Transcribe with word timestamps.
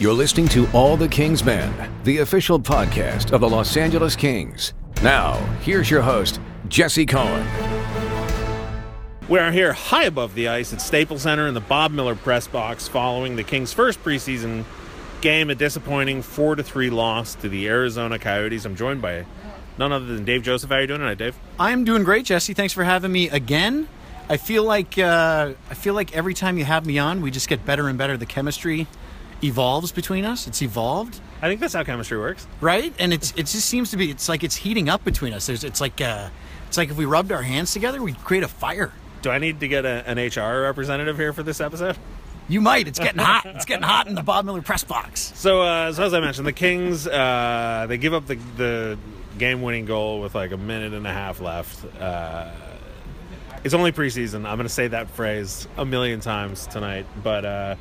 You're 0.00 0.12
listening 0.12 0.48
to 0.48 0.66
All 0.72 0.96
the 0.96 1.06
Kings 1.06 1.44
Men, 1.44 1.88
the 2.02 2.18
official 2.18 2.58
podcast 2.58 3.30
of 3.30 3.42
the 3.42 3.48
Los 3.48 3.76
Angeles 3.76 4.16
Kings. 4.16 4.74
Now, 5.04 5.34
here's 5.62 5.88
your 5.88 6.02
host, 6.02 6.40
Jesse 6.66 7.06
Cohen. 7.06 7.46
We 9.28 9.38
are 9.38 9.52
here 9.52 9.72
high 9.72 10.02
above 10.02 10.34
the 10.34 10.48
ice 10.48 10.72
at 10.72 10.80
Staples 10.80 11.22
Center 11.22 11.46
in 11.46 11.54
the 11.54 11.60
Bob 11.60 11.92
Miller 11.92 12.16
press 12.16 12.48
box 12.48 12.88
following 12.88 13.36
the 13.36 13.44
Kings' 13.44 13.72
first 13.72 14.02
preseason 14.02 14.64
game, 15.20 15.48
a 15.48 15.54
disappointing 15.54 16.22
4 16.22 16.56
to 16.56 16.64
3 16.64 16.90
loss 16.90 17.36
to 17.36 17.48
the 17.48 17.68
Arizona 17.68 18.18
Coyotes. 18.18 18.64
I'm 18.64 18.74
joined 18.74 19.00
by 19.00 19.24
none 19.78 19.92
other 19.92 20.06
than 20.06 20.24
Dave 20.24 20.42
Joseph. 20.42 20.70
How 20.70 20.76
are 20.78 20.80
you 20.80 20.88
doing 20.88 21.00
tonight, 21.02 21.18
Dave? 21.18 21.36
I'm 21.60 21.84
doing 21.84 22.02
great, 22.02 22.24
Jesse. 22.24 22.52
Thanks 22.52 22.72
for 22.72 22.82
having 22.82 23.12
me 23.12 23.28
again. 23.28 23.86
I 24.28 24.38
feel 24.38 24.64
like 24.64 24.98
uh, 24.98 25.52
I 25.70 25.74
feel 25.74 25.94
like 25.94 26.16
every 26.16 26.34
time 26.34 26.58
you 26.58 26.64
have 26.64 26.84
me 26.84 26.98
on, 26.98 27.20
we 27.20 27.30
just 27.30 27.48
get 27.48 27.64
better 27.64 27.88
and 27.88 27.96
better. 27.96 28.16
The 28.16 28.26
chemistry 28.26 28.88
evolves 29.44 29.92
between 29.92 30.24
us. 30.24 30.46
It's 30.46 30.62
evolved, 30.62 31.20
I 31.42 31.48
think 31.48 31.60
that's 31.60 31.74
how 31.74 31.84
chemistry 31.84 32.18
works. 32.18 32.46
right? 32.60 32.92
And 32.98 33.12
it's 33.12 33.32
it 33.32 33.46
just 33.46 33.66
seems 33.66 33.90
to 33.90 33.96
be. 33.96 34.10
It's 34.10 34.28
like 34.28 34.42
it's 34.42 34.56
heating 34.56 34.88
up 34.88 35.04
between 35.04 35.32
us. 35.34 35.46
There's 35.46 35.62
it's 35.62 35.80
like 35.80 36.00
uh, 36.00 36.30
it's 36.68 36.76
like 36.78 36.90
if 36.90 36.96
we 36.96 37.04
rubbed 37.04 37.32
our 37.32 37.42
hands 37.42 37.72
together, 37.72 38.02
we'd 38.02 38.18
create 38.24 38.42
a 38.42 38.48
fire. 38.48 38.92
Do 39.22 39.30
I 39.30 39.38
need 39.38 39.60
to 39.60 39.68
get 39.68 39.84
a, 39.84 40.02
an 40.08 40.18
HR 40.18 40.62
representative 40.62 41.16
here 41.16 41.32
for 41.32 41.42
this 41.42 41.60
episode? 41.60 41.96
You 42.48 42.60
might. 42.60 42.88
It's 42.88 42.98
getting 42.98 43.20
hot. 43.20 43.46
It's 43.46 43.64
getting 43.64 43.82
hot 43.84 44.06
in 44.06 44.14
the 44.14 44.22
Bob 44.22 44.44
Miller 44.44 44.60
press 44.60 44.84
box. 44.84 45.32
So, 45.34 45.62
uh, 45.62 45.92
so 45.92 46.02
as 46.04 46.12
I 46.12 46.20
mentioned, 46.20 46.46
the 46.46 46.52
Kings 46.52 47.06
uh, 47.06 47.86
they 47.88 47.96
give 47.96 48.12
up 48.12 48.26
the, 48.26 48.34
the 48.56 48.98
game-winning 49.38 49.86
goal 49.86 50.20
with 50.20 50.34
like 50.34 50.52
a 50.52 50.56
minute 50.58 50.92
and 50.92 51.06
a 51.06 51.12
half 51.12 51.40
left. 51.40 51.84
Uh, 52.00 52.50
it's 53.64 53.72
only 53.72 53.92
preseason. 53.92 54.46
I'm 54.46 54.56
going 54.56 54.64
to 54.64 54.68
say 54.68 54.88
that 54.88 55.08
phrase 55.08 55.66
a 55.78 55.86
million 55.86 56.20
times 56.20 56.66
tonight. 56.66 57.06
But 57.22 57.44
uh, 57.46 57.76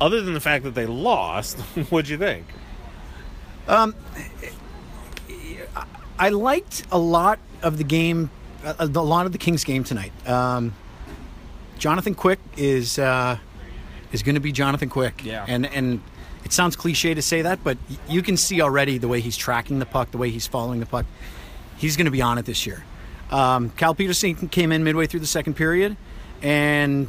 other 0.00 0.20
than 0.22 0.34
the 0.34 0.40
fact 0.40 0.64
that 0.64 0.74
they 0.74 0.86
lost, 0.86 1.58
what'd 1.90 2.08
you 2.08 2.18
think? 2.18 2.46
I 6.20 6.30
liked 6.30 6.84
a 6.90 6.98
lot 6.98 7.38
of 7.62 7.78
the 7.78 7.84
game, 7.84 8.30
a, 8.64 8.74
a 8.80 8.86
lot 8.86 9.26
of 9.26 9.32
the 9.32 9.38
Kings 9.38 9.64
game 9.64 9.84
tonight. 9.84 10.12
Um, 10.28 10.74
Jonathan 11.78 12.14
Quick 12.14 12.40
is 12.56 12.98
uh, 12.98 13.38
is 14.10 14.22
going 14.22 14.34
to 14.34 14.40
be 14.40 14.50
Jonathan 14.52 14.88
Quick, 14.88 15.24
Yeah. 15.24 15.44
and 15.46 15.66
and 15.66 16.00
it 16.44 16.52
sounds 16.52 16.74
cliche 16.76 17.14
to 17.14 17.22
say 17.22 17.42
that, 17.42 17.62
but 17.62 17.78
you 18.08 18.22
can 18.22 18.36
see 18.36 18.60
already 18.60 18.98
the 18.98 19.06
way 19.08 19.20
he's 19.20 19.36
tracking 19.36 19.78
the 19.78 19.86
puck, 19.86 20.10
the 20.10 20.18
way 20.18 20.30
he's 20.30 20.46
following 20.46 20.80
the 20.80 20.86
puck. 20.86 21.06
He's 21.76 21.96
going 21.96 22.06
to 22.06 22.10
be 22.10 22.22
on 22.22 22.38
it 22.38 22.46
this 22.46 22.66
year. 22.66 22.84
Um, 23.30 23.70
Cal 23.70 23.94
Petersen 23.94 24.48
came 24.48 24.72
in 24.72 24.82
midway 24.82 25.06
through 25.06 25.20
the 25.20 25.26
second 25.26 25.54
period, 25.54 25.96
and 26.42 27.08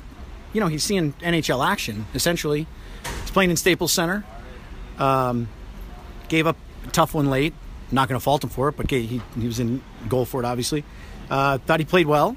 you 0.54 0.60
know 0.62 0.68
he's 0.68 0.84
seeing 0.84 1.14
NHL 1.14 1.66
action 1.68 2.06
essentially. 2.14 2.68
He's 3.30 3.34
playing 3.36 3.52
in 3.52 3.58
Staples 3.58 3.94
Center. 3.94 4.26
Um, 4.98 5.50
gave 6.30 6.48
up 6.48 6.58
a 6.88 6.90
tough 6.90 7.14
one 7.14 7.30
late. 7.30 7.54
Not 7.92 8.10
going 8.10 8.20
to 8.20 8.24
fault 8.24 8.44
him 8.44 8.50
for 8.50 8.70
it, 8.70 8.76
but 8.76 8.90
he, 8.90 9.22
he 9.40 9.46
was 9.46 9.60
in 9.60 9.84
goal 10.08 10.26
for 10.26 10.42
it, 10.42 10.48
obviously. 10.48 10.84
Uh, 11.30 11.60
thought 11.60 11.80
he 11.80 11.86
played 11.86 12.08
well. 12.08 12.36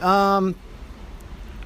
Um, 0.00 0.54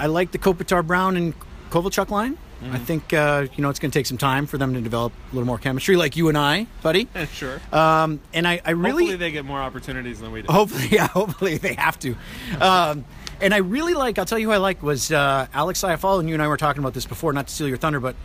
I 0.00 0.06
like 0.06 0.32
the 0.32 0.38
Kopitar 0.38 0.84
Brown 0.84 1.16
and 1.16 1.32
Kovalchuk 1.70 2.10
line. 2.10 2.38
I 2.62 2.78
think 2.78 3.12
uh, 3.14 3.46
you 3.54 3.62
know 3.62 3.70
it's 3.70 3.78
going 3.78 3.90
to 3.90 3.98
take 3.98 4.04
some 4.04 4.18
time 4.18 4.46
for 4.46 4.58
them 4.58 4.74
to 4.74 4.80
develop 4.82 5.12
a 5.30 5.34
little 5.34 5.46
more 5.46 5.56
chemistry, 5.56 5.96
like 5.96 6.16
you 6.16 6.28
and 6.28 6.36
I, 6.36 6.66
buddy. 6.82 7.08
sure. 7.32 7.58
Um, 7.72 8.20
and 8.34 8.46
I, 8.46 8.60
I 8.64 8.72
really 8.72 9.04
Hopefully, 9.04 9.16
they 9.16 9.30
get 9.30 9.46
more 9.46 9.60
opportunities 9.60 10.20
than 10.20 10.30
we 10.30 10.42
do. 10.42 10.52
Hopefully, 10.52 10.88
yeah. 10.90 11.06
Hopefully, 11.06 11.56
they 11.56 11.74
have 11.74 11.98
to. 12.00 12.16
Um, 12.60 13.06
and 13.40 13.54
I 13.54 13.58
really 13.58 13.94
like. 13.94 14.18
I'll 14.18 14.26
tell 14.26 14.38
you 14.38 14.48
who 14.48 14.52
I 14.52 14.58
like 14.58 14.82
was 14.82 15.10
uh, 15.10 15.46
Alex 15.52 15.82
Iafallo, 15.82 16.20
and 16.20 16.28
you 16.28 16.34
and 16.34 16.42
I 16.42 16.48
were 16.48 16.56
talking 16.56 16.80
about 16.80 16.94
this 16.94 17.06
before. 17.06 17.32
Not 17.32 17.48
to 17.48 17.54
steal 17.54 17.68
your 17.68 17.76
thunder, 17.76 18.00
but 18.00 18.16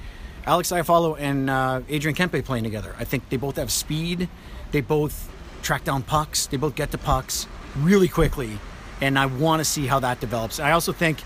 Alex 0.46 0.72
Iafallo 0.72 1.18
and 1.20 1.50
uh, 1.50 1.82
Adrian 1.90 2.16
Kempe 2.16 2.44
playing 2.44 2.64
together. 2.64 2.96
I 3.00 3.04
think 3.04 3.30
they 3.30 3.38
both 3.38 3.56
have 3.56 3.72
speed. 3.72 4.30
They 4.72 4.82
both 4.82 5.32
track 5.62 5.84
down 5.84 6.04
pucks. 6.04 6.48
They 6.48 6.58
both 6.58 6.76
get 6.76 6.92
to 6.92 6.98
pucks 6.98 7.48
really 7.78 8.08
quickly, 8.08 8.60
and 9.02 9.18
I 9.18 9.26
want 9.26 9.60
to 9.62 9.66
see 9.66 9.88
how 9.88 10.00
that 10.00 10.20
develops. 10.20 10.60
I 10.60 10.72
also 10.72 10.92
think 10.92 11.20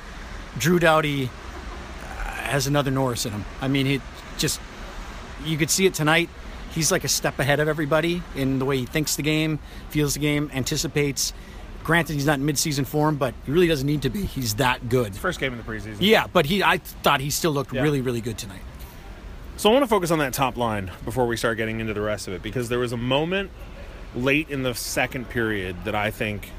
Drew 0.58 0.80
Doughty 0.80 1.26
uh, 1.26 1.28
has 2.08 2.68
another 2.68 2.92
Norris 2.92 3.26
in 3.26 3.32
him. 3.32 3.46
I 3.62 3.68
mean, 3.68 3.86
he 3.86 4.02
just 4.38 4.62
you 5.44 5.58
could 5.58 5.70
see 5.70 5.86
it 5.86 5.94
tonight. 5.94 6.30
He's 6.72 6.92
like 6.92 7.04
a 7.04 7.08
step 7.08 7.40
ahead 7.40 7.60
of 7.60 7.68
everybody 7.68 8.22
in 8.36 8.60
the 8.60 8.66
way 8.66 8.78
he 8.78 8.86
thinks 8.86 9.16
the 9.16 9.24
game, 9.24 9.60
feels 9.90 10.14
the 10.14 10.20
game, 10.20 10.52
anticipates. 10.54 11.34
Granted, 11.90 12.14
he's 12.14 12.28
not 12.28 12.38
in 12.38 12.46
midseason 12.46 12.86
form, 12.86 13.16
but 13.16 13.34
he 13.48 13.52
really 13.52 13.68
doesn't 13.68 13.88
need 13.88 14.04
to 14.04 14.12
be. 14.12 14.24
He's 14.24 14.54
that 14.58 14.90
good. 14.90 15.16
First 15.16 15.40
game 15.40 15.54
in 15.54 15.58
the 15.58 15.64
preseason. 15.64 15.98
Yeah, 16.00 16.28
but 16.32 16.46
he, 16.46 16.62
I 16.62 16.78
thought 16.78 17.20
he 17.20 17.32
still 17.32 17.52
looked 17.52 17.74
Yeah. 17.74 17.82
really, 17.82 18.00
really 18.00 18.22
good 18.22 18.38
tonight. 18.38 18.62
So 19.58 19.72
I 19.72 19.74
want 19.74 19.82
to 19.82 19.88
focus 19.88 20.12
on 20.12 20.20
that 20.20 20.32
top 20.32 20.56
line 20.56 20.92
before 21.04 21.26
we 21.26 21.36
start 21.36 21.58
getting 21.58 21.80
into 21.80 21.96
the 21.96 22.02
rest 22.02 22.28
of 22.28 22.36
it 22.36 22.44
because 22.44 22.70
there 22.70 22.78
was 22.78 22.92
a 22.92 22.98
moment 22.98 23.50
late 24.14 24.52
in 24.52 24.62
the 24.62 24.76
second 24.76 25.30
period 25.30 25.84
that 25.86 25.96
I 25.96 26.12
think 26.12 26.52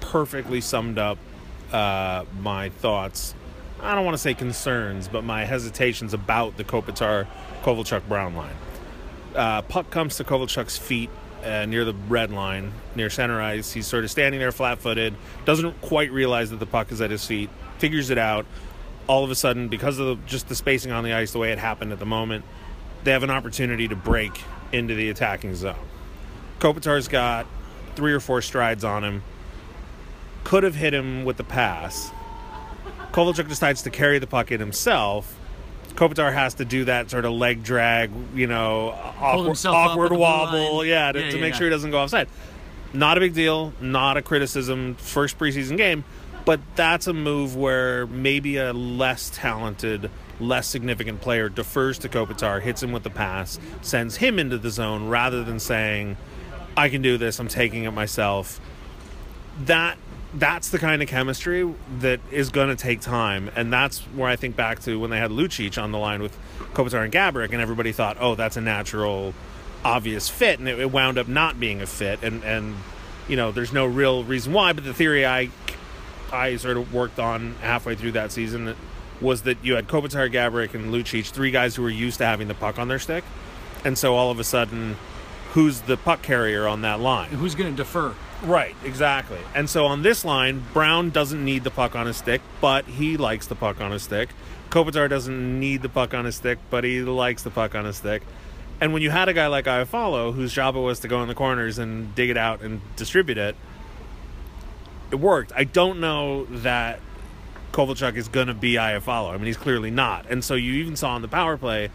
perfectly 0.00 0.60
summed 0.60 0.98
up 0.98 1.16
uh, 1.72 2.26
my 2.42 2.68
thoughts. 2.68 3.34
I 3.80 3.94
don't 3.94 4.04
want 4.04 4.16
to 4.16 4.22
say 4.22 4.34
concerns, 4.34 5.08
but 5.08 5.24
my 5.24 5.46
hesitations 5.46 6.12
about 6.12 6.58
the 6.58 6.64
Kopitar 6.64 7.26
Kovalchuk 7.62 8.06
Brown 8.06 8.36
line. 8.36 8.56
Uh, 9.34 9.62
puck 9.62 9.88
comes 9.88 10.16
to 10.16 10.24
Kovalchuk's 10.24 10.76
feet 10.76 11.08
uh, 11.42 11.66
near 11.66 11.84
the 11.84 11.94
red 12.08 12.30
line, 12.30 12.72
near 12.94 13.10
center 13.10 13.40
ice. 13.40 13.72
He's 13.72 13.86
sort 13.86 14.04
of 14.04 14.10
standing 14.10 14.40
there 14.40 14.52
flat 14.52 14.78
footed, 14.78 15.14
doesn't 15.44 15.80
quite 15.80 16.10
realize 16.12 16.50
that 16.50 16.60
the 16.60 16.66
puck 16.66 16.92
is 16.92 17.00
at 17.00 17.10
his 17.10 17.24
feet, 17.26 17.50
figures 17.78 18.10
it 18.10 18.18
out. 18.18 18.46
All 19.08 19.24
of 19.24 19.30
a 19.30 19.34
sudden, 19.34 19.68
because 19.68 19.98
of 19.98 20.06
the, 20.06 20.26
just 20.26 20.48
the 20.48 20.54
spacing 20.54 20.92
on 20.92 21.04
the 21.04 21.12
ice, 21.12 21.32
the 21.32 21.38
way 21.38 21.52
it 21.52 21.58
happened 21.58 21.92
at 21.92 21.98
the 21.98 22.06
moment, 22.06 22.44
they 23.04 23.10
have 23.10 23.22
an 23.24 23.30
opportunity 23.30 23.88
to 23.88 23.96
break 23.96 24.40
into 24.72 24.94
the 24.94 25.10
attacking 25.10 25.54
zone. 25.54 25.74
Kopitar's 26.60 27.08
got 27.08 27.46
three 27.96 28.12
or 28.12 28.20
four 28.20 28.40
strides 28.40 28.84
on 28.84 29.02
him, 29.02 29.22
could 30.44 30.62
have 30.62 30.76
hit 30.76 30.94
him 30.94 31.24
with 31.24 31.36
the 31.36 31.44
pass. 31.44 32.10
Kovalchuk 33.12 33.48
decides 33.48 33.82
to 33.82 33.90
carry 33.90 34.18
the 34.18 34.26
puck 34.26 34.50
in 34.52 34.60
himself. 34.60 35.38
Kopitar 35.94 36.32
has 36.32 36.54
to 36.54 36.64
do 36.64 36.84
that 36.86 37.10
sort 37.10 37.24
of 37.24 37.32
leg 37.32 37.62
drag, 37.62 38.10
you 38.34 38.46
know, 38.46 38.90
awkward, 39.20 39.58
awkward 39.66 40.04
at 40.06 40.08
the 40.08 40.14
blue 40.14 40.18
wobble, 40.18 40.84
yeah, 40.84 41.12
to, 41.12 41.20
Yeah, 41.20 41.30
to 41.30 41.36
yeah, 41.36 41.40
make 41.40 41.52
yeah. 41.52 41.58
sure 41.58 41.66
he 41.66 41.70
doesn't 41.70 41.90
go 41.90 41.98
offside. 41.98 42.28
Not 42.92 43.16
a 43.16 43.20
big 43.20 43.34
deal, 43.34 43.72
not 43.80 44.16
a 44.16 44.22
criticism. 44.22 44.94
First 44.96 45.38
preseason 45.38 45.76
game, 45.76 46.04
but 46.44 46.60
that's 46.76 47.06
a 47.06 47.12
move 47.12 47.56
where 47.56 48.06
maybe 48.06 48.56
a 48.56 48.72
less 48.72 49.30
talented, 49.34 50.10
less 50.40 50.66
significant 50.66 51.20
player 51.20 51.48
defers 51.48 51.98
to 52.00 52.08
Kopitar, 52.08 52.60
hits 52.60 52.82
him 52.82 52.92
with 52.92 53.02
the 53.02 53.10
pass, 53.10 53.58
sends 53.80 54.16
him 54.16 54.38
into 54.38 54.58
the 54.58 54.70
zone 54.70 55.08
rather 55.08 55.42
than 55.44 55.58
saying, 55.58 56.16
"I 56.76 56.88
can 56.88 57.00
do 57.00 57.16
this. 57.16 57.38
I'm 57.38 57.48
taking 57.48 57.84
it 57.84 57.92
myself." 57.92 58.60
That 59.64 59.96
that's 60.34 60.70
the 60.70 60.78
kind 60.78 61.02
of 61.02 61.08
chemistry 61.08 61.72
that 61.98 62.20
is 62.30 62.50
going 62.50 62.68
to 62.68 62.76
take 62.76 63.00
time, 63.00 63.50
and 63.54 63.72
that's 63.72 64.00
where 64.00 64.28
I 64.28 64.36
think 64.36 64.56
back 64.56 64.80
to 64.82 64.98
when 64.98 65.10
they 65.10 65.18
had 65.18 65.30
Lucic 65.30 65.82
on 65.82 65.92
the 65.92 65.98
line 65.98 66.22
with 66.22 66.36
Kopitar 66.72 67.04
and 67.04 67.12
Gaborik, 67.12 67.52
and 67.52 67.60
everybody 67.60 67.92
thought, 67.92 68.16
"Oh, 68.18 68.34
that's 68.34 68.56
a 68.56 68.60
natural, 68.60 69.34
obvious 69.84 70.28
fit," 70.28 70.58
and 70.58 70.68
it, 70.68 70.78
it 70.78 70.90
wound 70.90 71.18
up 71.18 71.28
not 71.28 71.60
being 71.60 71.82
a 71.82 71.86
fit, 71.86 72.22
and 72.22 72.42
and 72.44 72.76
you 73.28 73.36
know, 73.36 73.52
there's 73.52 73.72
no 73.72 73.86
real 73.86 74.24
reason 74.24 74.52
why. 74.52 74.72
But 74.72 74.84
the 74.84 74.94
theory 74.94 75.26
I 75.26 75.50
I 76.32 76.56
sort 76.56 76.76
of 76.78 76.92
worked 76.94 77.18
on 77.18 77.54
halfway 77.60 77.94
through 77.94 78.12
that 78.12 78.32
season 78.32 78.74
was 79.20 79.42
that 79.42 79.58
you 79.62 79.74
had 79.74 79.86
Kopitar, 79.86 80.32
Gaborik, 80.32 80.74
and 80.74 80.92
Lucic, 80.92 81.30
three 81.30 81.50
guys 81.50 81.76
who 81.76 81.82
were 81.82 81.90
used 81.90 82.18
to 82.18 82.26
having 82.26 82.48
the 82.48 82.54
puck 82.54 82.78
on 82.78 82.88
their 82.88 82.98
stick, 82.98 83.22
and 83.84 83.98
so 83.98 84.14
all 84.14 84.30
of 84.30 84.38
a 84.38 84.44
sudden, 84.44 84.96
who's 85.52 85.82
the 85.82 85.96
puck 85.96 86.22
carrier 86.22 86.66
on 86.66 86.82
that 86.82 87.00
line? 87.00 87.30
Who's 87.30 87.54
going 87.54 87.70
to 87.70 87.76
defer? 87.76 88.14
Right, 88.42 88.74
exactly. 88.84 89.38
And 89.54 89.68
so 89.68 89.86
on 89.86 90.02
this 90.02 90.24
line, 90.24 90.64
Brown 90.72 91.10
doesn't 91.10 91.44
need 91.44 91.62
the 91.62 91.70
puck 91.70 91.94
on 91.94 92.06
his 92.06 92.16
stick, 92.16 92.40
but 92.60 92.86
he 92.86 93.16
likes 93.16 93.46
the 93.46 93.54
puck 93.54 93.80
on 93.80 93.92
his 93.92 94.02
stick. 94.02 94.30
Kopitar 94.70 95.08
doesn't 95.08 95.60
need 95.60 95.82
the 95.82 95.88
puck 95.88 96.14
on 96.14 96.24
his 96.24 96.36
stick, 96.36 96.58
but 96.70 96.84
he 96.84 97.02
likes 97.02 97.42
the 97.42 97.50
puck 97.50 97.74
on 97.74 97.84
his 97.84 97.96
stick. 97.96 98.22
And 98.80 98.92
when 98.92 99.02
you 99.02 99.10
had 99.10 99.28
a 99.28 99.34
guy 99.34 99.46
like 99.46 99.66
Iafallo, 99.66 100.34
whose 100.34 100.52
job 100.52 100.74
it 100.74 100.80
was 100.80 101.00
to 101.00 101.08
go 101.08 101.22
in 101.22 101.28
the 101.28 101.34
corners 101.34 101.78
and 101.78 102.14
dig 102.14 102.30
it 102.30 102.36
out 102.36 102.62
and 102.62 102.80
distribute 102.96 103.38
it, 103.38 103.54
it 105.10 105.16
worked. 105.16 105.52
I 105.54 105.64
don't 105.64 106.00
know 106.00 106.46
that 106.46 106.98
Kovalchuk 107.72 108.16
is 108.16 108.28
going 108.28 108.48
to 108.48 108.54
be 108.54 108.74
Iafallo. 108.74 109.30
I 109.30 109.36
mean, 109.36 109.46
he's 109.46 109.56
clearly 109.58 109.90
not. 109.90 110.26
And 110.30 110.42
so 110.42 110.54
you 110.54 110.72
even 110.74 110.96
saw 110.96 111.10
on 111.10 111.22
the 111.22 111.28
power 111.28 111.56
play, 111.56 111.90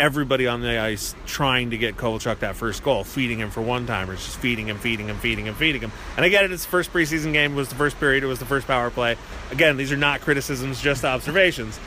everybody 0.00 0.46
on 0.46 0.60
the 0.60 0.78
ice 0.78 1.14
trying 1.26 1.70
to 1.70 1.78
get 1.78 1.96
Kovalchuk 1.96 2.40
that 2.40 2.56
first 2.56 2.82
goal, 2.82 3.04
feeding 3.04 3.38
him 3.38 3.50
for 3.50 3.60
one 3.60 3.86
timers, 3.86 4.24
just 4.24 4.38
feeding 4.38 4.68
him, 4.68 4.78
feeding 4.78 5.08
him, 5.08 5.16
feeding 5.16 5.46
him, 5.46 5.54
feeding 5.54 5.80
him. 5.80 5.92
And 6.16 6.24
I 6.24 6.28
get 6.28 6.44
it, 6.44 6.52
it's 6.52 6.64
the 6.64 6.70
first 6.70 6.92
preseason 6.92 7.32
game, 7.32 7.52
it 7.52 7.56
was 7.56 7.68
the 7.68 7.74
first 7.74 7.98
period, 7.98 8.22
it 8.22 8.26
was 8.26 8.38
the 8.38 8.44
first 8.44 8.66
power 8.66 8.90
play. 8.90 9.16
Again, 9.50 9.76
these 9.76 9.92
are 9.92 9.96
not 9.96 10.20
criticisms, 10.20 10.80
just 10.80 11.04
observations. 11.04 11.78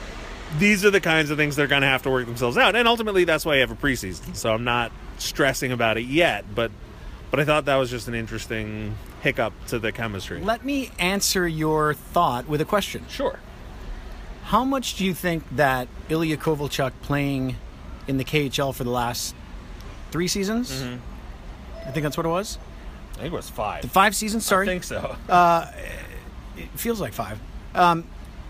These 0.58 0.84
are 0.84 0.92
the 0.92 1.00
kinds 1.00 1.30
of 1.30 1.38
things 1.38 1.56
they're 1.56 1.68
going 1.68 1.84
to 1.84 1.88
have 1.88 2.04
to 2.04 2.10
work 2.10 2.26
themselves 2.26 2.58
out. 2.58 2.76
And 2.76 2.88
ultimately, 2.88 3.24
that's 3.24 3.46
why 3.46 3.56
you 3.56 3.62
have 3.62 3.72
a 3.72 3.76
preseason. 3.76 4.36
So 4.36 4.54
I'm 4.54 4.66
not 4.66 4.92
stressing 5.18 5.72
about 5.72 5.98
it 5.98 6.06
yet, 6.06 6.44
but 6.54 6.72
but 7.30 7.40
I 7.40 7.46
thought 7.46 7.64
that 7.66 7.78
was 7.78 7.90
just 7.90 8.10
an 8.10 8.14
interesting 8.14 8.98
hiccup 9.22 9.54
to 9.68 9.80
the 9.80 9.94
chemistry. 9.94 10.42
Let 10.42 10.66
me 10.66 10.92
answer 11.00 11.48
your 11.48 11.94
thought 11.94 12.46
with 12.50 12.60
a 12.60 12.66
question. 12.66 13.06
Sure. 13.08 13.40
How 14.44 14.66
much 14.66 14.98
do 14.98 15.06
you 15.06 15.14
think 15.14 15.46
that 15.56 15.88
Ilya 16.10 16.36
Kovalchuk 16.36 16.92
playing 17.02 17.56
in 18.08 18.18
the 18.18 18.24
KHL 18.24 18.74
for 18.74 18.84
the 18.84 18.90
last 18.90 19.36
three 20.12 20.28
seasons. 20.28 20.72
Mm-hmm. 20.72 20.98
I 21.88 21.92
think 21.92 22.04
that's 22.04 22.18
what 22.18 22.26
it 22.26 22.30
was. 22.30 22.58
I 23.14 23.16
think 23.24 23.34
it 23.34 23.36
was 23.36 23.50
five. 23.50 23.82
The 23.84 23.88
Five 23.90 24.16
seasons. 24.16 24.46
Sorry, 24.46 24.66
I 24.68 24.70
think 24.70 24.84
so. 24.84 25.16
it 26.58 26.70
feels 26.76 27.00
like 27.02 27.14
five. 27.14 27.40
Um, 27.74 28.06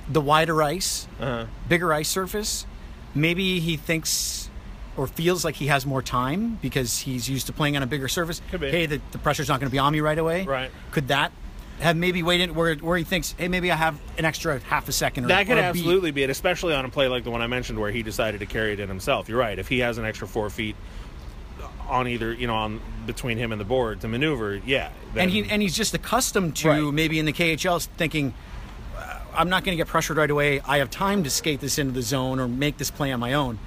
the 0.10 0.22
wider 0.22 0.62
ice, 0.64 1.08
Uh-huh. 1.20 1.46
bigger 1.70 1.94
ice 1.94 2.10
surface. 2.10 2.66
Maybe 3.14 3.60
he 3.60 3.78
thinks 3.78 4.50
or 4.98 5.08
feels 5.08 5.46
like 5.46 5.56
he 5.56 5.68
has 5.68 5.86
more 5.86 6.02
time 6.02 6.58
because 6.62 7.00
he's 7.00 7.30
used 7.30 7.48
to 7.48 7.54
playing 7.54 7.78
on 7.78 7.84
a 7.84 7.88
bigger 7.88 8.08
surface. 8.08 8.42
Could 8.52 8.62
be. 8.62 8.72
Hey, 8.72 8.86
the, 8.86 9.00
the 9.12 9.18
pressure's 9.18 9.48
not 9.48 9.60
going 9.60 9.70
to 9.70 9.72
be 9.72 9.80
on 9.80 9.94
me 9.94 10.02
right 10.02 10.18
away. 10.18 10.44
Right. 10.46 10.70
Could 10.92 11.08
that 11.10 11.32
have 11.80 11.96
maybe 11.98 12.22
waited 12.22 12.56
where, 12.56 12.76
where 12.76 12.98
he 12.98 13.04
thinks, 13.04 13.34
hey, 13.38 13.48
maybe 13.48 13.72
I 13.72 13.76
have 13.76 14.00
an 14.18 14.26
extra 14.26 14.60
half 14.60 14.88
a 14.88 14.92
second 14.92 15.26
or 15.26 15.28
That 15.30 15.48
could 15.48 15.58
or 15.58 15.62
a 15.62 15.74
beat. 15.74 15.80
absolutely 15.80 16.12
be 16.12 16.24
it, 16.24 16.30
especially 16.30 16.74
on 16.76 16.86
a 16.86 16.90
play 16.90 17.08
like 17.08 17.24
the 17.24 17.32
one 17.32 17.42
I 17.42 17.48
mentioned 17.48 17.80
where 17.80 17.92
he 17.92 18.04
decided 18.04 18.40
to 18.42 18.46
carry 18.46 18.74
it 18.74 18.80
in 18.80 18.88
himself. 18.88 19.28
You're 19.30 19.40
right. 19.40 19.58
If 19.58 19.68
he 19.68 19.80
has 19.80 19.98
an 19.98 20.06
extra 20.06 20.28
four 20.28 20.50
feet 20.50 20.76
on 21.90 22.08
either, 22.08 22.34
you 22.34 22.48
know, 22.48 22.56
on 22.56 22.80
between 23.06 23.38
him 23.38 23.52
and 23.52 23.60
the 23.60 23.66
board 23.66 24.02
to 24.02 24.08
maneuver, 24.08 24.62
yeah. 24.66 24.90
then- 25.14 25.24
and 25.24 25.32
he 25.32 25.44
and 25.50 25.62
he's 25.62 25.76
just 25.76 25.94
accustomed 25.94 26.56
to 26.58 26.70
Right. 26.70 26.94
maybe 26.94 27.20
in 27.20 27.26
the 27.26 27.34
KHL 27.34 27.80
thinking 27.98 28.34
uh, 28.98 29.20
I'm 29.36 29.50
not 29.50 29.64
going 29.64 29.76
to 29.76 29.78
get 29.84 29.88
pressured 29.88 30.18
right 30.18 30.30
away. 30.30 30.62
I 30.62 30.78
have 30.78 30.90
time 30.92 31.24
to 31.24 31.30
skate 31.30 31.60
this 31.62 31.78
into 31.80 31.94
the 31.94 32.02
zone 32.04 32.40
or 32.40 32.48
make 32.48 32.78
this 32.78 32.92
play 32.92 33.12
on 33.12 33.20
my 33.20 33.34
own. 33.34 33.58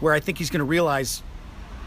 Where 0.00 0.12
I 0.12 0.20
think 0.20 0.38
he's 0.38 0.50
going 0.50 0.58
to 0.60 0.64
realize, 0.64 1.22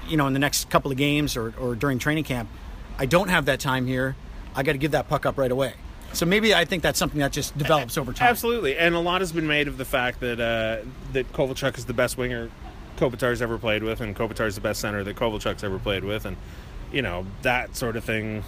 you 0.07 0.17
know, 0.17 0.25
in 0.27 0.33
the 0.33 0.39
next 0.39 0.69
couple 0.69 0.89
of 0.91 0.97
games 0.97 1.35
or, 1.37 1.53
or 1.59 1.75
during 1.75 1.99
training 1.99 2.23
camp, 2.23 2.49
I 2.97 3.05
don't 3.05 3.27
have 3.29 3.45
that 3.45 3.59
time 3.59 3.87
here. 3.87 4.15
I 4.55 4.63
got 4.63 4.71
to 4.73 4.77
give 4.77 4.91
that 4.91 5.07
puck 5.09 5.25
up 5.25 5.37
right 5.37 5.51
away. 5.51 5.73
So 6.13 6.25
maybe 6.25 6.55
I 6.55 6.63
think 6.65 6.81
that's 6.81 6.97
something 6.97 7.19
that 7.19 7.33
just 7.33 7.57
develops 7.57 7.97
over 7.97 8.13
time. 8.13 8.29
Absolutely, 8.29 8.77
and 8.77 8.95
a 8.95 8.99
lot 8.99 9.19
has 9.21 9.31
been 9.33 9.47
made 9.47 9.67
of 9.67 9.77
the 9.77 9.83
fact 9.85 10.21
that 10.21 10.39
uh, 10.39 10.85
that 11.13 11.31
Kovalchuk 11.33 11.77
is 11.77 11.85
the 11.85 11.93
best 11.93 12.17
winger 12.17 12.49
Kopitar's 12.97 13.41
ever 13.41 13.57
played 13.57 13.83
with, 13.83 13.99
and 13.99 14.15
Kopitar's 14.15 14.55
the 14.55 14.61
best 14.61 14.79
center 14.79 15.03
that 15.03 15.17
Kovalchuk's 15.17 15.63
ever 15.63 15.77
played 15.77 16.05
with, 16.05 16.25
and 16.25 16.37
you 16.93 17.01
know 17.01 17.25
that 17.41 17.75
sort 17.75 17.97
of 17.97 18.03
thing. 18.05 18.43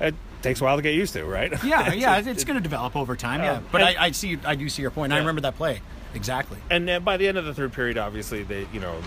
It 0.00 0.14
takes 0.42 0.60
a 0.60 0.64
while 0.64 0.76
to 0.76 0.82
get 0.82 0.94
used 0.94 1.12
to, 1.14 1.24
right? 1.24 1.52
Yeah, 1.64 1.92
yeah, 1.94 2.18
it's 2.18 2.44
going 2.44 2.56
to 2.56 2.62
develop 2.62 2.96
over 2.96 3.14
time. 3.16 3.42
Yeah, 3.42 3.52
Um, 3.58 3.66
but 3.72 3.80
and- 3.82 3.96
I, 3.98 4.04
I 4.06 4.10
see, 4.10 4.38
I 4.44 4.54
do 4.56 4.68
see 4.68 4.82
your 4.82 4.90
point. 4.90 5.12
I 5.12 5.18
remember 5.18 5.40
that 5.42 5.56
play 5.56 5.80
exactly. 6.14 6.58
and 6.70 6.90
uh, 6.90 7.00
by 7.00 7.16
the 7.16 7.26
end 7.28 7.38
of 7.38 7.44
the 7.46 7.54
third 7.54 7.72
period, 7.72 7.96
obviously 7.96 8.42
they, 8.42 8.66
you 8.72 8.80
know, 8.80 9.00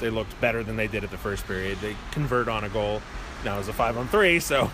they 0.00 0.08
looked 0.08 0.40
better 0.40 0.62
than 0.62 0.76
they 0.76 0.86
did 0.86 1.04
at 1.04 1.10
the 1.10 1.18
first 1.18 1.46
period. 1.46 1.78
They 1.80 1.96
convert 2.12 2.48
on 2.48 2.64
a 2.64 2.68
goal. 2.68 3.02
Now 3.44 3.58
it's 3.58 3.68
a 3.68 3.72
five 3.72 3.98
on 3.98 4.08
three, 4.08 4.40
so, 4.40 4.70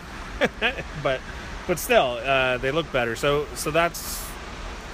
but, 1.03 1.21
but 1.67 1.79
still, 1.79 2.19
uh, 2.25 2.59
they 2.59 2.71
look 2.71 2.91
better. 2.93 3.17
So, 3.17 3.47
so 3.55 3.71
that's 3.71 4.23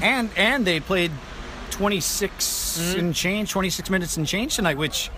and 0.00 0.30
and 0.36 0.64
they 0.66 0.80
played 0.80 1.10
26 1.70 2.68
Mm-hmm. 2.78 2.98
and 3.00 3.14
change 3.14 3.50
26 3.50 3.90
minutes 3.90 4.16
and 4.16 4.24
change 4.26 4.54
tonight 4.54 4.76
which 4.76 5.10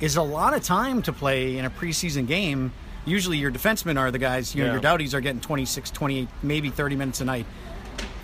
is 0.00 0.14
a 0.16 0.22
lot 0.22 0.54
of 0.54 0.62
time 0.62 1.02
to 1.02 1.12
play 1.12 1.56
in 1.58 1.64
a 1.64 1.70
preseason 1.70 2.28
game 2.28 2.72
usually 3.04 3.38
your 3.38 3.50
defensemen 3.50 3.98
are 3.98 4.12
the 4.12 4.18
guys 4.18 4.54
you 4.54 4.60
know 4.62 4.66
Yeah. 4.66 4.72
your 4.74 4.82
Doughtys 4.82 5.12
are 5.14 5.20
getting 5.20 5.40
26 5.40 5.90
28 5.90 6.28
maybe 6.44 6.70
30 6.70 6.94
minutes 6.94 7.20
a 7.20 7.24
night 7.24 7.46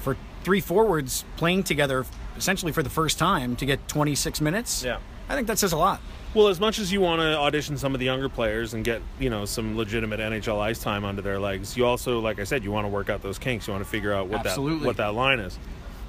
for 0.00 0.16
three 0.44 0.60
forwards 0.60 1.24
playing 1.36 1.64
together 1.64 2.04
essentially 2.36 2.70
for 2.70 2.84
the 2.84 2.90
first 2.90 3.18
time 3.18 3.56
to 3.56 3.66
get 3.66 3.88
26 3.88 4.40
minutes 4.40 4.84
Yeah. 4.84 4.98
i 5.28 5.34
think 5.34 5.48
that 5.48 5.58
says 5.58 5.72
a 5.72 5.76
lot 5.76 6.00
Well, 6.38 6.46
as 6.46 6.60
much 6.60 6.78
as 6.78 6.92
you 6.92 7.00
want 7.00 7.20
to 7.20 7.36
audition 7.36 7.76
some 7.78 7.94
of 7.94 7.98
the 7.98 8.06
younger 8.06 8.28
players 8.28 8.72
and 8.72 8.84
get 8.84 9.02
you 9.18 9.28
know 9.28 9.44
some 9.44 9.76
legitimate 9.76 10.20
NHL 10.20 10.60
ice 10.60 10.78
time 10.78 11.04
under 11.04 11.20
their 11.20 11.40
legs, 11.40 11.76
you 11.76 11.84
also, 11.84 12.20
like 12.20 12.38
I 12.38 12.44
said, 12.44 12.62
you 12.62 12.70
want 12.70 12.84
to 12.84 12.88
work 12.88 13.10
out 13.10 13.22
those 13.22 13.40
kinks. 13.40 13.66
You 13.66 13.72
want 13.72 13.84
to 13.84 13.90
figure 13.90 14.14
out 14.14 14.28
what 14.28 14.46
Absolutely. 14.46 14.78
that 14.78 14.86
what 14.86 14.96
that 14.98 15.14
line 15.14 15.40
is. 15.40 15.58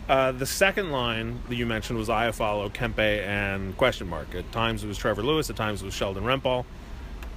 Uh, 0.08 0.32
the 0.32 0.46
second 0.46 0.92
line 0.92 1.40
that 1.50 1.56
you 1.56 1.66
mentioned 1.66 1.98
was 1.98 2.10
Iafallo, 2.10 2.72
Kempe, 2.72 3.26
and 3.26 3.76
question 3.76 4.08
mark. 4.08 4.36
At 4.36 4.52
times 4.52 4.84
it 4.84 4.88
was 4.88 5.00
Trevor 5.00 5.24
Lewis. 5.24 5.50
At 5.50 5.56
times 5.56 5.82
it 5.82 5.86
was 5.86 5.96
Sheldon 5.96 6.24
Rempal. 6.24 6.64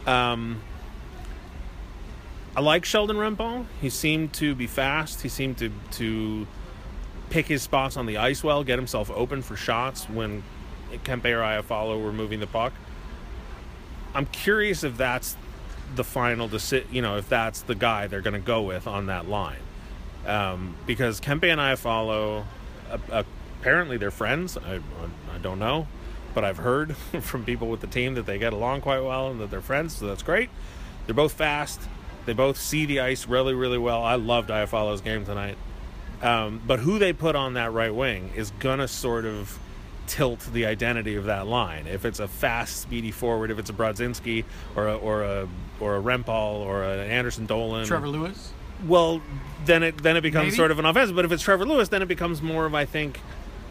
Um, 0.06 0.60
I 2.54 2.60
like 2.60 2.84
Sheldon 2.84 3.16
Rempal. 3.16 3.64
He 3.80 3.88
seemed 3.88 4.34
to 4.34 4.54
be 4.54 4.66
fast. 4.66 5.22
He 5.22 5.30
seemed 5.30 5.56
to 5.56 5.72
to 5.92 6.46
pick 7.30 7.46
his 7.46 7.62
spots 7.62 7.96
on 7.96 8.04
the 8.04 8.18
ice 8.18 8.44
well, 8.44 8.62
get 8.62 8.78
himself 8.78 9.10
open 9.10 9.40
for 9.40 9.56
shots 9.56 10.10
when 10.10 10.42
Kempe 11.04 11.26
or 11.26 11.40
Iafallo 11.40 12.02
were 12.02 12.12
moving 12.12 12.40
the 12.40 12.46
puck. 12.46 12.72
I'm 14.14 14.26
curious 14.26 14.84
if 14.84 14.96
that's 14.96 15.36
the 15.94 16.04
final 16.04 16.48
deci- 16.48 16.90
you 16.92 17.02
know, 17.02 17.16
if 17.16 17.28
that's 17.28 17.62
the 17.62 17.74
guy 17.74 18.06
they're 18.06 18.20
going 18.20 18.34
to 18.34 18.46
go 18.46 18.62
with 18.62 18.86
on 18.86 19.06
that 19.06 19.28
line. 19.28 19.60
Um, 20.26 20.76
because 20.86 21.20
Kempe 21.20 21.50
and 21.50 21.60
Iafallo, 21.60 22.44
uh, 23.10 23.22
apparently 23.60 23.96
they're 23.96 24.10
friends. 24.10 24.56
I, 24.56 24.76
I 24.76 25.38
don't 25.40 25.58
know, 25.58 25.86
but 26.34 26.44
I've 26.44 26.58
heard 26.58 26.96
from 27.20 27.44
people 27.44 27.68
with 27.68 27.80
the 27.80 27.86
team 27.86 28.14
that 28.14 28.26
they 28.26 28.38
get 28.38 28.52
along 28.52 28.82
quite 28.82 29.00
well 29.00 29.30
and 29.30 29.40
that 29.40 29.50
they're 29.50 29.60
friends, 29.60 29.96
so 29.96 30.06
that's 30.06 30.22
great. 30.22 30.50
They're 31.06 31.14
both 31.14 31.32
fast. 31.32 31.80
They 32.26 32.32
both 32.32 32.56
see 32.56 32.86
the 32.86 33.00
ice 33.00 33.26
really, 33.26 33.54
really 33.54 33.78
well. 33.78 34.02
I 34.02 34.14
loved 34.14 34.50
Iafallo's 34.50 35.00
game 35.00 35.24
tonight. 35.24 35.56
Um, 36.22 36.62
but 36.64 36.78
who 36.78 37.00
they 37.00 37.12
put 37.12 37.34
on 37.34 37.54
that 37.54 37.72
right 37.72 37.92
wing 37.92 38.30
is 38.36 38.52
gonna 38.60 38.86
sort 38.86 39.24
of 39.24 39.58
tilt 40.06 40.40
the 40.52 40.66
identity 40.66 41.16
of 41.16 41.24
that 41.24 41.46
line. 41.46 41.86
If 41.86 42.04
it's 42.04 42.20
a 42.20 42.28
fast, 42.28 42.80
speedy 42.80 43.10
forward, 43.10 43.50
if 43.50 43.58
it's 43.58 43.70
a 43.70 43.74
Brodzinski 43.74 44.44
or 44.76 44.88
a 44.88 44.96
or 44.96 45.22
a 45.22 45.48
or 45.80 45.96
a 45.96 46.02
Rempal 46.02 46.60
or 46.60 46.84
an 46.84 47.10
Anderson 47.10 47.46
Dolan, 47.46 47.86
trevor 47.86 48.08
lewis 48.08 48.52
well, 48.86 49.22
then 49.64 49.82
it 49.82 50.02
then 50.02 50.16
it 50.16 50.22
becomes 50.22 50.46
Maybe. 50.46 50.56
sort 50.56 50.70
of 50.70 50.78
an 50.78 50.84
offensive. 50.84 51.16
But 51.16 51.24
if 51.24 51.32
it's 51.32 51.42
Trevor 51.42 51.64
Lewis, 51.64 51.88
then 51.88 52.02
it 52.02 52.08
becomes 52.08 52.42
more 52.42 52.66
of 52.66 52.74
I 52.74 52.84
think. 52.84 53.20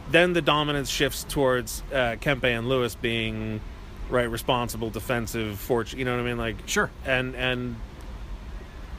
Then 0.09 0.33
the 0.33 0.41
dominance 0.41 0.89
shifts 0.89 1.23
towards 1.23 1.83
uh, 1.91 2.17
Kempe 2.19 2.43
and 2.43 2.67
Lewis 2.67 2.95
being 2.95 3.61
right, 4.09 4.29
responsible, 4.29 4.89
defensive, 4.89 5.57
fortune. 5.57 5.99
You 5.99 6.05
know 6.05 6.15
what 6.15 6.21
I 6.21 6.25
mean? 6.25 6.37
Like 6.37 6.55
Sure. 6.65 6.89
And 7.05 7.35
and 7.35 7.75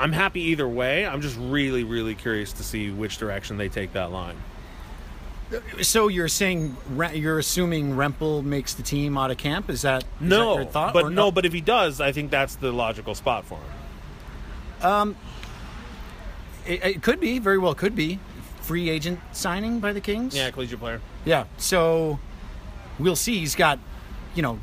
I'm 0.01 0.13
happy 0.13 0.41
either 0.43 0.67
way. 0.67 1.07
I'm 1.07 1.21
just 1.21 1.37
really 1.39 1.85
really 1.85 2.15
curious 2.15 2.53
to 2.55 2.63
see 2.63 2.91
which 2.91 3.19
direction 3.19 3.57
they 3.57 3.69
take 3.69 3.93
that 3.93 4.11
line. 4.11 4.37
So 5.83 6.09
you're 6.09 6.29
saying 6.29 6.77
you're 7.15 7.39
assuming 7.39 7.93
Rempal 7.95 8.43
makes 8.45 8.75
the 8.75 8.83
team 8.83 9.17
out 9.19 9.31
of 9.31 9.37
camp 9.37 9.69
is 9.71 9.83
that, 9.83 10.03
is 10.03 10.09
that 10.21 10.25
No, 10.25 10.55
your 10.57 10.65
thought 10.65 10.93
but 10.95 11.13
no, 11.13 11.31
but 11.31 11.45
if 11.45 11.53
he 11.53 11.61
does, 11.61 12.01
I 12.01 12.13
think 12.13 12.31
that's 12.31 12.55
the 12.57 12.73
logical 12.73 13.15
spot 13.15 13.45
for 13.45 13.59
him. 14.81 15.17
It, 16.67 16.85
it 16.85 17.03
could 17.03 17.21
be, 17.21 17.39
very 17.39 17.59
well 17.59 17.75
could 17.75 17.95
be. 17.97 18.19
Free 18.61 18.89
agent 18.89 19.19
signing 19.33 19.81
by 19.81 19.93
the 19.93 20.01
Kings? 20.01 20.37
Yeah, 20.37 20.51
collegiate 20.51 20.79
player. 20.79 21.01
Yeah. 21.25 21.45
So 21.59 22.21
we'll 22.99 23.17
see. 23.17 23.39
He's 23.41 23.57
got, 23.57 23.79
you 24.37 24.43
know, 24.43 24.59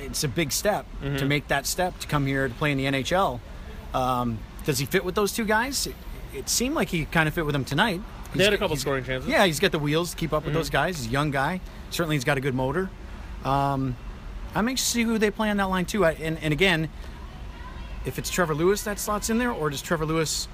it's 0.00 0.24
a 0.24 0.28
big 0.28 0.52
step 0.52 0.86
Mm-hmm. 1.02 1.16
to 1.16 1.24
make 1.26 1.48
that 1.48 1.66
step 1.66 1.98
to 2.00 2.06
come 2.06 2.26
here 2.26 2.48
to 2.48 2.54
play 2.54 2.72
in 2.72 2.78
the 2.78 2.84
NHL. 2.86 3.40
Um, 3.92 4.38
does 4.64 4.78
he 4.78 4.86
fit 4.86 5.04
with 5.04 5.14
those 5.14 5.32
two 5.32 5.44
guys? 5.44 5.86
It, 5.86 5.94
it 6.34 6.48
seemed 6.48 6.74
like 6.74 6.88
he 6.88 7.04
kind 7.04 7.28
of 7.28 7.34
fit 7.34 7.44
with 7.44 7.52
them 7.52 7.64
tonight. 7.64 8.00
They 8.34 8.44
had 8.44 8.52
a 8.52 8.58
couple 8.58 8.76
scoring 8.76 9.04
chances. 9.04 9.28
Yeah, 9.28 9.44
he's 9.44 9.60
got 9.60 9.72
the 9.72 9.78
wheels 9.78 10.12
to 10.12 10.16
keep 10.16 10.32
up 10.32 10.44
with 10.44 10.54
those 10.54 10.68
Mm-hmm. 10.68 10.76
guys. 10.76 10.98
He's 10.98 11.08
a 11.08 11.10
young 11.10 11.30
guy. 11.30 11.60
Certainly, 11.90 12.16
he's 12.16 12.24
got 12.24 12.38
a 12.38 12.40
good 12.40 12.54
motor. 12.54 12.90
Um, 13.44 13.96
I'm 14.54 14.68
anxious 14.68 14.86
to 14.86 14.92
see 14.92 15.02
who 15.02 15.18
they 15.18 15.30
play 15.30 15.50
on 15.50 15.56
that 15.58 15.68
line 15.68 15.84
too. 15.84 16.04
I, 16.04 16.12
and, 16.12 16.38
and 16.38 16.52
again, 16.52 16.88
if 18.04 18.18
it's 18.18 18.30
Trevor 18.30 18.54
Lewis 18.54 18.82
that 18.84 18.98
slots 18.98 19.30
in 19.30 19.38
there, 19.38 19.50
or 19.50 19.70
does 19.70 19.82
Trevor 19.82 20.06
Lewis 20.06 20.48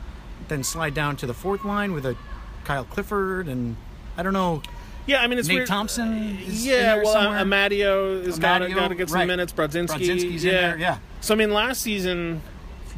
then 0.49 0.63
slide 0.63 0.95
down 0.95 1.17
to 1.17 1.27
the 1.27 1.35
fourth 1.35 1.65
line 1.65 1.93
with 1.93 2.07
a 2.07 2.17
Kyle 2.65 2.85
Clifford 2.85 3.49
and 3.49 3.77
I 4.17 4.23
don't 4.23 4.33
know. 4.33 4.63
Yeah, 5.07 5.21
I 5.23 5.27
mean 5.27 5.39
it's 5.39 5.49
Nate 5.49 5.59
weird. 5.59 5.69
Thompson 5.69 6.39
is 6.39 6.65
in 6.65 6.71
yeah, 6.71 6.95
there 6.95 7.05
well, 7.05 7.13
somewhere. 7.15 7.45
Amadio 7.45 8.25
has 8.27 8.39
got 8.39 8.59
to 8.59 8.69
got 8.69 8.89
to 8.89 8.95
get 8.95 9.09
some 9.09 9.21
right. 9.21 9.27
minutes. 9.27 9.53
Brodzinski, 9.53 9.87
Brodzinski's 9.89 10.45
yeah. 10.45 10.51
in 10.51 10.57
there, 10.57 10.79
yeah. 10.79 10.99
So 11.21 11.35
I 11.35 11.39
mean, 11.39 11.51
last 11.53 11.81
season 11.81 12.43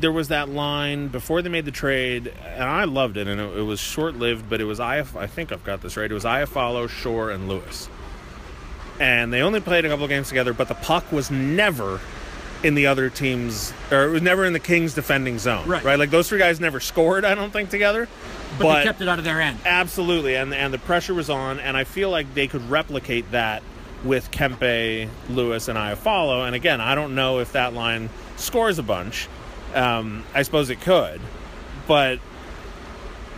there 0.00 0.12
was 0.12 0.28
that 0.28 0.48
line 0.48 1.08
before 1.08 1.42
they 1.42 1.48
made 1.48 1.64
the 1.64 1.70
trade, 1.70 2.32
and 2.44 2.64
I 2.64 2.84
loved 2.84 3.16
it, 3.16 3.26
and 3.26 3.40
it, 3.40 3.58
it 3.58 3.62
was 3.62 3.80
short 3.80 4.16
lived, 4.16 4.48
but 4.48 4.60
it 4.60 4.64
was 4.64 4.80
I. 4.80 4.98
I 4.98 5.26
think 5.26 5.52
I've 5.52 5.64
got 5.64 5.82
this 5.82 5.96
right. 5.96 6.10
It 6.10 6.14
was 6.14 6.24
Iafallo, 6.24 6.88
Shore, 6.88 7.30
and 7.30 7.48
Lewis, 7.48 7.88
and 8.98 9.32
they 9.32 9.42
only 9.42 9.60
played 9.60 9.84
a 9.84 9.88
couple 9.88 10.04
of 10.04 10.10
games 10.10 10.28
together, 10.28 10.52
but 10.52 10.68
the 10.68 10.74
puck 10.74 11.10
was 11.12 11.30
never 11.30 12.00
in 12.62 12.74
the 12.74 12.86
other 12.86 13.08
team's, 13.08 13.72
or 13.90 14.04
it 14.04 14.10
was 14.10 14.22
never 14.22 14.44
in 14.44 14.52
the 14.52 14.60
Kings' 14.60 14.94
defending 14.94 15.38
zone. 15.38 15.66
Right. 15.66 15.82
right. 15.82 15.98
Like 15.98 16.10
those 16.10 16.28
three 16.28 16.38
guys 16.38 16.60
never 16.60 16.80
scored. 16.80 17.24
I 17.24 17.34
don't 17.34 17.52
think 17.52 17.70
together, 17.70 18.06
But, 18.58 18.78
they 18.78 18.84
kept 18.84 19.00
it 19.00 19.08
out 19.08 19.18
of 19.18 19.24
their 19.24 19.40
end. 19.40 19.58
Absolutely, 19.64 20.34
and 20.36 20.52
and 20.54 20.72
the 20.72 20.78
pressure 20.78 21.14
was 21.14 21.30
on, 21.30 21.60
and 21.60 21.76
I 21.76 21.84
feel 21.84 22.10
like 22.10 22.34
they 22.34 22.48
could 22.48 22.68
replicate 22.70 23.30
that 23.32 23.62
with 24.04 24.30
Kempe, 24.30 25.08
Lewis, 25.28 25.68
and 25.68 25.76
Iafallo. 25.78 26.46
And 26.46 26.54
again, 26.54 26.80
I 26.80 26.94
don't 26.94 27.14
know 27.14 27.38
if 27.40 27.52
that 27.52 27.74
line 27.74 28.08
scores 28.36 28.78
a 28.78 28.82
bunch. 28.82 29.28
Um, 29.74 30.24
I 30.34 30.42
suppose 30.42 30.70
it 30.70 30.80
could, 30.80 31.20
but 31.86 32.18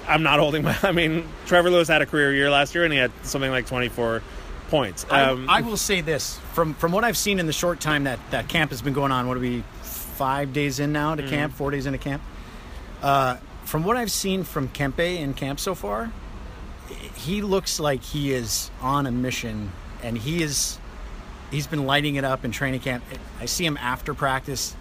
I'm 0.08 0.22
not 0.22 0.38
holding 0.38 0.62
my. 0.64 0.76
I 0.82 0.92
mean, 0.92 1.28
Trevor 1.46 1.70
Lewis 1.70 1.88
had 1.88 2.02
a 2.02 2.06
career 2.06 2.32
year 2.34 2.50
last 2.50 2.74
year, 2.74 2.84
and 2.84 2.92
he 2.92 2.98
had 2.98 3.12
something 3.22 3.50
like 3.50 3.66
24 3.66 4.22
points. 4.68 5.04
Um, 5.10 5.48
I, 5.50 5.58
I 5.58 5.60
will 5.60 5.76
say 5.76 6.00
this 6.00 6.38
from 6.54 6.74
from 6.74 6.92
what 6.92 7.04
I've 7.04 7.16
seen 7.18 7.38
in 7.38 7.46
the 7.46 7.52
short 7.52 7.80
time 7.80 8.04
that 8.04 8.18
that 8.30 8.48
camp 8.48 8.70
has 8.70 8.80
been 8.82 8.94
going 8.94 9.12
on. 9.12 9.28
What 9.28 9.36
are 9.36 9.40
we 9.40 9.62
five 9.82 10.52
days 10.52 10.78
in 10.80 10.92
now 10.92 11.14
Mm-hmm. 11.14 11.24
to 11.26 11.30
camp? 11.30 11.52
Four 11.54 11.70
days 11.70 11.86
into 11.86 11.98
camp. 11.98 12.22
Uh, 13.02 13.36
from 13.64 13.84
what 13.84 13.96
I've 13.96 14.10
seen 14.10 14.44
from 14.44 14.68
Kempe 14.68 15.18
in 15.18 15.34
camp 15.34 15.58
so 15.60 15.74
far, 15.74 16.10
he 17.16 17.42
looks 17.42 17.78
like 17.80 18.02
he 18.02 18.32
is 18.32 18.70
on 18.80 19.06
a 19.06 19.10
mission, 19.12 19.72
and 20.02 20.16
he 20.16 20.42
is 20.42 20.78
he's 21.50 21.66
been 21.66 21.84
lighting 21.86 22.14
it 22.16 22.24
up 22.24 22.44
in 22.44 22.50
training 22.50 22.80
camp. 22.80 23.04
I 23.40 23.44
see 23.46 23.64
him 23.66 23.76
after 23.76 24.14
practice, 24.14 24.74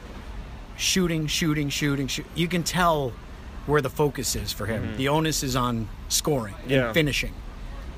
shooting, 0.82 1.28
shooting, 1.28 1.70
shooting. 1.70 2.08
Shoot. 2.08 2.26
You 2.36 2.48
can 2.48 2.64
tell 2.64 3.14
where 3.68 3.82
the 3.82 3.90
focus 3.90 4.36
is 4.36 4.52
for 4.52 4.66
him. 4.66 4.84
Mm-hmm. 4.84 4.98
The 4.98 5.08
onus 5.10 5.44
is 5.44 5.56
on 5.56 5.88
scoring 6.10 6.56
Yeah. 6.68 6.86
and 6.86 6.94
finishing. 6.94 7.34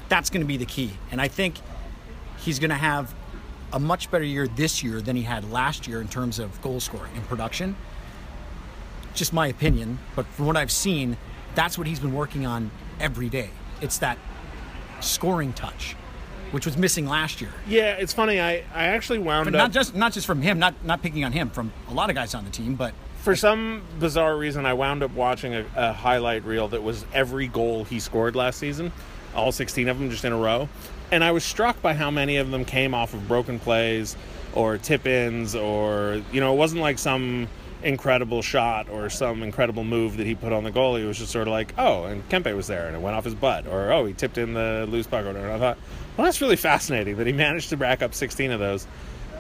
That's 0.10 0.30
going 0.30 0.42
to 0.42 0.48
be 0.48 0.58
the 0.58 0.66
key. 0.66 0.92
And 1.10 1.22
I 1.22 1.30
think 1.30 1.56
he's 2.40 2.60
going 2.60 2.70
to 2.70 2.76
have 2.76 3.16
a 3.72 3.80
much 3.80 4.12
better 4.12 4.26
year 4.26 4.48
this 4.48 4.84
year 4.84 5.02
than 5.02 5.16
he 5.16 5.24
had 5.24 5.50
last 5.50 5.88
year 5.88 6.02
in 6.02 6.08
terms 6.10 6.38
of 6.40 6.62
goal 6.62 6.80
scoring 6.82 7.12
and 7.16 7.26
production. 7.28 7.76
Just 9.16 9.32
my 9.32 9.48
opinion, 9.48 10.00
but 10.16 10.26
from 10.28 10.46
what 10.48 10.58
I've 10.58 10.72
seen, 10.72 11.18
that's 11.56 11.78
what 11.78 11.88
he's 11.88 12.00
been 12.00 12.14
working 12.14 12.46
on 12.46 12.70
every 13.00 13.30
day. 13.30 13.50
It's 13.82 14.00
that 14.00 14.18
scoring 15.00 15.54
touch, 15.54 15.96
which 16.54 16.68
was 16.68 16.78
missing 16.78 17.08
last 17.08 17.42
year. 17.42 17.50
Yeah, 17.68 17.94
it's 17.94 18.14
funny. 18.14 18.40
I, 18.40 18.64
I 18.76 18.86
actually 18.86 19.18
wound 19.18 19.46
But 19.46 19.56
up 19.56 19.58
not 19.60 19.72
just 19.72 19.96
not 19.96 20.14
just 20.14 20.28
from 20.28 20.42
him, 20.44 20.60
not 20.60 20.76
not 20.86 21.02
picking 21.02 21.26
on 21.26 21.32
him, 21.32 21.50
from 21.50 21.74
a 21.90 21.94
lot 21.94 22.12
of 22.12 22.16
guys 22.16 22.36
on 22.36 22.46
the 22.46 22.52
team, 22.52 22.76
but 22.76 22.94
for 23.24 23.36
some 23.36 23.82
bizarre 24.00 24.38
reason, 24.38 24.66
I 24.66 24.74
wound 24.74 25.02
up 25.02 25.12
watching 25.12 25.56
a, 25.56 25.66
a 25.76 25.94
highlight 25.94 26.46
reel 26.46 26.68
that 26.68 26.84
was 26.84 27.06
every 27.14 27.48
goal 27.48 27.86
he 27.86 28.00
scored 28.00 28.36
last 28.36 28.60
season, 28.60 28.92
all 29.34 29.52
16 29.52 29.88
of 29.88 29.98
them 29.98 30.12
just 30.12 30.26
in 30.26 30.32
a 30.34 30.38
row. 30.38 30.70
And 31.12 31.24
I 31.24 31.32
was 31.32 31.44
struck 31.44 31.82
by 31.82 31.94
how 31.94 32.12
many 32.12 32.38
of 32.38 32.52
them 32.52 32.66
came 32.66 32.94
off 32.94 33.14
of 33.14 33.28
broken 33.28 33.60
plays 33.60 34.16
or 34.54 34.78
tip 34.78 35.08
ins, 35.08 35.56
or, 35.56 36.22
you 36.32 36.40
know, 36.42 36.54
it 36.54 36.58
wasn't 36.58 36.82
like 36.82 37.00
some 37.00 37.48
incredible 37.84 38.42
shot 38.42 38.90
or 38.90 39.10
some 39.10 39.44
incredible 39.44 39.84
move 39.84 40.18
that 40.18 40.26
he 40.26 40.36
put 40.36 40.54
on 40.54 40.64
the 40.64 40.72
goal. 40.72 40.96
It 40.96 41.06
was 41.06 41.18
just 41.18 41.32
sort 41.32 41.48
of 41.48 41.52
like, 41.52 41.74
oh, 41.78 42.06
and 42.06 42.28
Kempe 42.30 42.56
was 42.56 42.68
there 42.68 42.88
and 42.88 42.96
it 42.96 43.02
went 43.02 43.16
off 43.16 43.26
his 43.26 43.36
butt, 43.36 43.68
or 43.68 43.92
oh, 43.92 44.06
he 44.06 44.14
tipped 44.14 44.38
in 44.38 44.54
the 44.54 44.86
loose 44.90 45.08
puck. 45.08 45.24
Or 45.24 45.28
whatever. 45.28 45.46
And 45.48 45.56
I 45.56 45.60
thought, 45.60 45.78
well, 46.18 46.26
that's 46.26 46.42
really 46.42 46.56
fascinating 46.56 47.18
that 47.18 47.28
he 47.28 47.34
managed 47.34 47.70
to 47.70 47.78
rack 47.78 48.02
up 48.02 48.14
16 48.14 48.52
of 48.52 48.60
those 48.60 48.88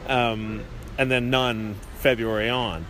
um, 0.07 0.63
and 0.97 1.09
then 1.09 1.29
none 1.29 1.75
February 1.97 2.49
on. 2.49 2.85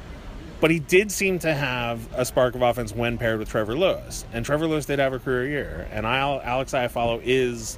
But 0.59 0.71
he 0.71 0.79
did 0.79 1.11
seem 1.11 1.39
to 1.39 1.53
have 1.53 2.07
a 2.13 2.23
spark 2.23 2.55
of 2.55 2.61
offense 2.61 2.93
when 2.93 3.17
paired 3.17 3.39
with 3.39 3.49
Trevor 3.49 3.77
Lewis, 3.77 4.25
and 4.31 4.45
Trevor 4.45 4.65
Lewis 4.65 4.85
did 4.85 4.99
have 4.99 5.11
a 5.11 5.19
career 5.19 5.45
year. 5.45 5.87
And 5.91 6.07
I, 6.07 6.19
Alex 6.19 6.71
Iafallo 6.71 7.21
is, 7.21 7.77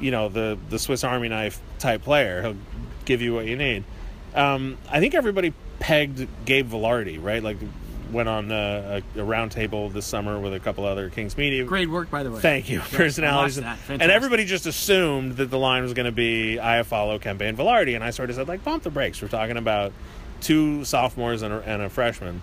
you 0.00 0.10
know, 0.10 0.30
the 0.30 0.58
the 0.70 0.78
Swiss 0.78 1.04
Army 1.04 1.28
knife 1.28 1.60
type 1.78 2.02
player. 2.02 2.40
He'll 2.40 2.56
give 3.04 3.20
you 3.20 3.34
what 3.34 3.44
you 3.44 3.56
need. 3.56 3.84
Um, 4.34 4.78
I 4.90 5.00
think 5.00 5.14
everybody 5.14 5.52
pegged 5.80 6.26
Gabe 6.44 6.70
Vilardi, 6.70 7.22
right? 7.22 7.42
Like 7.42 7.58
went 8.10 8.28
on 8.28 8.50
a, 8.50 9.02
a, 9.16 9.20
a 9.20 9.24
round 9.24 9.52
table 9.52 9.90
this 9.90 10.06
summer 10.06 10.40
with 10.40 10.54
a 10.54 10.60
couple 10.60 10.84
other 10.84 11.10
Kings 11.10 11.36
media. 11.36 11.64
great 11.64 11.90
work 11.90 12.10
by 12.10 12.22
the 12.22 12.30
way. 12.30 12.40
Thank 12.40 12.70
you. 12.70 12.80
Personalities. 12.80 13.58
And 13.58 14.02
everybody 14.02 14.44
just 14.44 14.66
assumed 14.66 15.36
that 15.36 15.50
the 15.50 15.58
line 15.58 15.82
was 15.82 15.92
going 15.92 16.06
to 16.06 16.12
be 16.12 16.58
Iafallo, 16.60 17.20
Kempe, 17.20 17.42
and 17.42 17.58
Vilardi. 17.58 17.94
And 17.94 18.02
I 18.02 18.10
sort 18.10 18.30
of 18.30 18.36
said, 18.36 18.48
like, 18.48 18.64
pump 18.64 18.82
the 18.82 18.90
brakes. 18.90 19.20
We're 19.20 19.28
talking 19.28 19.56
about 19.56 19.92
two 20.40 20.84
sophomores 20.84 21.42
and 21.42 21.52
a, 21.52 21.60
and 21.60 21.82
a 21.82 21.88
freshman 21.90 22.40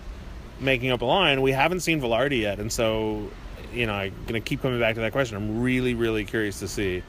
making 0.60 0.90
up 0.90 1.02
a 1.02 1.04
line. 1.04 1.42
We 1.42 1.52
haven't 1.52 1.80
seen 1.80 2.00
Vilardi 2.00 2.40
yet. 2.40 2.60
And 2.60 2.72
so, 2.72 3.30
you 3.72 3.86
know, 3.86 3.94
I'm 3.94 4.12
going 4.26 4.40
to 4.40 4.46
keep 4.48 4.62
coming 4.62 4.80
back 4.80 4.94
to 4.94 5.00
that 5.02 5.12
question. 5.12 5.36
I'm 5.36 5.62
really, 5.62 5.94
really 5.94 6.24
curious 6.24 6.60
to 6.60 6.68
see 6.68 7.02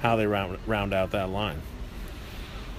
how 0.00 0.16
they 0.16 0.26
round, 0.26 0.58
round 0.66 0.92
out 0.92 1.12
that 1.12 1.30
line. 1.30 1.60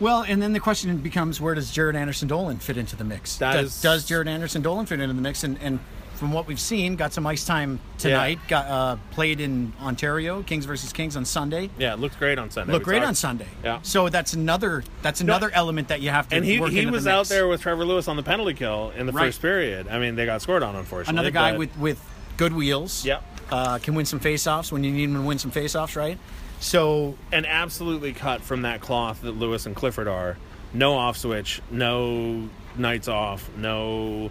Well, 0.01 0.23
and 0.23 0.41
then 0.41 0.51
the 0.51 0.59
question 0.59 0.97
becomes 0.97 1.39
where 1.39 1.53
does 1.55 1.71
Jared 1.71 1.95
Anderson 1.95 2.27
Dolan 2.27 2.57
fit 2.57 2.75
into 2.75 2.95
the 2.97 3.03
mix? 3.05 3.37
That 3.37 3.53
does, 3.53 3.75
is- 3.75 3.81
does 3.81 4.05
Jared 4.05 4.27
Anderson 4.27 4.61
Dolan 4.61 4.85
fit 4.87 4.99
into 4.99 5.13
the 5.13 5.21
mix? 5.21 5.43
And, 5.45 5.57
and 5.61 5.79
from 6.15 6.33
what 6.33 6.47
we've 6.47 6.59
seen, 6.59 6.95
got 6.97 7.13
some 7.13 7.25
ice 7.25 7.45
time 7.45 7.79
tonight. 7.97 8.39
Got 8.47 8.65
uh, 8.65 8.97
played 9.11 9.39
in 9.39 9.73
Ontario, 9.81 10.43
Kings 10.43 10.65
versus 10.65 10.91
Kings 10.91 11.15
on 11.15 11.23
Sunday. 11.25 11.69
Yeah, 11.79 11.93
it 11.93 11.99
looked 11.99 12.19
great 12.19 12.37
on 12.39 12.49
Sunday. 12.51 12.73
Looked 12.73 12.85
great 12.85 12.97
talked- 12.97 13.07
on 13.09 13.15
Sunday. 13.15 13.47
Yeah. 13.63 13.79
So 13.83 14.09
that's 14.09 14.33
another 14.33 14.83
that's 15.03 15.21
another 15.21 15.49
element 15.51 15.87
that 15.89 16.01
you 16.01 16.09
have 16.09 16.27
to. 16.29 16.35
And 16.35 16.45
he, 16.45 16.57
he 16.57 16.63
into 16.63 16.85
the 16.85 16.91
was 16.91 17.07
out 17.07 17.27
there 17.27 17.47
with 17.47 17.61
Trevor 17.61 17.85
Lewis 17.85 18.07
on 18.07 18.17
the 18.17 18.23
penalty 18.23 18.53
kill 18.55 18.91
in 18.97 19.05
the 19.05 19.11
Right. 19.13 19.25
first 19.27 19.41
period. 19.41 19.87
I 19.87 19.99
mean, 19.99 20.15
they 20.15 20.25
got 20.25 20.41
scored 20.41 20.63
on, 20.63 20.75
unfortunately. 20.75 21.13
Another 21.19 21.31
guy 21.31 21.51
but- 21.51 21.59
with 21.59 21.77
with 21.77 22.03
good 22.37 22.53
wheels. 22.53 23.05
Yep. 23.05 23.23
Uh, 23.51 23.77
can 23.79 23.95
win 23.95 24.05
some 24.05 24.19
faceoffs 24.19 24.71
when 24.71 24.83
you 24.83 24.91
need 24.91 25.03
him 25.09 25.15
to 25.15 25.21
win 25.21 25.37
some 25.37 25.51
faceoffs, 25.51 25.95
right? 25.95 26.17
So 26.61 27.17
and 27.31 27.45
absolutely 27.47 28.13
cut 28.13 28.41
from 28.41 28.61
that 28.61 28.81
cloth 28.81 29.21
that 29.21 29.31
Lewis 29.31 29.65
and 29.65 29.75
Clifford 29.75 30.07
are. 30.07 30.37
No 30.73 30.93
off 30.93 31.17
switch, 31.17 31.59
no 31.71 32.47
nights 32.77 33.07
off, 33.07 33.49
no 33.57 34.29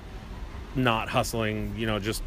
not 0.76 1.08
hustling. 1.08 1.74
You 1.76 1.86
know, 1.86 1.98
just 1.98 2.22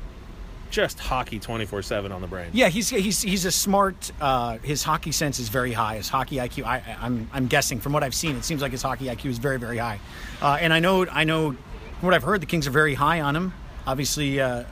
just 0.70 1.00
hockey 1.00 1.40
twenty 1.40 1.66
four 1.66 1.82
seven 1.82 2.12
on 2.12 2.22
the 2.22 2.28
brain. 2.28 2.50
Yeah, 2.52 2.68
he's 2.68 2.90
he's 2.90 3.22
he's 3.22 3.46
a 3.46 3.52
smart. 3.52 4.12
Uh, 4.20 4.58
his 4.58 4.84
hockey 4.84 5.14
sense 5.14 5.40
is 5.40 5.48
very 5.48 5.72
high. 5.72 5.96
His 5.96 6.10
hockey 6.10 6.36
IQ, 6.36 6.66
I, 6.66 6.84
I'm 7.00 7.30
I'm 7.32 7.48
guessing 7.48 7.80
from 7.80 7.94
what 7.94 8.04
I've 8.04 8.14
seen, 8.14 8.36
it 8.36 8.44
seems 8.44 8.62
like 8.62 8.74
his 8.74 8.82
hockey 8.84 9.06
IQ 9.06 9.30
is 9.30 9.38
very 9.38 9.58
very 9.58 9.78
high. 9.78 10.02
Uh, 10.42 10.58
and 10.60 10.74
I 10.74 10.80
know 10.80 11.08
I 11.08 11.24
know 11.24 11.52
from 11.54 12.02
what 12.02 12.14
I've 12.14 12.24
heard, 12.24 12.42
the 12.42 12.46
Kings 12.46 12.68
are 12.68 12.72
very 12.72 12.96
high 12.96 13.22
on 13.22 13.38
him. 13.38 13.54
Obviously, 13.88 14.42
uh, 14.42 14.48
uh, 14.48 14.66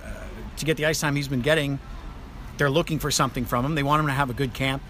to 0.57 0.65
get 0.65 0.75
the 0.75 0.85
ice 0.85 0.99
time 0.99 1.15
he's 1.15 1.29
been 1.29 1.41
getting, 1.41 1.79
they're 2.57 2.69
looking 2.69 2.99
for 2.99 3.09
something 3.09 3.45
from 3.45 3.63
him. 3.65 3.75
They 3.75 3.83
want 3.83 4.01
him 4.01 4.07
to 4.07 4.13
have 4.13 4.29
a 4.29 4.33
good 4.33 4.53
camp. 4.53 4.83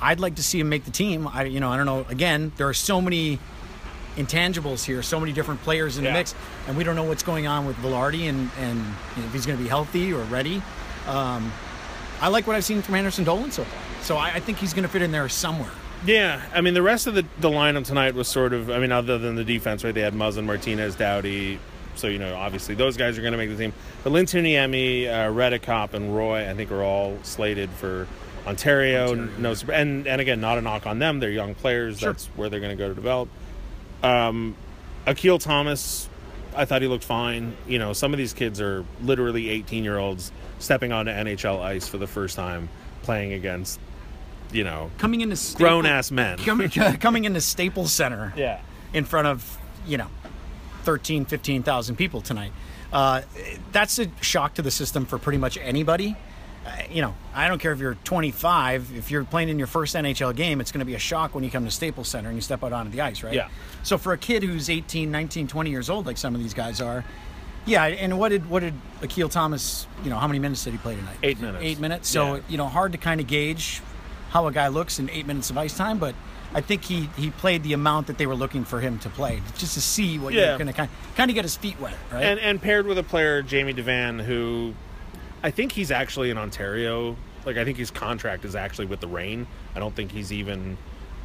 I'd 0.00 0.20
like 0.20 0.36
to 0.36 0.42
see 0.42 0.60
him 0.60 0.68
make 0.68 0.84
the 0.84 0.90
team. 0.90 1.26
I 1.26 1.44
you 1.44 1.60
know 1.60 1.70
I 1.70 1.76
don't 1.76 1.86
know. 1.86 2.06
Again, 2.08 2.52
there 2.56 2.68
are 2.68 2.74
so 2.74 3.00
many 3.00 3.38
intangibles 4.16 4.84
here, 4.84 5.02
so 5.02 5.20
many 5.20 5.32
different 5.32 5.62
players 5.62 5.98
in 5.98 6.04
the 6.04 6.10
mix, 6.12 6.34
and 6.66 6.76
we 6.76 6.84
don't 6.84 6.96
know 6.96 7.04
what's 7.04 7.22
going 7.22 7.46
on 7.46 7.66
with 7.66 7.76
Vilardi 7.76 8.28
and 8.28 8.50
and 8.58 8.78
you 8.78 9.22
know, 9.22 9.28
if 9.28 9.32
he's 9.32 9.46
going 9.46 9.58
to 9.58 9.62
be 9.62 9.68
healthy 9.68 10.12
or 10.12 10.22
ready. 10.24 10.62
Um, 11.06 11.52
I 12.20 12.28
like 12.28 12.46
what 12.46 12.56
I've 12.56 12.64
seen 12.64 12.82
from 12.82 12.94
Anderson 12.94 13.24
Dolan 13.24 13.50
so 13.50 13.64
far, 13.64 14.02
so 14.02 14.16
I, 14.16 14.34
I 14.34 14.40
think 14.40 14.58
he's 14.58 14.72
going 14.72 14.84
to 14.84 14.88
fit 14.88 15.02
in 15.02 15.12
there 15.12 15.28
somewhere. 15.28 15.70
Yeah, 16.04 16.42
I 16.54 16.60
mean 16.60 16.74
the 16.74 16.82
rest 16.82 17.06
of 17.06 17.14
the 17.14 17.24
the 17.40 17.48
lineup 17.50 17.84
tonight 17.84 18.14
was 18.14 18.28
sort 18.28 18.52
of. 18.52 18.70
I 18.70 18.78
mean, 18.78 18.92
other 18.92 19.18
than 19.18 19.34
the 19.34 19.44
defense, 19.44 19.84
right? 19.84 19.94
They 19.94 20.00
had 20.02 20.14
Muzzin, 20.14 20.44
Martinez, 20.44 20.94
Doughty. 20.94 21.58
So 21.94 22.08
you 22.08 22.18
know, 22.18 22.34
obviously 22.34 22.74
those 22.74 22.96
guys 22.96 23.16
are 23.18 23.22
going 23.22 23.32
to 23.32 23.38
make 23.38 23.50
the 23.50 23.56
team. 23.56 23.72
But 24.04 24.12
Lintuniemi, 24.12 25.08
uh, 25.08 25.32
Reddekopp, 25.32 25.94
and 25.94 26.14
Roy, 26.14 26.48
I 26.48 26.54
think, 26.54 26.70
are 26.70 26.82
all 26.82 27.18
slated 27.22 27.70
for 27.70 28.06
Ontario. 28.46 29.14
No, 29.14 29.54
and 29.72 30.06
and 30.06 30.20
again, 30.20 30.40
not 30.40 30.58
a 30.58 30.62
knock 30.62 30.86
on 30.86 30.98
them. 30.98 31.20
They're 31.20 31.30
young 31.30 31.54
players. 31.54 31.98
Sure. 31.98 32.12
That's 32.12 32.26
where 32.36 32.48
they're 32.48 32.60
going 32.60 32.76
to 32.76 32.82
go 32.82 32.88
to 32.88 32.94
develop. 32.94 33.28
Um, 34.02 34.56
Akil 35.06 35.38
Thomas, 35.38 36.08
I 36.54 36.64
thought 36.64 36.82
he 36.82 36.88
looked 36.88 37.04
fine. 37.04 37.56
You 37.66 37.78
know, 37.78 37.92
some 37.92 38.12
of 38.12 38.18
these 38.18 38.32
kids 38.32 38.60
are 38.60 38.84
literally 39.02 39.48
18 39.50 39.84
year 39.84 39.98
olds 39.98 40.32
stepping 40.58 40.92
onto 40.92 41.10
NHL 41.10 41.60
ice 41.60 41.88
for 41.88 41.98
the 41.98 42.06
first 42.06 42.36
time, 42.36 42.68
playing 43.02 43.32
against, 43.32 43.78
you 44.52 44.64
know, 44.64 44.90
Coming 44.98 45.20
into 45.20 45.36
Staple, 45.36 45.66
grown-ass 45.66 46.10
men. 46.10 46.38
coming, 46.44 46.68
coming 47.00 47.24
into 47.24 47.40
Staples 47.40 47.92
Center, 47.92 48.32
Yeah. 48.36 48.60
in 48.92 49.04
front 49.04 49.26
of 49.28 49.58
you 49.86 49.98
know 49.98 50.08
13 50.84 51.24
15,000 51.24 51.96
people 51.96 52.20
tonight. 52.20 52.52
Uh, 52.92 53.22
that's 53.72 53.98
a 53.98 54.06
shock 54.20 54.54
to 54.54 54.62
the 54.62 54.70
system 54.70 55.04
for 55.06 55.18
pretty 55.18 55.38
much 55.38 55.58
anybody. 55.58 56.16
You 56.90 57.02
know, 57.02 57.14
I 57.34 57.48
don't 57.48 57.58
care 57.60 57.72
if 57.72 57.78
you're 57.78 57.94
25. 58.04 58.96
If 58.96 59.10
you're 59.10 59.24
playing 59.24 59.48
in 59.48 59.58
your 59.58 59.66
first 59.66 59.94
NHL 59.94 60.34
game, 60.34 60.60
it's 60.60 60.72
going 60.72 60.80
to 60.80 60.84
be 60.86 60.94
a 60.94 60.98
shock 60.98 61.34
when 61.34 61.44
you 61.44 61.50
come 61.50 61.64
to 61.64 61.70
Staples 61.70 62.08
Center 62.08 62.28
and 62.28 62.36
you 62.36 62.42
step 62.42 62.62
out 62.64 62.72
onto 62.72 62.90
the 62.90 63.00
ice, 63.00 63.22
right? 63.22 63.34
Yeah. 63.34 63.48
So 63.82 63.98
for 63.98 64.12
a 64.12 64.18
kid 64.18 64.42
who's 64.42 64.68
18, 64.70 65.10
19, 65.10 65.46
20 65.48 65.70
years 65.70 65.90
old, 65.90 66.06
like 66.06 66.16
some 66.16 66.34
of 66.34 66.40
these 66.42 66.54
guys 66.54 66.80
are, 66.80 67.04
yeah. 67.66 67.84
And 67.84 68.18
what 68.18 68.28
did 68.30 68.48
what 68.48 68.60
did 68.60 68.74
Akil 69.02 69.28
Thomas? 69.28 69.86
You 70.04 70.10
know, 70.10 70.16
how 70.16 70.26
many 70.28 70.38
minutes 70.38 70.64
did 70.64 70.72
he 70.72 70.78
play 70.78 70.94
tonight? 70.96 71.16
Eight 71.22 71.40
minutes. 71.40 71.64
Eight 71.64 71.78
minutes. 71.80 72.08
So 72.08 72.36
Yeah. 72.36 72.40
you 72.48 72.56
know, 72.56 72.66
hard 72.66 72.92
to 72.92 72.98
kind 72.98 73.20
of 73.20 73.26
gauge 73.26 73.82
how 74.30 74.46
a 74.46 74.52
guy 74.52 74.68
looks 74.68 74.98
in 74.98 75.08
eight 75.10 75.26
minutes 75.26 75.50
of 75.50 75.58
ice 75.58 75.76
time, 75.76 75.98
but. 75.98 76.14
I 76.54 76.60
think 76.62 76.84
he, 76.84 77.10
he 77.18 77.30
played 77.32 77.64
the 77.64 77.72
amount 77.74 78.06
that 78.06 78.16
they 78.18 78.26
were 78.26 78.36
looking 78.36 78.64
for 78.64 78.80
him 78.80 78.98
to 79.00 79.10
play, 79.10 79.42
just 79.58 79.74
to 79.74 79.80
see 79.80 80.18
what 80.18 80.32
Yeah. 80.32 80.46
you're 80.50 80.58
going 80.58 80.68
to 80.68 80.72
kind 80.72 80.88
kind 81.16 81.28
of 81.30 81.34
get 81.34 81.44
his 81.44 81.56
feet 81.56 81.78
wet, 81.80 81.92
right? 82.10 82.22
And 82.22 82.38
and 82.40 82.62
paired 82.62 82.86
with 82.86 82.96
a 82.96 83.02
player, 83.02 83.42
Jamie 83.42 83.74
Devane, 83.74 84.22
who 84.22 84.72
I 85.46 85.52
think 85.52 85.70
he's 85.70 85.92
actually 85.92 86.30
in 86.30 86.38
Ontario. 86.38 87.16
Like 87.44 87.56
I 87.56 87.64
think 87.64 87.78
his 87.78 87.92
contract 87.92 88.44
is 88.44 88.56
actually 88.56 88.86
with 88.86 88.98
the 88.98 89.06
Reign. 89.06 89.46
I 89.76 89.78
don't 89.78 89.94
think 89.94 90.10
he's 90.10 90.32
even 90.32 90.76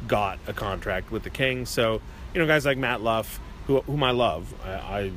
got 0.06 0.38
a 0.46 0.52
contract 0.52 1.10
with 1.10 1.24
the 1.24 1.30
Kings. 1.30 1.68
So 1.70 2.00
you 2.32 2.40
know, 2.40 2.46
guys 2.46 2.64
like 2.64 2.78
Matt 2.78 3.02
Luff, 3.02 3.40
who 3.66 3.80
whom 3.80 4.04
I 4.04 4.12
love, 4.12 4.54
I, 4.64 4.70
I 4.70 5.12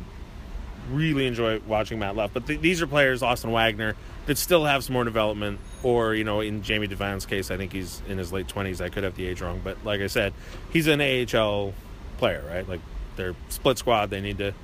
really 0.89 1.27
enjoy 1.27 1.59
watching 1.67 1.99
Matt 1.99 2.15
Luff. 2.15 2.31
But 2.33 2.47
th- 2.47 2.61
these 2.61 2.81
are 2.81 2.87
players, 2.87 3.21
Austin 3.21 3.51
Wagner, 3.51 3.95
that 4.25 4.39
still 4.39 4.65
have 4.65 4.83
some 4.83 4.93
more 4.93 5.03
development. 5.03 5.59
Or 5.83 6.15
you 6.15 6.23
know, 6.23 6.41
in 6.41 6.63
Jamie 6.63 6.87
Devane's 6.87 7.27
case, 7.27 7.51
I 7.51 7.57
think 7.57 7.73
he's 7.73 8.01
in 8.07 8.17
his 8.17 8.33
late 8.33 8.47
twenties. 8.47 8.81
I 8.81 8.89
could 8.89 9.03
have 9.03 9.15
the 9.15 9.27
age 9.27 9.39
wrong, 9.39 9.61
but 9.63 9.77
like 9.85 10.01
I 10.01 10.07
said, 10.07 10.33
he's 10.73 10.87
an 10.87 10.99
AHL 10.99 11.75
player, 12.17 12.43
right? 12.49 12.67
Like 12.67 12.81
they're 13.17 13.35
split 13.49 13.77
squad. 13.77 14.09
They 14.09 14.21
need 14.21 14.39
to 14.39 14.55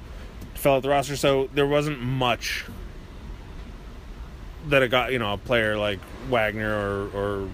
fill 0.56 0.74
out 0.74 0.82
the 0.82 0.90
roster. 0.90 1.16
So 1.16 1.48
there 1.54 1.68
wasn't 1.68 2.02
much 2.02 2.66
that 4.68 4.84
a 4.84 4.88
guy, 4.88 5.10
you 5.10 5.20
know, 5.20 5.34
a 5.34 5.38
player 5.38 5.78
like 5.78 6.00
Wagner 6.30 6.74
or, 6.74 7.10
or 7.10 7.50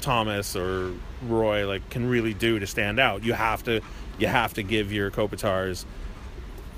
Thomas 0.00 0.56
or 0.56 0.92
Roy 1.22 1.66
like 1.66 1.88
can 1.90 2.08
really 2.08 2.34
do 2.34 2.58
to 2.58 2.66
stand 2.66 3.00
out. 3.00 3.24
You 3.24 3.32
have 3.32 3.64
to 3.64 3.80
you 4.18 4.26
have 4.26 4.54
to 4.54 4.62
give 4.62 4.92
your 4.92 5.10
Kopitars, 5.10 5.84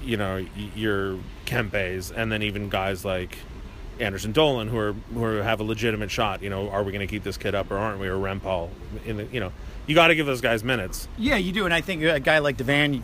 you 0.03 0.17
know, 0.17 0.45
your 0.75 1.19
Kempes, 1.47 2.12
and 2.15 2.31
then 2.31 2.43
even 2.43 2.69
guys 2.69 3.05
like 3.05 3.38
Anderson 4.00 4.33
Dolan, 4.33 4.69
who 4.69 4.79
are 4.79 4.93
who 4.93 5.25
have 5.25 5.61
a 5.61 5.65
legitimate 5.65 6.11
shot. 6.11 6.43
You 6.43 6.50
know, 6.50 6.71
are 6.71 6.83
we 6.83 6.93
going 6.93 7.07
to 7.07 7.11
keep 7.11 7.23
this 7.23 7.37
kid 7.37 7.55
up 7.55 7.71
or 7.71 7.79
aren't 7.79 8.00
we? 8.00 8.09
Or 8.09 8.17
Rempal, 8.17 8.71
in 9.05 9.17
the 9.19 9.25
you 9.27 9.41
know, 9.41 9.53
you 9.87 9.95
got 9.95 10.09
to 10.09 10.15
give 10.15 10.27
those 10.27 10.41
guys 10.41 10.62
minutes. 10.62 11.09
Yeah, 11.17 11.37
you 11.37 11.53
do, 11.53 11.65
and 11.65 11.75
I 11.75 11.81
think 11.81 12.03
a 12.03 12.21
guy 12.21 12.38
like 12.38 12.57
Devane 12.57 13.03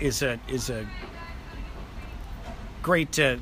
is 0.00 0.22
a 0.22 0.38
is 0.48 0.70
a 0.70 0.86
great 2.82 3.18
uh, 3.18 3.36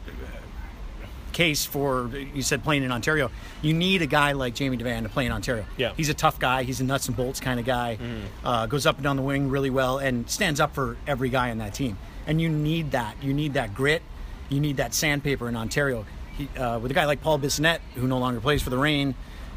case 1.41 1.65
for 1.65 2.11
you 2.35 2.43
said 2.43 2.63
playing 2.63 2.83
in 2.83 2.93
Ontario. 2.93 3.31
You 3.63 3.73
need 3.73 4.03
a 4.03 4.07
guy 4.07 4.33
like 4.33 4.55
Jamie 4.55 4.77
Devane 4.77 5.05
to 5.05 5.09
play 5.09 5.25
in 5.25 5.33
Ontario. 5.33 5.65
Yeah. 5.79 5.95
he's 5.97 6.11
a 6.11 6.15
tough 6.15 6.39
guy. 6.39 6.65
He's 6.65 6.81
a 6.83 6.85
nuts 6.85 7.09
and 7.09 7.17
bolts 7.17 7.41
kind 7.41 7.59
of 7.59 7.65
guy. 7.65 7.97
Uh, 8.45 8.67
goes 8.67 8.85
up 8.85 8.97
and 8.97 9.05
down 9.05 9.17
the 9.17 9.23
wing 9.23 9.49
really 9.49 9.71
well 9.71 9.97
and 9.97 10.29
stands 10.29 10.61
up 10.61 10.75
for 10.75 10.99
every 11.07 11.31
guy 11.31 11.51
on 11.51 11.57
that 11.59 11.73
team. 11.73 11.97
And 12.27 12.43
you 12.43 12.51
need 12.51 12.91
that. 12.91 13.17
You 13.23 13.33
need 13.33 13.55
that 13.55 13.75
grit. 13.75 14.03
You 14.51 14.61
need 14.61 14.77
that 14.77 14.93
sandpaper 14.93 15.49
in 15.49 15.57
Ontario. 15.57 16.05
He, 16.37 16.47
uh, 16.59 16.79
with 16.79 16.91
a 16.91 16.95
guy 16.95 17.07
like 17.07 17.23
Paul 17.23 17.39
Bissonnette, 17.39 17.81
who 17.95 18.07
no 18.07 18.19
longer 18.19 18.39
plays 18.41 18.61
for 18.61 18.69
the 18.69 18.77
Reign, 18.79 19.15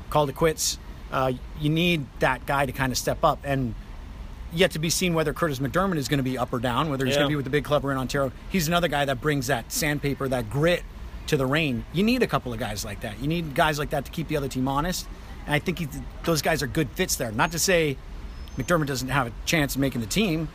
called 0.09 0.29
it 0.29 0.35
quits. 0.35 0.77
Uh, 1.11 1.33
you 1.59 1.69
need 1.69 2.05
that 2.19 2.45
guy 2.45 2.65
to 2.65 2.71
kind 2.71 2.93
of 2.93 2.97
step 2.97 3.25
up 3.25 3.39
and 3.43 3.75
yet 4.53 4.71
to 4.71 4.79
be 4.79 4.89
seen 4.89 5.13
whether 5.15 5.33
Kurtis 5.33 5.59
MacDermid 5.59 5.97
is 5.97 6.07
going 6.07 6.19
to 6.19 6.23
be 6.23 6.37
up 6.37 6.53
or 6.53 6.59
down, 6.59 6.89
whether 6.89 7.03
he's 7.05 7.15
Yeah. 7.15 7.19
going 7.23 7.27
to 7.29 7.33
be 7.33 7.35
with 7.35 7.45
the 7.45 7.51
big 7.51 7.65
club 7.65 7.83
or 7.83 7.91
in 7.91 7.97
Ontario. 7.97 8.31
He's 8.49 8.69
another 8.69 8.87
guy 8.87 9.03
that 9.03 9.19
brings 9.19 9.47
that 9.47 9.69
sandpaper, 9.71 10.29
that 10.29 10.49
grit 10.49 10.83
to 11.27 11.37
the 11.37 11.45
Reign. 11.45 11.85
You 11.93 12.03
need 12.03 12.23
a 12.23 12.27
couple 12.27 12.53
of 12.53 12.59
guys 12.59 12.83
like 12.83 13.01
that. 13.01 13.19
You 13.19 13.27
need 13.27 13.55
guys 13.55 13.79
like 13.79 13.91
that 13.91 14.05
to 14.05 14.11
keep 14.11 14.27
the 14.27 14.37
other 14.37 14.47
team 14.47 14.67
honest. 14.67 15.07
And 15.45 15.55
I 15.55 15.59
think 15.59 15.79
he, 15.79 15.87
those 16.23 16.41
guys 16.41 16.63
are 16.63 16.67
good 16.67 16.89
fits 16.91 17.15
there. 17.15 17.31
Not 17.31 17.51
to 17.51 17.59
say 17.59 17.97
MacDermid 18.57 18.85
doesn't 18.85 19.09
have 19.09 19.27
a 19.27 19.31
chance 19.45 19.75
of 19.75 19.81
making 19.81 20.01
the 20.01 20.07
team. 20.07 20.49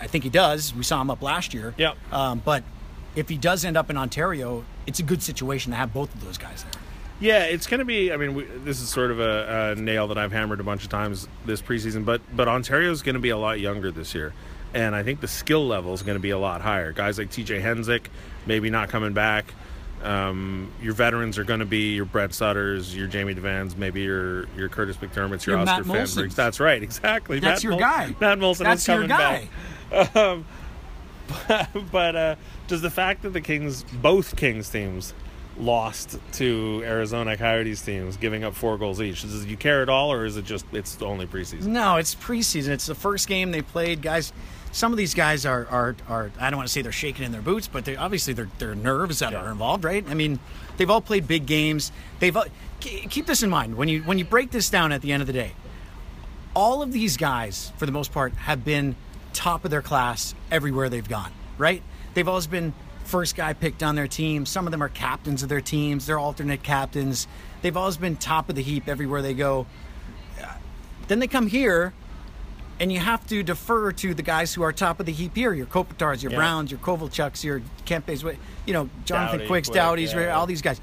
I 0.00 0.06
think 0.06 0.24
he 0.24 0.30
does. 0.30 0.74
We 0.74 0.82
saw 0.82 1.00
him 1.00 1.10
up 1.10 1.22
last 1.22 1.54
year. 1.54 1.74
Yeah. 1.76 1.94
Um, 2.12 2.42
but 2.44 2.64
if 3.14 3.28
he 3.28 3.36
does 3.38 3.64
end 3.64 3.76
up 3.76 3.90
in 3.90 3.96
Ontario, 3.96 4.64
it's 4.86 5.00
a 5.00 5.02
good 5.02 5.22
situation 5.22 5.72
to 5.72 5.76
have 5.76 5.92
both 5.92 6.14
of 6.14 6.24
those 6.24 6.38
guys 6.38 6.64
there. 6.64 6.82
Yeah, 7.18 7.44
it's 7.44 7.66
going 7.66 7.78
to 7.78 7.86
be. 7.86 8.12
I 8.12 8.18
mean, 8.18 8.34
we, 8.34 8.44
this 8.44 8.80
is 8.80 8.90
sort 8.90 9.10
of 9.10 9.20
a, 9.20 9.72
a 9.76 9.80
nail 9.80 10.08
that 10.08 10.18
I've 10.18 10.32
hammered 10.32 10.60
a 10.60 10.64
bunch 10.64 10.84
of 10.84 10.90
times 10.90 11.26
this 11.46 11.62
preseason. 11.62 12.04
But 12.04 12.20
but 12.34 12.46
Ontario's 12.46 13.00
going 13.00 13.14
to 13.14 13.20
be 13.20 13.30
a 13.30 13.38
lot 13.38 13.58
younger 13.58 13.90
this 13.90 14.14
year, 14.14 14.34
and 14.74 14.94
I 14.94 15.02
think 15.02 15.20
the 15.20 15.28
skill 15.28 15.66
level 15.66 15.94
is 15.94 16.02
going 16.02 16.16
to 16.16 16.20
be 16.20 16.28
a 16.28 16.38
lot 16.38 16.60
higher. 16.60 16.92
Guys 16.92 17.16
like 17.16 17.30
T.J. 17.30 17.60
Hensick, 17.60 18.08
maybe 18.44 18.68
not 18.68 18.90
coming 18.90 19.14
back. 19.14 19.46
Um, 20.02 20.70
your 20.80 20.92
veterans 20.92 21.38
are 21.38 21.44
going 21.44 21.60
to 21.60 21.66
be 21.66 21.94
your 21.94 22.04
Brett 22.04 22.34
Sutters, 22.34 22.94
your 22.94 23.06
Jamie 23.08 23.34
Devanes, 23.34 23.76
maybe 23.76 24.02
your 24.02 24.46
your 24.56 24.68
Kurtis 24.68 24.96
MacDermid's, 24.96 25.46
your, 25.46 25.56
Your 25.58 25.68
Oscar 25.68 25.84
Molsons. 25.84 26.34
That's 26.34 26.60
right, 26.60 26.82
exactly. 26.82 27.40
That's 27.40 27.58
Matt 27.58 27.64
your 27.64 27.70
Mol- 27.72 27.80
guy. 27.80 28.14
Matt 28.20 28.38
Moulson 28.38 28.64
That's 28.64 28.82
is 28.82 28.88
your 28.88 29.08
coming 29.08 29.08
guy. 29.08 29.48
back. 31.48 31.68
but 31.90 32.16
uh, 32.16 32.36
does 32.68 32.82
the 32.82 32.90
fact 32.90 33.22
that 33.22 33.30
the 33.30 33.40
Kings, 33.40 33.82
both 34.00 34.36
Kings 34.36 34.68
teams, 34.68 35.14
lost 35.58 36.18
to 36.34 36.82
Arizona 36.84 37.36
Coyotes 37.36 37.82
teams, 37.82 38.16
giving 38.16 38.44
up 38.44 38.54
four 38.54 38.76
goals 38.78 39.00
each, 39.00 39.22
does 39.22 39.44
you 39.46 39.56
care 39.56 39.82
at 39.82 39.88
all, 39.88 40.12
or 40.12 40.24
is 40.24 40.36
it 40.36 40.44
just 40.44 40.66
it's 40.72 41.00
only 41.02 41.26
preseason? 41.26 41.66
No, 41.66 41.96
it's 41.96 42.14
preseason. 42.14 42.68
It's 42.68 42.86
the 42.86 42.94
first 42.94 43.28
game 43.28 43.50
they 43.50 43.62
played. 43.62 44.02
Guys, 44.02 44.32
some 44.76 44.92
of 44.92 44.98
these 44.98 45.14
guys 45.14 45.46
are 45.46 45.66
are, 45.68 45.96
are 46.06 46.30
I 46.38 46.50
don't 46.50 46.58
want 46.58 46.68
to 46.68 46.72
say 46.72 46.82
they're 46.82 46.92
shaking 46.92 47.24
in 47.24 47.32
their 47.32 47.40
boots, 47.40 47.66
but 47.66 47.86
they 47.86 47.96
obviously 47.96 48.34
they're, 48.34 48.50
they're 48.58 48.74
nerves 48.74 49.20
that 49.20 49.32
are 49.32 49.50
involved, 49.50 49.84
right? 49.84 50.04
I 50.06 50.12
mean, 50.12 50.38
they've 50.76 50.90
all 50.90 51.00
played 51.00 51.26
big 51.26 51.46
games. 51.46 51.90
they've 52.20 52.36
all 52.36 52.44
keep 52.80 53.24
this 53.24 53.42
in 53.42 53.48
mind 53.48 53.76
when 53.76 53.88
you 53.88 54.02
when 54.02 54.18
you 54.18 54.24
break 54.26 54.50
this 54.50 54.68
down 54.68 54.92
at 54.92 55.00
the 55.00 55.12
end 55.12 55.22
of 55.22 55.26
the 55.26 55.32
day. 55.32 55.52
All 56.54 56.82
of 56.82 56.92
these 56.92 57.16
guys, 57.16 57.72
for 57.78 57.86
the 57.86 57.92
most 57.92 58.12
part, 58.12 58.34
have 58.34 58.66
been 58.66 58.96
top 59.32 59.64
of 59.64 59.70
their 59.70 59.80
class 59.80 60.34
everywhere 60.50 60.90
they've 60.90 61.08
gone, 61.08 61.32
right? 61.56 61.82
They've 62.12 62.28
always 62.28 62.46
been 62.46 62.74
first 63.04 63.34
guy 63.34 63.54
picked 63.54 63.82
on 63.82 63.94
their 63.94 64.08
team. 64.08 64.44
Some 64.44 64.66
of 64.66 64.72
them 64.72 64.82
are 64.82 64.90
captains 64.90 65.42
of 65.42 65.48
their 65.48 65.62
teams. 65.62 66.04
They're 66.04 66.18
alternate 66.18 66.62
captains. 66.62 67.26
They've 67.62 67.76
always 67.76 67.96
been 67.96 68.16
top 68.16 68.50
of 68.50 68.56
the 68.56 68.62
heap 68.62 68.88
everywhere 68.88 69.22
they 69.22 69.34
go. 69.34 69.66
Then 71.08 71.18
they 71.18 71.28
come 71.28 71.46
here, 71.46 71.94
and 72.78 72.92
you 72.92 72.98
have 72.98 73.26
to 73.28 73.42
defer 73.42 73.90
to 73.92 74.14
the 74.14 74.22
guys 74.22 74.52
who 74.54 74.62
are 74.62 74.72
top 74.72 75.00
of 75.00 75.06
the 75.06 75.12
heap 75.12 75.34
here. 75.36 75.52
Your 75.54 75.66
Kopitars, 75.66 76.22
your 76.22 76.32
Yeah. 76.32 76.38
Browns, 76.38 76.70
your 76.70 76.80
Kovalchuks, 76.80 77.42
your 77.44 77.62
Kempes, 77.86 78.22
you 78.66 78.72
know, 78.72 78.88
Jonathan 79.04 79.46
Quicks, 79.46 79.68
Quick, 79.68 79.80
Doughtys, 79.80 80.14
yeah. 80.14 80.34
all 80.34 80.46
these 80.46 80.62
guys. 80.62 80.80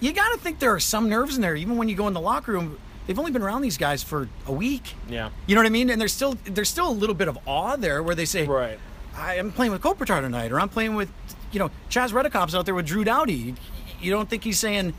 You 0.00 0.12
got 0.12 0.32
to 0.32 0.38
think 0.38 0.58
there 0.58 0.74
are 0.74 0.80
some 0.80 1.08
nerves 1.08 1.36
in 1.36 1.42
there, 1.42 1.56
even 1.56 1.76
when 1.76 1.88
you 1.88 1.96
go 1.96 2.06
in 2.08 2.12
the 2.14 2.20
locker 2.20 2.52
room. 2.52 2.78
They've 3.06 3.18
only 3.18 3.30
been 3.30 3.42
around 3.42 3.62
these 3.62 3.78
guys 3.78 4.02
for 4.02 4.28
a 4.46 4.52
week. 4.52 4.94
Yeah. 5.08 5.30
You 5.46 5.54
know 5.54 5.60
what 5.60 5.66
I 5.66 5.70
mean? 5.70 5.90
And 5.90 6.00
there's 6.00 6.12
still 6.12 6.36
there's 6.44 6.68
still 6.68 6.88
a 6.88 6.92
little 6.92 7.14
bit 7.14 7.28
of 7.28 7.38
awe 7.46 7.76
there 7.76 8.02
where 8.02 8.14
they 8.16 8.24
say, 8.24 8.46
Right. 8.46 8.78
I 9.16 9.36
am 9.36 9.52
playing 9.52 9.72
with 9.72 9.80
Kopitar 9.80 10.20
tonight, 10.20 10.52
or 10.52 10.60
I'm 10.60 10.68
playing 10.68 10.94
with, 10.96 11.08
you 11.52 11.58
know, 11.58 11.70
Chaz 11.88 12.10
Reddekopp's 12.10 12.54
out 12.54 12.66
there 12.66 12.74
with 12.74 12.86
Drew 12.86 13.04
Doughty. 13.04 13.54
You 14.00 14.10
don't 14.10 14.28
think 14.28 14.44
he's 14.44 14.58
saying, 14.58 14.92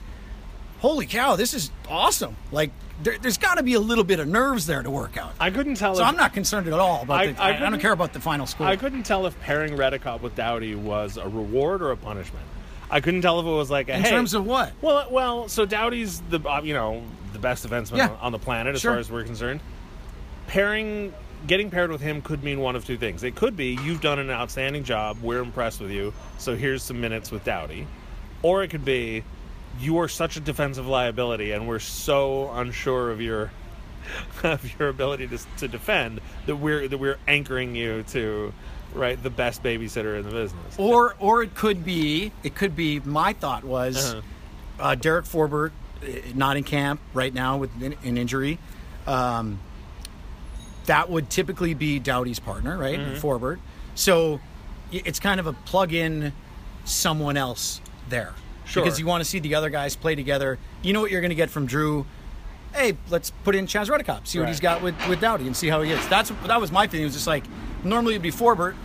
"Holy 0.80 1.06
cow, 1.06 1.36
this 1.36 1.54
is 1.54 1.70
awesome"? 1.88 2.36
Like 2.52 2.72
there, 3.04 3.18
there's 3.20 3.38
got 3.38 3.56
to 3.58 3.64
be 3.64 3.74
a 3.74 3.80
little 3.80 4.04
bit 4.04 4.20
of 4.20 4.28
nerves 4.28 4.66
there 4.66 4.82
to 4.84 4.90
work 4.90 5.18
out. 5.18 5.34
I 5.40 5.52
couldn't 5.52 5.76
tell. 5.76 5.96
so 5.96 6.02
if, 6.02 6.08
I'm 6.08 6.16
not 6.18 6.34
concerned 6.34 6.68
at 6.68 6.74
all 6.74 7.04
about. 7.04 7.20
I- 7.20 7.32
the, 7.32 7.42
I 7.42 7.52
I, 7.52 7.68
I 7.68 7.70
don't 7.70 7.80
care 7.80 7.92
about 7.92 8.14
the 8.14 8.20
final 8.20 8.46
score. 8.46 8.68
I 8.68 8.76
couldn't 8.76 9.04
tell 9.04 9.26
if 9.28 9.40
pairing 9.42 9.76
Reddekopp 9.76 10.22
with 10.22 10.36
Doughty 10.36 10.76
was 10.76 11.18
a 11.18 11.26
reward 11.28 11.82
or 11.82 11.92
a 11.92 11.98
punishment. 11.98 12.46
I 12.90 13.02
couldn't 13.02 13.22
tell 13.22 13.40
if 13.40 13.46
it 13.46 13.50
was 13.50 13.70
like 13.70 13.90
a 13.90 13.96
In 13.98 14.02
hey, 14.04 14.10
terms 14.10 14.34
of 14.34 14.46
what? 14.46 14.72
Well, 14.82 15.08
well, 15.12 15.48
so 15.50 15.66
Doughty's 15.66 16.22
the 16.30 16.40
uh, 16.40 16.62
you 16.64 16.74
know 16.74 17.04
the 17.34 17.40
best 17.40 17.68
defenseman 17.68 17.98
Yeah. 17.98 18.10
on, 18.12 18.18
on 18.18 18.32
the 18.32 18.40
planet 18.40 18.76
as 18.76 18.82
Sure. 18.82 18.92
far 18.94 19.00
as 19.00 19.12
we're 19.12 19.24
concerned. 19.26 19.60
Pairing, 20.48 21.14
getting 21.46 21.70
paired 21.70 21.92
with 21.92 22.00
him 22.02 22.22
could 22.22 22.44
mean 22.44 22.62
one 22.62 22.76
of 22.78 22.86
two 22.86 22.98
things. 22.98 23.24
It 23.24 23.36
could 23.36 23.58
be 23.58 23.78
you've 23.84 24.00
done 24.02 24.18
an 24.20 24.30
outstanding 24.30 24.84
job, 24.86 25.18
we're 25.22 25.42
impressed 25.42 25.82
with 25.82 25.92
you, 25.92 26.14
so 26.38 26.56
here's 26.56 26.82
some 26.82 27.02
minutes 27.02 27.32
with 27.32 27.44
Doughty, 27.44 27.86
or 28.44 28.64
it 28.64 28.70
could 28.70 28.86
be 28.86 29.24
you 29.80 29.98
are 30.00 30.08
such 30.08 30.38
a 30.38 30.40
defensive 30.40 30.88
liability, 30.88 31.52
and 31.52 31.68
we're 31.68 31.80
so 31.80 32.52
unsure 32.52 33.12
of 33.12 33.22
your 33.22 33.52
of 34.44 34.80
your 34.80 34.90
ability 34.90 35.28
to, 35.28 35.38
to 35.58 35.68
defend 35.68 36.22
that 36.46 36.56
we're 36.56 36.88
that 36.88 36.98
we're 36.98 37.18
anchoring 37.28 37.76
you 37.76 38.04
to 38.04 38.54
right 38.94 39.22
the 39.22 39.30
best 39.30 39.62
babysitter 39.64 40.18
in 40.18 40.24
the 40.26 40.32
business. 40.32 40.76
Or 40.78 41.16
or 41.20 41.44
it 41.44 41.56
could 41.56 41.84
be 41.86 42.32
it 42.44 42.56
could 42.56 42.76
be. 42.76 43.00
My 43.02 43.34
thought 43.34 43.64
was 43.64 44.14
Uh-huh. 44.14 44.22
uh, 44.80 44.96
Derek 44.96 45.26
Forbort 45.26 45.72
uh, 46.02 46.08
not 46.36 46.58
in 46.58 46.64
camp 46.64 47.00
right 47.14 47.34
now 47.34 47.58
with 47.58 47.70
an, 47.82 47.96
an 48.04 48.18
injury. 48.18 48.60
Um, 49.06 49.60
that 50.86 51.10
would 51.10 51.30
typically 51.30 51.74
be 51.74 52.00
Doughty's 52.00 52.40
partner, 52.40 52.78
right? 52.78 52.98
Mm-hmm. 53.00 53.16
Forbort. 53.26 53.60
So 53.96 54.40
it's 54.92 55.20
kind 55.20 55.40
of 55.42 55.48
a 55.48 55.54
plug 55.54 55.92
in 55.94 56.32
someone 56.86 57.36
else 57.36 57.82
there. 58.08 58.34
Sure. 58.68 58.84
Because 58.84 59.00
you 59.00 59.06
want 59.06 59.24
to 59.24 59.30
see 59.30 59.40
the 59.40 59.56
other 59.56 59.70
guys 59.70 59.96
play 59.96 60.16
together. 60.16 60.60
You 60.82 60.94
know 60.94 61.02
what 61.02 61.10
you're 61.12 61.22
going 61.22 61.30
to 61.30 61.36
get 61.36 61.50
from 61.50 61.66
Drew. 61.66 62.06
Hey, 62.76 62.98
let's 63.10 63.32
put 63.44 63.56
in 63.56 63.66
Chaz 63.66 63.88
Reddekopp, 63.90 64.28
see 64.28 64.40
what 64.40 64.44
Right. 64.44 64.50
he's 64.50 64.60
got 64.60 64.82
with, 64.82 64.94
with 65.08 65.22
Doughty, 65.22 65.48
and 65.48 65.56
see 65.56 65.68
how 65.70 65.82
he 65.82 65.92
is. 65.92 66.06
That's 66.10 66.32
that 66.48 66.60
was 66.62 66.72
my 66.72 66.86
feeling. 66.88 67.04
It 67.04 67.06
was 67.06 67.14
just 67.16 67.28
like 67.28 67.46
normally 67.84 68.14
it'd 68.16 68.22
be 68.24 68.32
Forbort, 68.32 68.76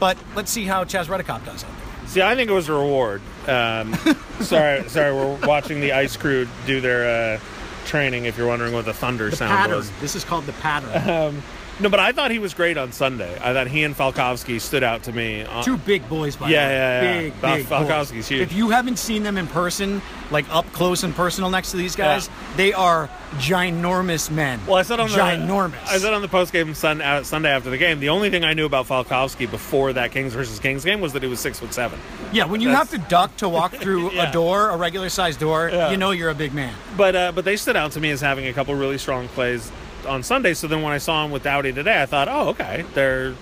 but 0.00 0.18
let's 0.34 0.50
see 0.50 0.64
how 0.64 0.84
Chaz 0.84 1.04
Reddekopp 1.06 1.44
does 1.46 1.62
there. 1.62 1.70
See, 2.06 2.20
I 2.20 2.34
think 2.34 2.50
it 2.50 2.52
was 2.54 2.68
a 2.68 2.72
reward. 2.74 3.22
Um, 3.46 3.94
sorry, 4.40 4.86
sorry, 4.88 5.14
we're 5.14 5.46
watching 5.46 5.80
the 5.80 5.92
ice 5.92 6.16
crew 6.16 6.46
do 6.66 6.80
their 6.80 7.36
uh, 7.36 7.40
training. 7.86 8.24
If 8.24 8.36
you're 8.36 8.48
wondering 8.48 8.74
what 8.74 8.84
the 8.84 8.92
thunder 8.92 9.30
The 9.30 9.36
sound 9.36 9.56
pattern. 9.56 9.76
was, 9.76 9.90
This 10.00 10.14
is 10.16 10.24
called 10.24 10.44
the 10.46 10.52
pattern. 10.54 11.42
No, 11.82 11.88
but 11.88 11.98
I 12.00 12.12
thought 12.12 12.30
he 12.30 12.38
was 12.38 12.54
great 12.54 12.78
on 12.78 12.92
Sunday. 12.92 13.34
I 13.42 13.52
thought 13.52 13.66
he 13.66 13.82
and 13.82 13.94
Falkovsky 13.96 14.60
stood 14.60 14.82
out 14.84 15.02
to 15.04 15.12
me. 15.12 15.42
Uh, 15.42 15.62
Two 15.64 15.76
big 15.76 16.08
boys, 16.08 16.36
by 16.36 16.48
Yeah, 16.48 16.68
the 16.68 16.72
way. 16.72 16.76
yeah, 16.76 17.02
yeah. 17.02 17.20
Big, 17.20 17.32
Fal- 17.34 17.56
big 17.56 17.66
Falkovsky's 17.66 18.10
boys. 18.12 18.28
huge. 18.28 18.40
If 18.42 18.52
you 18.52 18.70
haven't 18.70 18.98
seen 18.98 19.22
them 19.24 19.36
in 19.36 19.48
person, 19.48 20.00
like 20.30 20.44
up 20.54 20.70
close 20.72 21.02
and 21.02 21.14
personal 21.14 21.50
next 21.50 21.72
to 21.72 21.76
these 21.76 21.96
guys, 21.96 22.28
Yeah. 22.28 22.34
they 22.56 22.72
are 22.72 23.10
ginormous 23.38 24.30
men. 24.30 24.60
Well, 24.66 24.76
I 24.76 24.82
said 24.82 25.00
on 25.00 25.08
the 25.10 25.16
ginormous. 25.16 25.74
I 25.86 25.98
said 25.98 26.14
on 26.14 26.22
the 26.22 26.28
post 26.28 26.52
game 26.52 26.74
sun, 26.74 27.00
uh, 27.00 27.22
Sunday 27.24 27.50
after 27.50 27.70
the 27.70 27.78
game. 27.78 28.00
The 28.00 28.08
only 28.10 28.30
thing 28.30 28.44
I 28.44 28.54
knew 28.54 28.66
about 28.66 28.86
Falkovsky 28.86 29.50
before 29.50 29.92
that 29.92 30.12
Kings 30.12 30.32
versus 30.34 30.58
Kings 30.58 30.84
game 30.84 31.00
was 31.00 31.12
that 31.14 31.22
he 31.22 31.28
was 31.28 31.40
six 31.40 31.58
foot 31.58 31.74
seven. 31.74 31.98
yeah, 32.32 32.44
when 32.44 32.60
you 32.60 32.68
have 32.70 32.90
to 32.90 32.98
duck 32.98 33.36
to 33.38 33.48
walk 33.48 33.72
through 33.82 34.12
Yeah. 34.12 34.28
a 34.30 34.32
door, 34.32 34.70
a 34.70 34.76
regular 34.76 35.08
sized 35.08 35.40
door, 35.40 35.68
you 35.90 35.96
know 35.96 36.10
you're 36.12 36.30
a 36.30 36.34
big 36.34 36.54
man. 36.54 36.74
But 36.96 37.16
uh, 37.16 37.32
but 37.32 37.44
they 37.44 37.56
stood 37.56 37.76
out 37.76 37.92
to 37.92 38.00
me 38.00 38.10
as 38.10 38.20
having 38.20 38.46
a 38.46 38.52
couple 38.52 38.74
really 38.74 38.98
strong 38.98 39.28
plays 39.28 39.70
on 40.06 40.22
Sunday. 40.22 40.54
So 40.54 40.66
then 40.66 40.82
when 40.82 40.92
I 40.92 40.98
saw 40.98 41.24
him 41.24 41.30
with 41.30 41.42
Doughty 41.44 41.72
today, 41.72 42.02
I 42.02 42.06
thought, 42.06 42.28
oh, 42.28 42.48
okay, 42.50 42.84
they're 42.94 43.34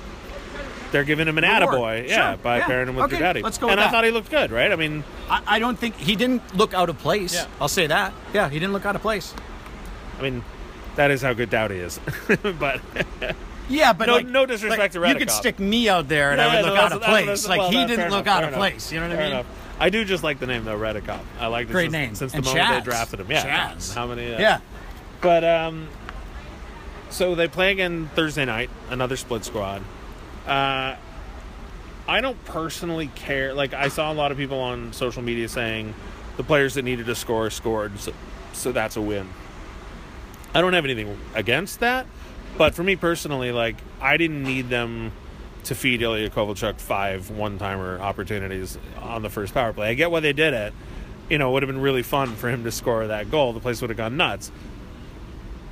they're 0.92 1.04
giving 1.04 1.28
him 1.28 1.38
an 1.38 1.44
Reward. 1.44 1.70
attaboy, 2.04 2.08
yeah, 2.08 2.30
Sure. 2.30 2.36
by 2.38 2.58
Yeah. 2.58 2.66
pairing 2.66 2.88
him 2.88 2.96
with 2.96 3.04
Okay, 3.04 3.16
Drew 3.18 3.26
Doughty. 3.26 3.42
let's 3.42 3.58
go 3.58 3.68
And 3.68 3.78
I 3.78 3.84
that. 3.84 3.92
thought 3.92 4.04
he 4.04 4.10
looked 4.10 4.28
good, 4.30 4.50
right? 4.50 4.72
I 4.72 4.76
mean, 4.76 5.04
I, 5.30 5.40
I 5.46 5.58
don't 5.60 5.78
think 5.78 5.96
he 5.96 6.16
didn't 6.16 6.56
look 6.56 6.74
out 6.74 6.88
of 6.88 6.98
place. 6.98 7.32
Yeah. 7.34 7.46
I'll 7.60 7.68
say 7.68 7.86
that. 7.86 8.12
Yeah, 8.34 8.48
he 8.48 8.58
didn't 8.58 8.72
look 8.72 8.84
out 8.84 8.96
of 8.96 9.02
place. 9.02 9.32
I 10.18 10.22
mean, 10.22 10.42
that 10.96 11.12
is 11.12 11.22
how 11.22 11.32
good 11.32 11.48
Doughty 11.48 11.76
is. 11.78 12.00
but 12.58 12.80
Yeah, 13.68 13.92
but 13.92 14.06
No- 14.08 14.16
like, 14.16 14.26
no 14.26 14.46
disrespect 14.46 14.80
like, 14.96 15.04
to 15.04 15.08
You 15.08 15.14
could 15.14 15.30
stick 15.30 15.60
me 15.60 15.88
out 15.88 16.08
there 16.08 16.32
and 16.32 16.40
I 16.40 16.56
would 16.56 16.66
no, 16.66 16.72
look 16.72 16.78
out 16.82 16.92
of 16.92 17.02
place. 17.02 17.20
that's- 17.26 17.46
like 17.48 17.58
well, 17.60 17.70
he 17.70 17.86
didn't 17.86 18.10
look 18.10 18.26
enough, 18.26 18.36
out 18.38 18.42
of 18.42 18.48
enough, 18.48 18.58
place. 18.58 18.90
You 18.90 18.98
know 18.98 19.06
what 19.08 19.14
fair 19.16 19.20
I 19.20 19.28
mean? 19.28 19.32
enough. 19.36 19.46
I 19.78 19.90
do 19.90 20.04
just 20.04 20.24
like 20.24 20.40
the 20.40 20.46
name 20.48 20.64
though, 20.64 20.76
Reddekopp. 20.76 21.20
I 21.38 21.46
like 21.46 21.68
Great 21.70 21.84
since, 21.84 21.92
name. 21.92 22.14
since 22.16 22.32
the 22.32 22.38
And 22.38 22.46
moment 22.46 22.64
Chaz. 22.66 22.74
they 22.78 22.80
drafted 22.84 23.20
him. 23.20 23.30
Yeah, 23.30 23.70
Chaz. 23.74 23.94
how 23.94 24.06
many? 24.08 24.34
uh, 24.34 24.40
Yeah. 24.40 24.58
But 25.20 25.44
um, 25.44 25.86
so 27.10 27.34
they 27.34 27.48
play 27.48 27.72
again 27.72 28.10
Thursday 28.14 28.44
night, 28.44 28.70
another 28.88 29.16
split 29.16 29.44
squad. 29.44 29.82
Uh, 30.46 30.96
I 32.08 32.20
don't 32.20 32.42
personally 32.44 33.08
care. 33.14 33.54
Like 33.54 33.74
I 33.74 33.88
saw 33.88 34.10
a 34.10 34.14
lot 34.14 34.32
of 34.32 34.38
people 34.38 34.58
on 34.60 34.92
social 34.92 35.22
media 35.22 35.48
saying, 35.48 35.94
the 36.36 36.44
players 36.44 36.74
that 36.74 36.82
needed 36.82 37.06
to 37.06 37.14
score 37.14 37.50
scored, 37.50 37.98
so, 38.00 38.12
so 38.52 38.72
that's 38.72 38.96
a 38.96 39.00
win. 39.00 39.28
I 40.54 40.60
don't 40.60 40.72
have 40.72 40.84
anything 40.84 41.18
against 41.34 41.80
that, 41.80 42.06
but 42.56 42.74
for 42.74 42.82
me 42.82 42.96
personally, 42.96 43.52
like 43.52 43.76
I 44.00 44.16
didn't 44.16 44.42
need 44.42 44.68
them 44.68 45.12
to 45.64 45.74
feed 45.74 46.00
Ilya 46.02 46.30
Kovalchuk 46.30 46.80
five 46.80 47.30
one-timer 47.30 48.00
opportunities 48.00 48.78
on 48.98 49.22
the 49.22 49.28
first 49.28 49.52
power 49.52 49.72
play. 49.72 49.90
I 49.90 49.94
get 49.94 50.10
why 50.10 50.20
they 50.20 50.32
did 50.32 50.54
it. 50.54 50.72
You 51.28 51.38
know, 51.38 51.50
it 51.50 51.52
would 51.52 51.62
have 51.62 51.68
been 51.68 51.82
really 51.82 52.02
fun 52.02 52.34
for 52.34 52.48
him 52.48 52.64
to 52.64 52.72
score 52.72 53.06
that 53.06 53.30
goal. 53.30 53.52
The 53.52 53.60
place 53.60 53.80
would 53.82 53.90
have 53.90 53.96
gone 53.96 54.16
nuts. 54.16 54.50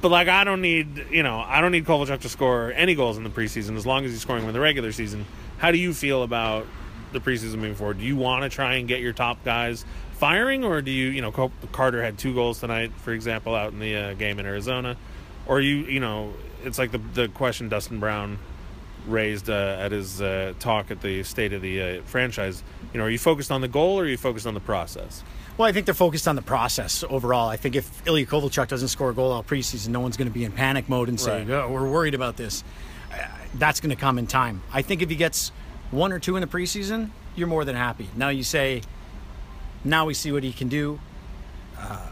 But 0.00 0.10
like, 0.10 0.28
I 0.28 0.44
don't 0.44 0.60
need 0.60 1.06
you 1.10 1.22
know, 1.22 1.40
I 1.40 1.60
don't 1.60 1.72
need 1.72 1.84
Kovalchuk 1.84 2.20
to 2.20 2.28
score 2.28 2.72
any 2.72 2.94
goals 2.94 3.16
in 3.16 3.24
the 3.24 3.30
preseason 3.30 3.76
as 3.76 3.86
long 3.86 4.04
as 4.04 4.12
he's 4.12 4.20
scoring 4.20 4.42
them 4.42 4.50
in 4.50 4.54
the 4.54 4.60
regular 4.60 4.92
season. 4.92 5.26
How 5.58 5.72
do 5.72 5.78
you 5.78 5.92
feel 5.92 6.22
about 6.22 6.66
the 7.12 7.20
preseason 7.20 7.56
moving 7.56 7.74
forward? 7.74 7.98
Do 7.98 8.04
you 8.04 8.16
want 8.16 8.44
to 8.44 8.48
try 8.48 8.74
and 8.74 8.86
get 8.86 9.00
your 9.00 9.12
top 9.12 9.44
guys 9.44 9.84
firing, 10.12 10.64
or 10.64 10.82
do 10.82 10.90
you, 10.90 11.08
you 11.08 11.22
know, 11.22 11.50
Carter 11.72 12.02
had 12.02 12.18
two 12.18 12.34
goals 12.34 12.60
tonight, 12.60 12.92
for 12.98 13.12
example, 13.12 13.54
out 13.54 13.72
in 13.72 13.78
the 13.78 13.96
uh, 13.96 14.14
game 14.14 14.38
in 14.38 14.46
Arizona, 14.46 14.96
or 15.46 15.60
you, 15.60 15.76
you 15.86 16.00
know, 16.00 16.32
it's 16.64 16.78
like 16.78 16.92
the 16.92 16.98
the 16.98 17.28
question 17.28 17.68
Dustin 17.68 17.98
Brown 17.98 18.38
raised 19.06 19.48
uh, 19.48 19.76
at 19.80 19.92
his 19.92 20.20
uh, 20.20 20.52
talk 20.60 20.90
at 20.90 21.00
the 21.00 21.22
state 21.22 21.52
of 21.52 21.62
the 21.62 21.80
uh, 21.80 22.02
franchise. 22.02 22.62
You 22.92 22.98
know, 22.98 23.06
are 23.06 23.10
you 23.10 23.18
focused 23.18 23.50
on 23.50 23.60
the 23.60 23.68
goal 23.68 23.98
or 23.98 24.04
are 24.04 24.06
you 24.06 24.16
focused 24.16 24.46
on 24.46 24.54
the 24.54 24.60
process? 24.60 25.22
Well, 25.58 25.68
I 25.68 25.72
think 25.72 25.86
they're 25.86 25.94
focused 25.94 26.28
on 26.28 26.36
the 26.36 26.42
process 26.42 27.02
overall. 27.10 27.48
I 27.48 27.56
think 27.56 27.74
if 27.74 28.06
Ilya 28.06 28.26
Kovalchuk 28.26 28.68
doesn't 28.68 28.88
score 28.88 29.10
a 29.10 29.14
goal 29.14 29.32
all 29.32 29.42
preseason, 29.42 29.88
no 29.88 29.98
one's 30.00 30.16
going 30.16 30.28
to 30.28 30.32
be 30.34 30.44
in 30.44 30.52
panic 30.52 30.88
mode 30.88 31.08
and 31.08 31.18
say, 31.20 31.40
Right. 31.44 31.50
oh, 31.50 31.68
we're 31.70 31.90
worried 31.90 32.14
about 32.14 32.36
this. 32.36 32.62
Uh, 33.12 33.16
That's 33.54 33.80
going 33.80 33.90
to 33.90 33.96
come 34.00 34.18
in 34.18 34.28
time. 34.28 34.62
I 34.72 34.82
think 34.82 35.02
if 35.02 35.10
he 35.10 35.16
gets 35.16 35.50
one 35.90 36.12
or 36.12 36.20
two 36.20 36.36
in 36.36 36.42
the 36.42 36.46
preseason, 36.46 37.10
you're 37.34 37.48
more 37.48 37.64
than 37.64 37.74
happy. 37.74 38.08
Now 38.16 38.28
you 38.28 38.44
say, 38.44 38.82
now 39.84 40.04
we 40.06 40.14
see 40.14 40.30
what 40.30 40.44
he 40.44 40.52
can 40.52 40.68
do. 40.68 41.00
Uh, 41.76 42.06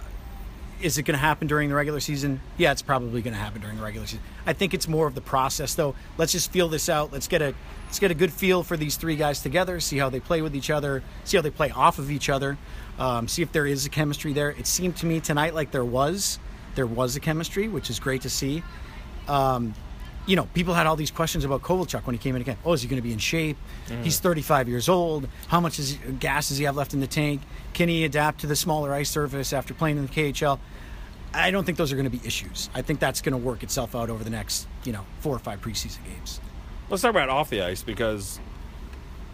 is 0.82 0.98
it 0.98 1.04
going 1.04 1.14
to 1.16 1.20
happen 1.24 1.46
during 1.46 1.68
the 1.68 1.74
regular 1.76 2.00
season? 2.00 2.40
Yeah, 2.58 2.72
it's 2.72 2.82
probably 2.82 3.22
going 3.22 3.32
to 3.34 3.40
happen 3.40 3.60
during 3.60 3.76
the 3.76 3.82
regular 3.82 4.06
season. 4.08 4.24
I 4.44 4.54
think 4.54 4.74
it's 4.74 4.88
more 4.88 5.06
of 5.06 5.14
the 5.14 5.20
process, 5.20 5.74
though. 5.74 5.94
Let's 6.18 6.32
just 6.32 6.50
feel 6.50 6.68
this 6.68 6.88
out. 6.88 7.12
Let's 7.12 7.28
get 7.28 7.40
a 7.42 7.54
let's 7.86 7.98
get 7.98 8.10
a 8.10 8.14
good 8.14 8.32
feel 8.32 8.62
for 8.62 8.76
these 8.76 8.96
three 8.96 9.16
guys 9.16 9.40
together. 9.40 9.78
See 9.80 9.98
how 9.98 10.10
they 10.10 10.20
play 10.20 10.42
with 10.42 10.54
each 10.54 10.68
other. 10.68 11.02
See 11.24 11.36
how 11.36 11.42
they 11.42 11.50
play 11.50 11.70
off 11.70 11.98
of 11.98 12.10
each 12.10 12.28
other. 12.28 12.58
Um, 12.98 13.28
see 13.28 13.42
if 13.42 13.52
there 13.52 13.66
is 13.66 13.86
a 13.86 13.90
chemistry 13.90 14.32
there. 14.32 14.50
It 14.50 14.66
seemed 14.66 14.96
to 14.98 15.06
me 15.06 15.20
tonight 15.20 15.54
like 15.54 15.70
there 15.70 15.84
was. 15.84 16.38
There 16.74 16.86
was 16.86 17.16
a 17.16 17.20
chemistry, 17.20 17.68
which 17.68 17.90
is 17.90 18.00
great 18.00 18.22
to 18.22 18.30
see. 18.30 18.62
Um, 19.28 19.74
you 20.26 20.34
know, 20.34 20.48
people 20.54 20.74
had 20.74 20.86
all 20.86 20.96
these 20.96 21.10
questions 21.10 21.44
about 21.44 21.62
Kovalchuk 21.62 22.04
when 22.04 22.14
he 22.14 22.18
came 22.18 22.34
in 22.34 22.42
again. 22.42 22.56
Oh, 22.64 22.72
is 22.72 22.82
he 22.82 22.88
going 22.88 23.00
to 23.00 23.06
be 23.06 23.12
in 23.12 23.18
shape? 23.18 23.56
He's 24.02 24.18
35 24.18 24.68
years 24.68 24.88
old. 24.88 25.28
How 25.46 25.60
much 25.60 25.78
is, 25.78 25.98
gas 26.18 26.48
does 26.48 26.58
he 26.58 26.64
have 26.64 26.74
left 26.76 26.94
in 26.94 27.00
the 27.00 27.06
tank? 27.06 27.42
Can 27.74 27.88
he 27.88 28.04
adapt 28.04 28.40
to 28.40 28.46
the 28.48 28.56
smaller 28.56 28.92
ice 28.92 29.08
surface 29.08 29.52
after 29.52 29.72
playing 29.72 29.98
in 29.98 30.06
the 30.06 30.12
KHL? 30.12 30.58
I 31.32 31.50
don't 31.50 31.64
think 31.64 31.78
those 31.78 31.92
are 31.92 31.96
going 31.96 32.10
to 32.10 32.18
be 32.18 32.26
issues. 32.26 32.70
I 32.74 32.82
think 32.82 32.98
that's 32.98 33.20
going 33.20 33.32
to 33.32 33.38
work 33.38 33.62
itself 33.62 33.94
out 33.94 34.10
over 34.10 34.24
the 34.24 34.30
next, 34.30 34.66
you 34.84 34.92
know, 34.92 35.04
four 35.20 35.36
or 35.36 35.38
five 35.38 35.60
preseason 35.60 36.04
games. 36.04 36.40
Let's 36.88 37.02
talk 37.02 37.10
about 37.10 37.28
off 37.28 37.50
the 37.50 37.62
ice 37.62 37.82
because 37.82 38.40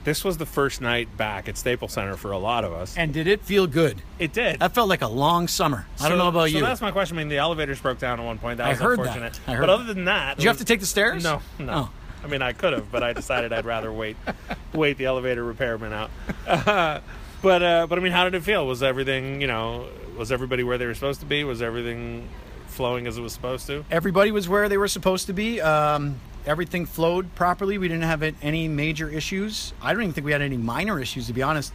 this 0.04 0.24
was 0.24 0.36
the 0.38 0.46
first 0.46 0.80
night 0.80 1.16
back 1.16 1.48
at 1.48 1.56
Staples 1.56 1.92
Center 1.92 2.16
for 2.16 2.32
a 2.32 2.38
lot 2.38 2.64
of 2.64 2.72
us. 2.72 2.96
And 2.96 3.12
did 3.12 3.26
it 3.26 3.42
feel 3.42 3.66
good? 3.66 4.02
It 4.18 4.32
did. 4.32 4.60
That 4.60 4.74
felt 4.74 4.88
like 4.88 5.02
a 5.02 5.08
long 5.08 5.48
summer. 5.48 5.86
I 6.00 6.08
don't 6.08 6.18
know 6.18 6.28
about 6.28 6.48
so 6.48 6.54
you. 6.54 6.60
So 6.60 6.66
that's 6.66 6.80
my 6.80 6.90
question. 6.90 7.16
I 7.16 7.20
mean, 7.20 7.28
the 7.28 7.38
elevators 7.38 7.80
broke 7.80 7.98
down 7.98 8.18
at 8.18 8.26
one 8.26 8.38
point. 8.38 8.58
That 8.58 8.66
I 8.66 8.70
was 8.70 8.78
heard 8.78 8.98
that. 8.98 9.06
unfortunate. 9.06 9.40
I 9.46 9.52
heard 9.52 9.60
but 9.62 9.70
other 9.70 9.84
than 9.84 10.06
that, 10.06 10.36
Did 10.36 10.44
you 10.44 10.48
have 10.48 10.58
to 10.58 10.64
take 10.64 10.80
the 10.80 10.86
stairs? 10.86 11.22
No, 11.22 11.40
no. 11.58 11.72
Oh. 11.72 11.90
I 12.24 12.28
mean, 12.28 12.42
I 12.42 12.52
could 12.52 12.72
have, 12.72 12.90
but 12.92 13.02
I 13.02 13.12
decided 13.12 13.52
I'd 13.52 13.64
rather 13.64 13.92
wait, 13.92 14.16
wait 14.72 14.96
the 14.96 15.06
elevator 15.06 15.42
repairman 15.44 15.92
out. 15.92 16.10
Uh, 16.46 17.00
but 17.42 17.62
uh, 17.62 17.86
but 17.88 17.98
I 17.98 18.02
mean, 18.02 18.12
how 18.12 18.24
did 18.24 18.34
it 18.34 18.42
feel? 18.42 18.66
Was 18.66 18.82
everything 18.82 19.40
you 19.40 19.46
know? 19.46 19.88
Was 20.16 20.30
everybody 20.30 20.62
where 20.62 20.78
they 20.78 20.86
were 20.86 20.94
supposed 20.94 21.20
to 21.20 21.26
be? 21.26 21.42
Was 21.42 21.62
everything 21.62 22.28
flowing 22.68 23.06
as 23.06 23.18
it 23.18 23.22
was 23.22 23.32
supposed 23.32 23.66
to? 23.66 23.84
Everybody 23.90 24.30
was 24.30 24.48
where 24.48 24.68
they 24.68 24.78
were 24.78 24.88
supposed 24.88 25.26
to 25.26 25.32
be. 25.32 25.60
Um, 25.60 26.20
everything 26.46 26.86
flowed 26.86 27.34
properly. 27.34 27.78
We 27.78 27.88
didn't 27.88 28.04
have 28.04 28.22
any 28.22 28.68
major 28.68 29.08
issues. 29.08 29.72
I 29.80 29.92
don't 29.92 30.02
even 30.02 30.12
think 30.12 30.24
we 30.24 30.32
had 30.32 30.42
any 30.42 30.56
minor 30.56 31.00
issues, 31.00 31.26
to 31.28 31.32
be 31.32 31.42
honest. 31.42 31.72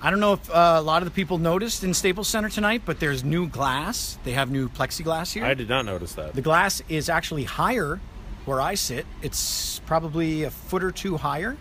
I 0.00 0.10
don't 0.10 0.20
know 0.20 0.34
if 0.34 0.50
uh, 0.50 0.76
a 0.78 0.82
lot 0.82 1.02
of 1.02 1.08
the 1.08 1.14
people 1.14 1.38
noticed 1.38 1.82
in 1.82 1.92
Staples 1.92 2.28
Center 2.28 2.48
tonight, 2.48 2.82
but 2.84 3.00
there's 3.00 3.24
new 3.24 3.48
glass. 3.48 4.16
They 4.22 4.32
have 4.32 4.50
new 4.50 4.68
plexiglass 4.68 5.32
here. 5.32 5.44
I 5.44 5.54
did 5.54 5.68
not 5.68 5.84
notice 5.86 6.14
that. 6.14 6.34
The 6.34 6.42
glass 6.42 6.82
is 6.88 7.08
actually 7.08 7.44
higher 7.44 7.98
where 8.44 8.60
I 8.60 8.74
sit. 8.74 9.06
It's 9.22 9.80
probably 9.86 10.44
a 10.44 10.50
foot 10.50 10.84
or 10.84 10.92
two 10.92 11.16
higher, 11.16 11.56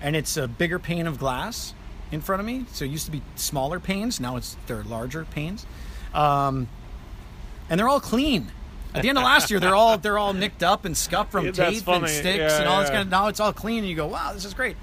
and 0.00 0.14
it's 0.14 0.36
a 0.36 0.46
bigger 0.46 0.78
pane 0.78 1.08
of 1.08 1.18
glass 1.18 1.74
in 2.12 2.20
front 2.20 2.38
of 2.38 2.46
me. 2.46 2.66
So 2.72 2.84
it 2.84 2.90
used 2.92 3.06
to 3.06 3.10
be 3.10 3.22
smaller 3.34 3.80
panes. 3.80 4.20
Now 4.20 4.36
it's 4.36 4.56
they're 4.66 4.84
larger 4.84 5.24
panes, 5.24 5.66
um, 6.14 6.68
and 7.68 7.80
they're 7.80 7.88
all 7.88 8.00
clean. 8.00 8.52
At 8.94 9.02
the 9.02 9.08
end 9.08 9.18
of 9.18 9.24
last 9.24 9.50
year, 9.50 9.58
they're 9.60 9.74
all 9.74 9.96
they're 9.98 10.18
all 10.18 10.32
nicked 10.34 10.62
up 10.62 10.84
and 10.84 10.96
scuffed 10.96 11.32
from 11.32 11.46
Yeah, 11.46 11.52
tape 11.52 11.86
and 11.88 12.08
sticks 12.08 12.36
Yeah, 12.38 12.58
and 12.60 12.68
all 12.68 12.80
this 12.80 12.90
kind 12.90 13.02
of. 13.02 13.08
Now 13.08 13.28
it's 13.28 13.40
all 13.40 13.52
clean, 13.52 13.78
and 13.78 13.88
you 13.88 13.94
go, 13.96 14.06
"Wow, 14.06 14.32
this 14.34 14.44
is 14.44 14.54
great." 14.54 14.76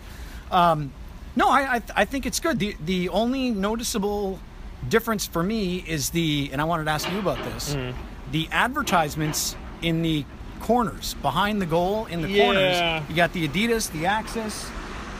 Um, 0.52 0.91
no, 1.36 1.50
I, 1.50 1.76
I 1.76 1.82
I 1.98 2.06
think 2.06 2.26
it's 2.26 2.39
good. 2.39 2.58
The 2.60 2.76
the 2.84 3.10
only 3.10 3.52
noticeable 3.52 4.39
difference 4.88 5.26
for 5.28 5.43
me 5.43 5.84
is 5.88 6.10
the, 6.12 6.50
and 6.54 6.62
I 6.62 6.63
wanted 6.63 6.86
to 6.86 6.91
ask 6.91 7.10
you 7.12 7.19
about 7.19 7.43
this, 7.43 7.76
Mm-hmm. 7.76 7.98
the 8.32 8.48
advertisements 8.52 9.56
in 9.82 10.02
the 10.02 10.24
corners 10.62 11.15
behind 11.22 11.62
the 11.62 11.65
goal 11.65 12.06
in 12.06 12.22
the 12.22 12.30
Yeah. 12.30 12.43
corners. 12.45 13.10
You 13.10 13.15
got 13.15 13.34
the 13.34 13.48
Adidas, 13.48 13.91
the 13.91 14.06
Axis, 14.06 14.69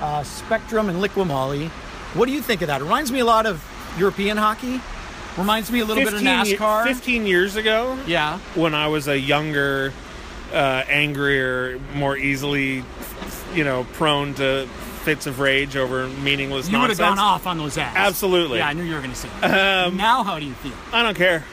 uh, 0.02 0.24
Spectrum, 0.24 0.90
and 0.90 1.02
Liqui 1.04 1.28
Moly. 1.28 1.68
What 2.14 2.26
do 2.26 2.32
you 2.32 2.42
think 2.42 2.62
of 2.62 2.68
that? 2.68 2.82
It 2.82 2.86
reminds 2.86 3.12
me 3.12 3.20
a 3.20 3.26
lot 3.26 3.46
of 3.46 3.64
European 3.98 4.38
hockey. 4.38 4.82
Reminds 5.40 5.72
me 5.72 5.80
a 5.80 5.86
little 5.86 6.04
bit 6.04 6.14
of 6.14 6.20
15 6.22 6.46
ye- 6.46 6.56
NASCAR. 6.58 6.84
Fifteen 6.86 7.26
years 7.26 7.56
ago, 7.56 7.98
Yeah. 8.06 8.40
when 8.56 8.76
I 8.76 8.88
was 8.88 9.08
a 9.08 9.18
younger, 9.20 9.94
uh, 10.54 10.84
angrier, 10.90 11.80
more 11.96 12.18
easily, 12.18 12.84
you 13.56 13.64
know, 13.64 13.86
prone 13.94 14.34
to 14.36 14.68
fits 15.04 15.26
of 15.28 15.40
rage 15.40 15.76
over 15.78 16.08
meaningless 16.08 16.70
You 16.70 16.78
would 16.80 16.90
have 16.90 17.00
gone 17.00 17.18
off 17.20 17.48
on 17.48 17.58
those 17.58 17.78
ads. 17.78 17.96
Absolutely. 17.96 18.58
Yeah, 18.60 18.68
I 18.68 18.74
knew 18.74 18.84
you 18.84 18.94
were 18.94 19.00
going 19.00 19.12
to 19.14 19.18
say 19.18 19.30
that. 19.42 19.88
Um, 19.88 19.96
now, 19.98 20.24
how 20.24 20.38
do 20.40 20.46
you 20.46 20.54
feel? 20.56 20.74
I 20.92 21.02
don't 21.04 21.16
care. 21.16 21.46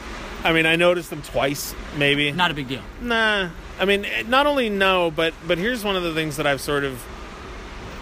I 0.44 0.52
mean, 0.52 0.66
I 0.66 0.76
noticed 0.76 1.10
them 1.10 1.22
twice, 1.22 1.74
maybe. 1.96 2.32
Not 2.32 2.50
a 2.50 2.54
big 2.54 2.68
deal. 2.68 2.82
Nah. 3.00 3.48
I 3.80 3.84
mean, 3.84 4.04
eh, 4.04 4.24
not 4.26 4.46
only 4.46 4.68
no, 4.68 5.10
but 5.10 5.32
but 5.46 5.58
here's 5.58 5.84
one 5.84 5.96
of 5.96 6.02
the 6.02 6.12
things 6.12 6.36
that 6.38 6.46
I've 6.46 6.60
sort 6.60 6.82
of 6.84 7.02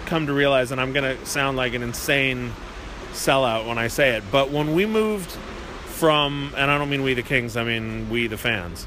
come 0.06 0.26
to 0.26 0.32
realize, 0.32 0.70
and 0.72 0.80
I'm 0.80 0.92
gonna 0.92 1.16
sound 1.26 1.56
like 1.56 1.74
an 1.74 1.82
insane 1.82 2.52
sellout 3.12 3.66
when 3.66 3.76
I 3.78 3.88
say 3.88 4.10
it, 4.16 4.24
but 4.30 4.50
when 4.50 4.74
we 4.74 4.86
moved 4.86 5.36
from, 6.04 6.52
and 6.56 6.70
I 6.70 6.76
don't 6.76 6.90
mean 6.90 7.02
we 7.02 7.14
the 7.14 7.22
Kings, 7.22 7.56
I 7.56 7.64
mean 7.64 8.10
we 8.10 8.26
the 8.26 8.36
fans, 8.36 8.84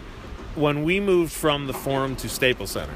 when 0.56 0.84
we 0.84 1.00
moved 1.00 1.34
from 1.34 1.66
the 1.68 1.74
Forum 1.74 2.16
to 2.18 2.30
Staples 2.30 2.72
Center, 2.72 2.94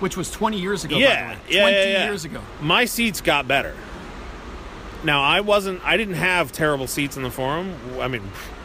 Which 0.00 0.16
was 0.16 0.30
20 0.30 0.58
years 0.58 0.84
ago. 0.84 0.96
yeah, 0.96 1.34
by 1.34 1.34
the 1.34 1.40
way. 1.40 1.54
yeah, 1.56 1.60
20 1.62 1.76
yeah, 1.76 1.84
yeah. 1.84 2.04
years 2.04 2.24
ago. 2.24 2.40
my 2.60 2.84
seats 2.84 3.20
got 3.20 3.46
better. 3.46 3.74
Now 5.04 5.22
I 5.22 5.40
wasn't, 5.40 5.84
I 5.84 5.96
didn't 5.96 6.14
have 6.14 6.50
terrible 6.50 6.88
seats 6.88 7.16
in 7.16 7.22
the 7.22 7.30
Forum. 7.30 7.74
I 8.00 8.08
mean, 8.08 8.22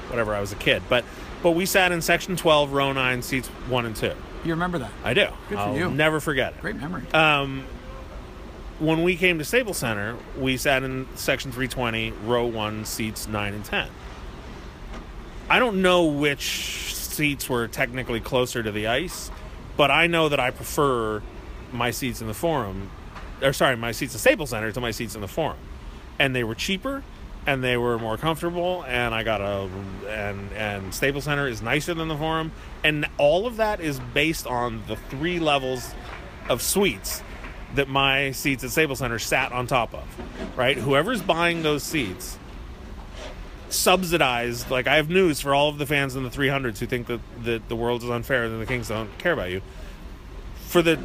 whatever, 0.10 0.34
I 0.34 0.40
was 0.40 0.52
a 0.52 0.56
kid, 0.56 0.82
but 0.90 1.06
but 1.44 1.52
we 1.52 1.66
sat 1.68 1.92
in 1.92 2.02
section 2.02 2.36
12, 2.36 2.72
row 2.74 2.94
nine, 2.94 3.22
seats 3.22 3.48
one 3.70 3.86
and 3.86 3.96
two. 3.96 4.14
You 4.44 4.52
remember 4.54 4.80
that? 4.80 4.92
I 5.04 5.14
do. 5.14 5.28
Good 5.50 5.56
for 5.56 5.58
I'll 5.58 5.78
you. 5.78 5.92
Never 5.92 6.20
forget 6.20 6.54
it. 6.54 6.62
Great 6.62 6.78
memory. 6.78 7.04
Um, 7.14 7.64
when 8.80 9.04
we 9.04 9.16
came 9.16 9.38
to 9.38 9.46
Staples 9.46 9.78
Center, 9.78 10.18
we 10.38 10.58
sat 10.58 10.82
in 10.84 11.08
section 11.16 11.52
320, 11.52 12.12
row 12.26 12.46
one, 12.46 12.86
seats 12.86 13.28
nine 13.28 13.54
and 13.54 13.64
10. 13.64 13.88
I 15.50 15.60
don't 15.60 15.82
know 15.82 16.06
which 16.06 16.96
seats 16.96 17.50
were 17.50 17.68
technically 17.68 18.20
closer 18.20 18.64
to 18.64 18.72
the 18.72 18.88
ice, 18.88 19.30
but 19.78 19.92
I 19.92 20.08
know 20.08 20.30
that 20.30 20.40
I 20.40 20.52
prefer 20.52 21.22
my 21.72 21.92
seats 21.92 22.22
in 22.22 22.28
the 22.28 22.34
Forum, 22.34 22.90
or 23.42 23.54
sorry, 23.54 23.76
my 23.76 23.92
seats 23.92 24.14
in 24.14 24.20
Staples 24.20 24.52
Center 24.52 24.72
to 24.72 24.82
my 24.82 24.92
seats 24.92 25.16
in 25.16 25.22
the 25.22 25.28
Forum. 25.28 25.58
And 26.18 26.36
they 26.36 26.44
were 26.44 26.56
cheaper 26.56 27.04
and 27.46 27.64
they 27.64 27.76
were 27.76 28.00
more 28.00 28.18
comfortable 28.18 28.86
and 28.88 29.14
I 29.14 29.24
got 29.24 29.42
a 29.42 29.70
and 30.08 30.52
and 30.54 30.94
Staples 30.94 31.26
Center 31.26 31.48
is 31.48 31.62
nicer 31.62 31.94
than 31.94 32.08
the 32.08 32.16
Forum 32.16 32.52
and 32.84 33.06
all 33.18 33.46
of 33.46 33.58
that 33.58 33.82
is 33.82 34.00
based 34.14 34.48
on 34.48 34.84
the 34.88 34.96
three 34.96 35.40
levels 35.40 35.94
of 36.48 36.62
suites 36.62 37.22
that 37.76 37.90
my 37.90 38.32
seats 38.32 38.64
at 38.64 38.70
Staples 38.70 39.00
Center 39.00 39.20
sat 39.20 39.52
on 39.52 39.68
top 39.68 39.94
of. 39.94 40.04
Right? 40.58 40.78
Whoever's 40.78 41.22
buying 41.22 41.64
those 41.64 41.84
seats 41.84 42.38
subsidized 43.74 44.70
like 44.70 44.88
I 44.88 44.96
have 44.96 45.10
news 45.10 45.42
for 45.42 45.54
all 45.54 45.70
of 45.70 45.78
the 45.78 45.86
fans 45.86 46.16
in 46.16 46.24
the 46.24 46.30
300s 46.30 46.80
who 46.80 46.86
think 46.86 47.08
that, 47.08 47.20
that 47.44 47.68
the 47.70 47.76
world 47.76 48.04
is 48.04 48.10
unfair 48.10 48.46
and 48.46 48.62
the 48.62 48.66
Kings 48.66 48.90
don't 48.90 49.18
care 49.18 49.34
about 49.34 49.52
you. 49.52 49.62
For 50.68 50.82
the 50.82 50.98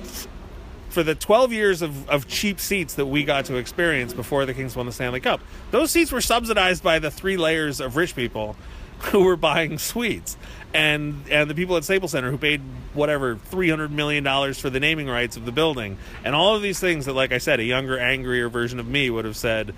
for 0.89 1.03
the 1.03 1.15
12 1.15 1.53
years 1.53 1.83
of, 1.83 2.09
of 2.09 2.27
cheap 2.27 2.59
seats 2.59 2.95
that 2.95 3.07
we 3.07 3.23
got 3.23 3.45
to 3.47 3.57
experience 3.57 4.15
before 4.15 4.47
the 4.47 4.55
Kings 4.55 4.75
won 4.75 4.87
the 4.87 4.93
Stanley 4.93 5.21
Cup, 5.21 5.41
those 5.71 5.91
seats 5.91 6.11
were 6.11 6.21
subsidized 6.21 6.83
by 6.83 6.99
the 6.99 7.11
three 7.11 7.37
layers 7.37 7.79
of 7.79 7.97
rich 7.97 8.17
people 8.17 8.57
who 8.99 9.23
were 9.25 9.37
buying 9.37 9.79
suites. 9.79 10.37
And 10.75 11.25
and 11.31 11.49
the 11.49 11.55
people 11.55 11.77
at 11.77 11.85
Staples 11.85 12.13
Center 12.13 12.31
who 12.31 12.39
paid 12.39 12.61
whatever 12.95 13.37
three 13.37 13.71
hundred 13.71 13.91
million 13.91 14.25
dollars 14.25 14.59
for 14.59 14.71
the 14.71 14.81
naming 14.81 15.09
rights 15.09 15.37
of 15.37 15.47
the 15.47 15.53
building, 15.53 15.97
and 16.25 16.35
all 16.35 16.57
of 16.57 16.63
these 16.63 16.79
things 16.79 17.07
that, 17.07 17.15
like 17.15 17.33
I 17.33 17.39
said, 17.39 17.59
a 17.59 17.65
younger, 17.65 17.99
angrier 17.99 18.51
version 18.51 18.79
of 18.79 18.87
me 18.87 19.09
would 19.09 19.25
have 19.25 19.37
said, 19.37 19.75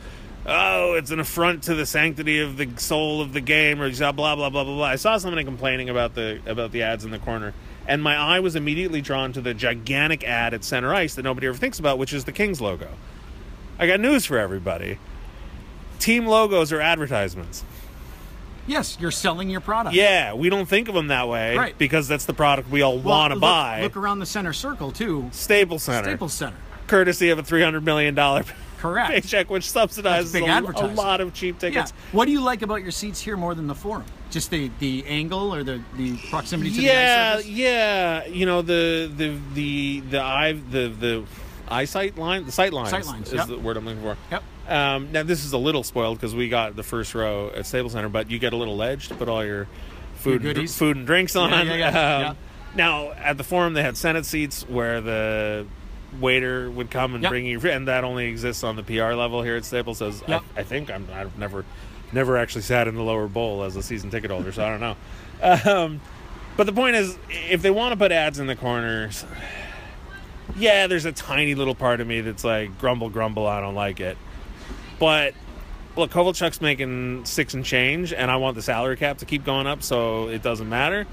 oh, 0.50 0.94
it's 0.94 1.10
an 1.10 1.20
affront 1.20 1.62
to 1.64 1.74
the 1.74 1.86
sanctity 1.86 2.40
of 2.40 2.56
the 2.58 2.68
soul 2.76 3.22
of 3.22 3.32
the 3.32 3.40
game, 3.40 3.80
or 3.80 3.88
blah 3.90 4.12
blah 4.12 4.34
blah 4.34 4.50
blah 4.50 4.64
blah. 4.64 4.84
I 4.84 4.96
saw 4.96 5.16
somebody 5.16 5.44
complaining 5.44 5.88
about 5.88 6.14
the 6.14 6.40
about 6.46 6.72
the 6.72 6.82
ads 6.82 7.04
in 7.04 7.10
the 7.10 7.18
corner, 7.18 7.54
and 7.86 8.02
my 8.02 8.16
eye 8.16 8.40
was 8.40 8.56
immediately 8.56 9.00
drawn 9.00 9.32
to 9.32 9.40
the 9.40 9.54
gigantic 9.54 10.24
ad 10.24 10.52
at 10.52 10.64
center 10.64 10.92
ice 10.94 11.14
that 11.14 11.22
nobody 11.22 11.46
ever 11.46 11.56
thinks 11.56 11.78
about, 11.78 11.96
which 11.98 12.12
is 12.12 12.24
the 12.24 12.32
Kings 12.32 12.60
logo. 12.60 12.88
I 13.78 13.86
got 13.86 14.00
news 14.00 14.26
for 14.26 14.36
everybody. 14.36 14.98
Team 15.98 16.26
logos 16.26 16.72
are 16.72 16.80
advertisements. 16.80 17.64
Yes, 18.66 18.98
you're 19.00 19.10
selling 19.10 19.48
your 19.50 19.60
product. 19.60 19.96
Yeah, 19.96 20.34
we 20.34 20.48
don't 20.50 20.66
think 20.68 20.88
of 20.88 20.94
them 20.94 21.08
that 21.08 21.28
way 21.28 21.56
Right. 21.56 21.76
because 21.78 22.06
that's 22.08 22.26
the 22.26 22.34
product 22.34 22.70
we 22.70 22.82
all 22.82 22.98
Well, 22.98 23.16
want 23.18 23.32
to 23.34 23.40
buy. 23.40 23.80
Look 23.82 23.96
around 23.96 24.18
the 24.20 24.26
center 24.26 24.52
circle 24.52 24.92
too. 24.92 25.28
Staples 25.32 25.82
Center, 25.82 26.04
Staples 26.10 26.32
Center. 26.34 26.56
courtesy 26.86 27.30
of 27.30 27.38
a 27.38 27.42
three 27.42 27.62
hundred 27.62 27.84
million 27.84 28.14
dollar 28.14 28.44
Correct. 28.80 29.10
paycheck, 29.10 29.50
which 29.50 29.64
subsidizes 29.64 30.34
a, 30.34 30.84
a 30.84 30.88
lot 30.94 31.20
of 31.20 31.34
cheap 31.34 31.56
Yeah. 31.56 31.68
tickets. 31.70 31.92
What 32.12 32.24
do 32.26 32.32
you 32.32 32.40
like 32.40 32.62
about 32.62 32.82
your 32.82 32.90
seats 32.90 33.20
here 33.20 33.36
more 33.36 33.54
than 33.54 33.66
the 33.66 33.74
forum? 33.74 34.04
Just 34.30 34.50
the 34.50 34.70
the 34.78 35.04
angle 35.06 35.54
or 35.54 35.62
the 35.64 35.80
the 35.96 36.16
proximity 36.30 36.70
to 36.72 36.80
yeah, 36.82 37.36
the 37.36 37.42
surface? 37.42 37.50
yeah. 37.52 38.26
You 38.26 38.46
know 38.46 38.62
the 38.62 39.10
the 39.14 39.38
the 39.54 40.00
the 40.10 40.20
eye 40.20 40.52
the 40.52 40.88
the 40.88 41.24
eyesight 41.68 42.16
line, 42.18 42.46
the 42.46 42.52
sight 42.52 42.72
lines, 42.72 42.90
Sight 42.90 43.06
lines, 43.06 43.28
is 43.28 43.34
yep. 43.34 43.46
the 43.48 43.58
word 43.58 43.76
I'm 43.76 43.84
looking 43.84 44.02
for. 44.02 44.16
Yep. 44.30 44.42
Um, 44.68 45.12
now 45.12 45.22
this 45.24 45.44
is 45.44 45.52
a 45.52 45.58
little 45.58 45.82
spoiled 45.82 46.18
because 46.18 46.34
we 46.34 46.48
got 46.48 46.76
the 46.76 46.82
first 46.82 47.14
row 47.14 47.50
at 47.54 47.66
Staples 47.66 47.92
Center, 47.92 48.08
but 48.08 48.30
you 48.30 48.38
get 48.38 48.52
a 48.52 48.56
little 48.56 48.76
ledge 48.76 49.08
to 49.08 49.14
put 49.14 49.28
all 49.28 49.44
your 49.44 49.66
food, 50.14 50.44
and, 50.44 50.54
dr- 50.54 50.70
food 50.70 50.96
and 50.96 51.06
drinks 51.06 51.34
on. 51.36 51.50
Yeah, 51.50 51.62
yeah, 51.64 51.74
yeah, 51.74 51.86
Um, 51.88 51.94
yeah. 52.22 52.34
Now 52.76 53.10
at 53.12 53.36
the 53.36 53.42
forum 53.44 53.74
they 53.74 53.82
had 53.82 53.96
Senate 53.96 54.24
seats 54.26 54.62
where 54.68 55.00
the 55.00 55.66
waiter 56.18 56.70
would 56.70 56.90
come 56.90 57.14
and 57.14 57.22
Yep. 57.22 57.30
bring 57.30 57.46
you, 57.46 57.60
and 57.60 57.88
that 57.88 58.04
only 58.04 58.26
exists 58.28 58.64
on 58.64 58.76
the 58.76 58.82
PR 58.82 59.12
level 59.14 59.42
here 59.42 59.56
at 59.56 59.64
Staples. 59.64 59.98
Says 59.98 60.22
Yep. 60.26 60.42
I, 60.56 60.60
I 60.60 60.62
think 60.64 60.90
I'm, 60.90 61.06
I've 61.12 61.36
never 61.38 61.64
never 62.12 62.36
actually 62.36 62.62
sat 62.62 62.88
in 62.88 62.96
the 62.96 63.02
lower 63.02 63.28
bowl 63.28 63.62
as 63.62 63.76
a 63.76 63.82
season 63.82 64.10
ticket 64.10 64.30
holder, 64.30 64.50
so 64.50 64.64
I 64.64 64.76
don't 64.76 64.80
know. 64.80 65.72
Um, 65.72 66.00
but 66.56 66.64
the 66.66 66.72
point 66.72 66.96
is, 66.96 67.16
if 67.48 67.62
they 67.62 67.70
want 67.70 67.92
to 67.92 67.96
put 67.96 68.10
ads 68.12 68.38
in 68.40 68.46
the 68.48 68.56
corners, 68.56 69.24
yeah, 70.56 70.86
there's 70.88 71.04
a 71.04 71.12
tiny 71.12 71.54
little 71.54 71.74
part 71.76 72.00
of 72.00 72.06
me 72.06 72.20
that's 72.20 72.42
like 72.44 72.76
grumble, 72.78 73.08
grumble. 73.10 73.46
I 73.46 73.60
don't 73.60 73.74
like 73.76 74.00
it. 74.00 74.18
But 74.98 75.34
look, 75.96 76.10
Kovalchuk's 76.10 76.60
making 76.60 77.24
six 77.24 77.54
and 77.54 77.64
change, 77.64 78.12
and 78.12 78.30
I 78.30 78.36
want 78.36 78.56
the 78.56 78.62
salary 78.62 78.96
cap 78.96 79.18
to 79.18 79.24
keep 79.24 79.44
going 79.44 79.66
up, 79.66 79.82
so 79.82 80.28
it 80.28 80.42
doesn't 80.42 80.68
matter. 80.68 81.06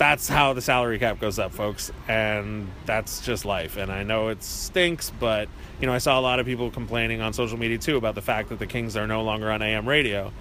That's 0.00 0.28
how 0.30 0.54
the 0.54 0.62
salary 0.62 0.98
cap 0.98 1.20
goes 1.20 1.38
up, 1.38 1.52
folks, 1.52 1.92
and 2.08 2.68
that's 2.86 3.20
just 3.20 3.44
life. 3.44 3.76
And 3.76 3.92
I 3.92 4.02
know 4.02 4.28
it 4.28 4.42
stinks, 4.42 5.10
but 5.20 5.46
you 5.78 5.86
know, 5.86 5.92
I 5.92 5.98
saw 5.98 6.18
a 6.18 6.22
lot 6.22 6.40
of 6.40 6.46
people 6.46 6.70
complaining 6.70 7.20
on 7.20 7.34
social 7.34 7.58
media 7.58 7.76
too 7.76 7.98
about 7.98 8.14
the 8.14 8.22
fact 8.22 8.48
that 8.48 8.58
the 8.58 8.66
Kings 8.66 8.96
are 8.96 9.06
no 9.06 9.22
longer 9.22 9.50
on 9.50 9.60
AM 9.60 9.86
radio, 9.86 10.32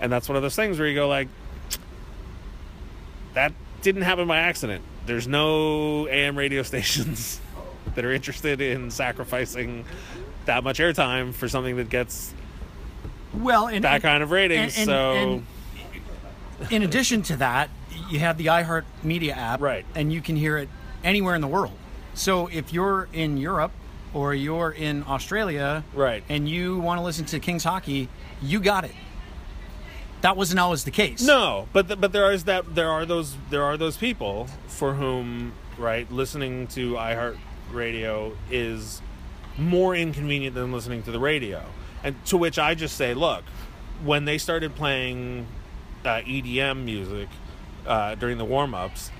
and 0.00 0.10
that's 0.10 0.28
one 0.28 0.34
of 0.34 0.42
those 0.42 0.56
things 0.56 0.80
where 0.80 0.88
you 0.88 0.96
go 0.96 1.06
like, 1.06 1.28
that 3.34 3.52
didn't 3.82 4.02
happen 4.02 4.26
by 4.26 4.38
accident. 4.38 4.82
There's 5.06 5.28
no 5.28 6.08
AM 6.08 6.36
radio 6.36 6.62
stations 6.64 7.40
that 7.94 8.04
are 8.04 8.12
interested 8.12 8.60
in 8.60 8.90
sacrificing 8.90 9.84
that 10.46 10.64
much 10.64 10.80
airtime 10.80 11.32
for 11.34 11.48
something 11.48 11.76
that 11.76 11.88
gets 11.88 12.34
Well, 13.32 13.68
and, 13.68 13.84
that 13.84 13.94
and- 13.94 14.02
kind 14.02 14.22
of 14.24 14.32
ratings. 14.32 14.76
and- 14.76 14.86
so 14.86 15.12
and 15.14 15.46
in 16.72 16.82
addition 16.82 17.22
to 17.22 17.36
that, 17.36 17.70
you 18.08 18.18
have 18.20 18.38
the 18.38 18.46
iHeart 18.46 18.84
Media 19.02 19.34
app, 19.34 19.60
Right. 19.60 19.84
And 19.94 20.12
you 20.12 20.20
can 20.20 20.36
hear 20.36 20.58
it 20.58 20.68
anywhere 21.04 21.34
in 21.34 21.40
the 21.40 21.48
world. 21.48 21.72
So 22.14 22.46
if 22.48 22.72
you're 22.72 23.08
in 23.12 23.36
Europe 23.38 23.72
or 24.14 24.34
you're 24.34 24.70
in 24.72 25.04
Australia, 25.06 25.84
Right. 25.94 26.22
and 26.28 26.48
you 26.48 26.78
want 26.78 26.98
to 26.98 27.04
listen 27.04 27.24
to 27.26 27.38
Kings 27.38 27.64
hockey, 27.64 28.08
you 28.42 28.60
got 28.60 28.84
it. 28.84 28.94
That 30.22 30.36
wasn't 30.36 30.58
always 30.58 30.82
the 30.84 30.90
case. 30.90 31.22
no, 31.22 31.68
but 31.72 31.86
th- 31.86 32.00
but 32.00 32.12
there 32.12 32.32
is 32.32 32.44
that 32.44 32.74
there 32.74 32.90
are 32.90 33.06
those 33.06 33.36
there 33.50 33.62
are 33.62 33.76
those 33.76 33.96
people 33.96 34.48
for 34.66 34.94
whom 34.94 35.52
right 35.78 36.10
listening 36.10 36.66
to 36.68 36.94
iHeart 36.94 37.36
Radio 37.70 38.36
is 38.50 39.00
more 39.56 39.94
inconvenient 39.94 40.54
than 40.56 40.72
listening 40.72 41.04
to 41.04 41.12
the 41.12 41.20
radio, 41.20 41.62
and 42.02 42.16
to 42.26 42.36
which 42.36 42.58
I 42.58 42.74
just 42.74 42.96
say, 42.96 43.14
look, 43.14 43.44
when 44.04 44.24
they 44.24 44.38
started 44.38 44.74
playing 44.74 45.46
uh, 46.04 46.20
EDM 46.22 46.84
music 46.84 47.28
uh, 47.88 48.14
during 48.14 48.38
the 48.38 48.44
warm 48.44 48.74
ups. 48.74 49.10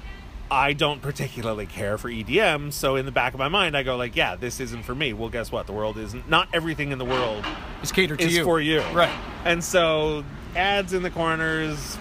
I 0.50 0.72
don't 0.72 1.02
particularly 1.02 1.66
care 1.66 1.98
for 1.98 2.08
EDM, 2.08 2.72
so 2.72 2.96
in 2.96 3.04
the 3.04 3.12
back 3.12 3.34
of 3.34 3.38
my 3.38 3.48
mind, 3.48 3.76
I 3.76 3.82
go 3.82 3.96
like, 3.96 4.16
"Yeah, 4.16 4.36
this 4.36 4.60
isn't 4.60 4.84
for 4.84 4.94
me." 4.94 5.12
Well, 5.12 5.28
guess 5.28 5.52
what? 5.52 5.66
The 5.66 5.72
world 5.72 5.98
isn't. 5.98 6.28
Not 6.28 6.48
everything 6.54 6.90
in 6.90 6.98
the 6.98 7.04
world 7.04 7.44
is 7.82 7.92
catered 7.92 8.18
to 8.20 8.26
is 8.26 8.36
you. 8.36 8.44
for 8.44 8.60
you. 8.60 8.80
Right. 8.94 9.12
And 9.44 9.62
so 9.62 10.24
ads 10.56 10.94
in 10.94 11.02
the 11.02 11.10
corners, 11.10 11.98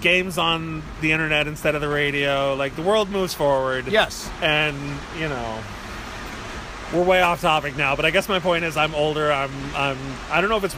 games 0.00 0.38
on 0.38 0.82
the 1.00 1.12
internet 1.12 1.46
instead 1.46 1.74
of 1.74 1.80
the 1.80 1.88
radio, 1.88 2.54
like 2.54 2.74
the 2.76 2.82
world 2.82 3.10
moves 3.10 3.34
forward. 3.34 3.86
Yes. 3.86 4.28
And, 4.42 4.76
you 5.18 5.28
know, 5.28 5.58
we're 6.92 7.02
way 7.04 7.22
off 7.22 7.40
topic 7.40 7.76
now, 7.76 7.94
but 7.96 8.04
I 8.04 8.10
guess 8.10 8.28
my 8.28 8.38
point 8.40 8.64
is 8.64 8.76
I'm 8.76 8.94
older. 8.94 9.30
I'm 9.32 9.50
I'm 9.74 9.98
I 10.30 10.40
don't 10.40 10.50
know 10.50 10.56
if 10.56 10.64
it's 10.64 10.76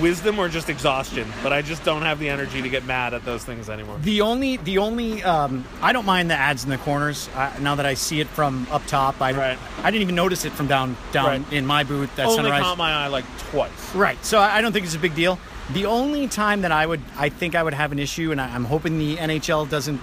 wisdom 0.00 0.38
or 0.38 0.48
just 0.48 0.68
exhaustion, 0.70 1.26
but 1.42 1.52
I 1.52 1.60
just 1.60 1.82
don't 1.82 2.02
have 2.02 2.20
the 2.20 2.28
energy 2.28 2.62
to 2.62 2.68
get 2.68 2.84
mad 2.84 3.14
at 3.14 3.24
those 3.24 3.44
things 3.44 3.68
anymore. 3.68 3.98
The 4.00 4.20
only, 4.20 4.56
the 4.58 4.78
only, 4.78 5.24
um, 5.24 5.64
I 5.82 5.92
don't 5.92 6.06
mind 6.06 6.30
the 6.30 6.36
ads 6.36 6.62
in 6.62 6.70
the 6.70 6.78
corners. 6.78 7.28
I, 7.34 7.58
now 7.58 7.74
that 7.74 7.84
I 7.84 7.94
see 7.94 8.20
it 8.20 8.28
from 8.28 8.68
up 8.70 8.86
top, 8.86 9.20
I, 9.20 9.32
Right. 9.32 9.58
I 9.82 9.90
didn't 9.90 10.02
even 10.02 10.14
notice 10.14 10.44
it 10.44 10.52
from 10.52 10.68
down, 10.68 10.96
down 11.10 11.26
Right. 11.26 11.52
in 11.52 11.66
my 11.66 11.82
booth. 11.82 12.14
That 12.14 12.26
Only 12.26 12.36
sunrise. 12.44 12.62
caught 12.62 12.78
my 12.78 12.92
eye 12.92 13.06
like 13.08 13.24
twice. 13.50 13.72
Right. 13.92 14.24
So 14.24 14.38
I 14.38 14.60
don't 14.60 14.72
think 14.72 14.86
it's 14.86 14.94
a 14.94 15.00
big 15.00 15.16
deal. 15.16 15.36
The 15.72 15.86
only 15.86 16.28
time 16.28 16.60
that 16.60 16.70
I 16.70 16.86
would, 16.86 17.00
I 17.18 17.28
think 17.28 17.56
I 17.56 17.62
would 17.64 17.74
have 17.74 17.90
an 17.90 17.98
issue, 17.98 18.30
and 18.30 18.40
I- 18.40 18.54
I'm 18.54 18.66
hoping 18.66 19.00
the 19.00 19.16
NHL 19.18 19.64
doesn't 19.68 20.00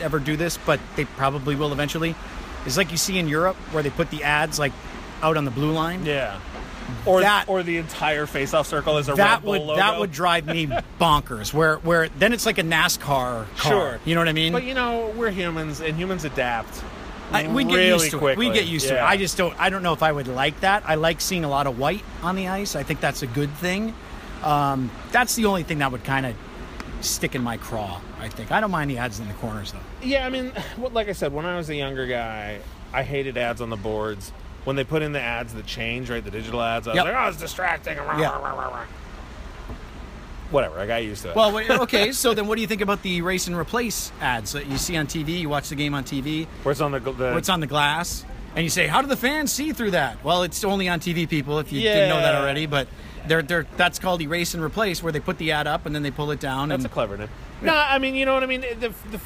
ever 0.00 0.20
do 0.20 0.38
this, 0.38 0.58
but 0.64 0.80
they 0.96 1.04
probably 1.04 1.54
will 1.54 1.72
eventually, 1.74 2.14
is 2.66 2.76
like 2.76 2.90
you 2.90 2.96
see 2.96 3.18
in 3.18 3.28
Europe 3.28 3.56
where 3.72 3.82
they 3.82 3.90
put 3.90 4.10
the 4.10 4.24
ads 4.24 4.58
like 4.58 4.72
out 5.22 5.36
on 5.36 5.44
the 5.44 5.50
blue 5.50 5.72
line. 5.72 6.04
Yeah. 6.04 6.38
Or 7.04 7.20
That- 7.20 7.48
or 7.48 7.62
the 7.62 7.76
entire 7.76 8.24
face-off 8.26 8.66
circle 8.66 8.96
is 8.98 9.08
a 9.08 9.14
That 9.14 9.34
Red 9.36 9.42
Bull 9.42 9.50
would 9.52 9.60
logo. 9.62 9.76
that 9.76 9.98
would 10.00 10.10
drive 10.12 10.46
me 10.46 10.66
bonkers. 11.00 11.52
Where 11.52 11.76
where 11.78 12.08
then 12.08 12.32
it's 12.32 12.46
like 12.46 12.58
a 12.58 12.62
NASCAR 12.62 13.00
car. 13.00 13.46
Sure. 13.56 14.00
You 14.06 14.14
know 14.14 14.22
what 14.22 14.28
I 14.28 14.32
mean? 14.32 14.52
But 14.52 14.64
you 14.64 14.74
know, 14.74 15.12
we're 15.16 15.30
humans, 15.30 15.80
and 15.80 15.96
humans 15.96 16.24
adapt. 16.24 16.82
I, 17.30 17.46
we 17.46 17.64
get 17.64 17.74
really 17.74 17.88
used 18.04 18.10
to 18.12 18.18
quickly. 18.18 18.46
it. 18.46 18.48
We 18.48 18.54
get 18.54 18.66
used 18.66 18.88
to 18.88 18.96
it. 18.96 19.02
I 19.02 19.18
just 19.18 19.36
don't. 19.36 19.54
I 19.60 19.68
don't 19.68 19.82
know 19.82 19.92
if 19.92 20.02
I 20.02 20.10
would 20.12 20.28
like 20.28 20.60
that. 20.60 20.82
I 20.86 20.94
like 20.94 21.20
seeing 21.20 21.44
a 21.44 21.48
lot 21.50 21.66
of 21.66 21.78
white 21.78 22.02
on 22.22 22.36
the 22.36 22.48
ice. 22.48 22.74
I 22.74 22.84
think 22.84 23.00
that's 23.00 23.20
a 23.22 23.26
good 23.26 23.50
thing. 23.56 23.92
Um, 24.42 24.90
that's 25.12 25.34
the 25.34 25.44
only 25.44 25.64
thing 25.64 25.78
that 25.80 25.92
would 25.92 26.04
kind 26.04 26.24
of 26.24 26.34
stick 27.02 27.34
in 27.34 27.42
my 27.42 27.58
craw. 27.58 28.00
I 28.20 28.28
think 28.28 28.50
I 28.52 28.60
don't 28.60 28.70
mind 28.70 28.90
the 28.90 28.98
ads 28.98 29.20
in 29.20 29.28
the 29.28 29.34
corners 29.34 29.72
though. 29.72 29.78
Yeah, 30.02 30.26
I 30.26 30.30
mean, 30.30 30.52
like 30.92 31.08
I 31.08 31.12
said, 31.12 31.32
when 31.32 31.46
I 31.46 31.56
was 31.56 31.68
a 31.70 31.74
younger 31.76 32.06
guy, 32.06 32.60
I 32.92 33.02
hated 33.02 33.36
ads 33.36 33.60
on 33.60 33.70
the 33.70 33.76
boards. 33.76 34.32
When 34.64 34.76
they 34.76 34.84
put 34.84 35.02
in 35.02 35.12
the 35.12 35.20
ads 35.20 35.54
that 35.54 35.66
change, 35.66 36.10
right, 36.10 36.22
the 36.22 36.30
digital 36.30 36.60
ads, 36.60 36.86
I 36.88 36.90
was 36.90 36.96
Yep. 36.96 37.04
like, 37.06 37.14
oh, 37.16 37.28
it's 37.28 37.38
distracting. 37.38 37.96
Yeah. 37.96 38.84
Whatever, 40.50 40.78
I 40.80 40.86
got 40.86 41.02
used 41.04 41.22
to 41.22 41.30
it. 41.30 41.36
Well, 41.36 41.56
okay. 41.82 42.12
so 42.12 42.32
then, 42.32 42.46
what 42.46 42.54
do 42.56 42.62
you 42.62 42.66
think 42.66 42.80
about 42.80 43.02
the 43.02 43.20
race 43.22 43.46
and 43.46 43.56
replace 43.56 44.10
ads 44.20 44.52
that 44.52 44.66
you 44.66 44.78
see 44.78 44.96
on 44.96 45.06
TV? 45.06 45.40
You 45.40 45.48
watch 45.48 45.68
the 45.68 45.74
game 45.74 45.94
on 45.94 46.04
TV. 46.04 46.46
where 46.62 46.72
it's 46.72 46.80
on 46.80 46.92
the, 46.92 47.00
the 47.00 47.32
What's 47.32 47.50
on 47.50 47.60
the 47.60 47.66
glass? 47.66 48.24
And 48.56 48.64
you 48.64 48.70
say, 48.70 48.86
how 48.86 49.02
do 49.02 49.08
the 49.08 49.16
fans 49.16 49.52
see 49.52 49.72
through 49.72 49.90
that? 49.92 50.24
Well, 50.24 50.42
it's 50.42 50.64
only 50.64 50.88
on 50.88 51.00
TV, 51.00 51.28
people. 51.28 51.58
If 51.58 51.70
you 51.70 51.82
didn't 51.82 52.08
know 52.08 52.20
that 52.20 52.34
already, 52.34 52.64
but 52.66 52.88
they're, 53.26 53.42
they're 53.42 53.66
that's 53.76 53.98
called 53.98 54.22
erase 54.22 54.54
and 54.54 54.62
replace, 54.62 55.02
where 55.02 55.12
they 55.12 55.20
put 55.20 55.36
the 55.38 55.52
ad 55.52 55.66
up 55.66 55.84
and 55.84 55.94
then 55.94 56.02
they 56.02 56.10
pull 56.10 56.30
it 56.30 56.40
down. 56.40 56.70
That's 56.70 56.82
and 56.82 56.90
a 56.90 56.94
clever 56.94 57.16
name. 57.18 57.28
No, 57.62 57.74
I 57.74 57.98
mean, 57.98 58.14
you 58.14 58.24
know 58.26 58.34
what 58.34 58.42
I 58.42 58.46
mean. 58.46 58.60
The, 58.60 58.92
the 59.10 59.20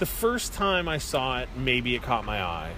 the 0.00 0.06
first 0.06 0.52
time 0.52 0.88
I 0.88 0.98
saw 0.98 1.40
it, 1.40 1.48
maybe 1.56 1.94
it 1.94 2.02
caught 2.02 2.24
my 2.24 2.42
eye, 2.42 2.72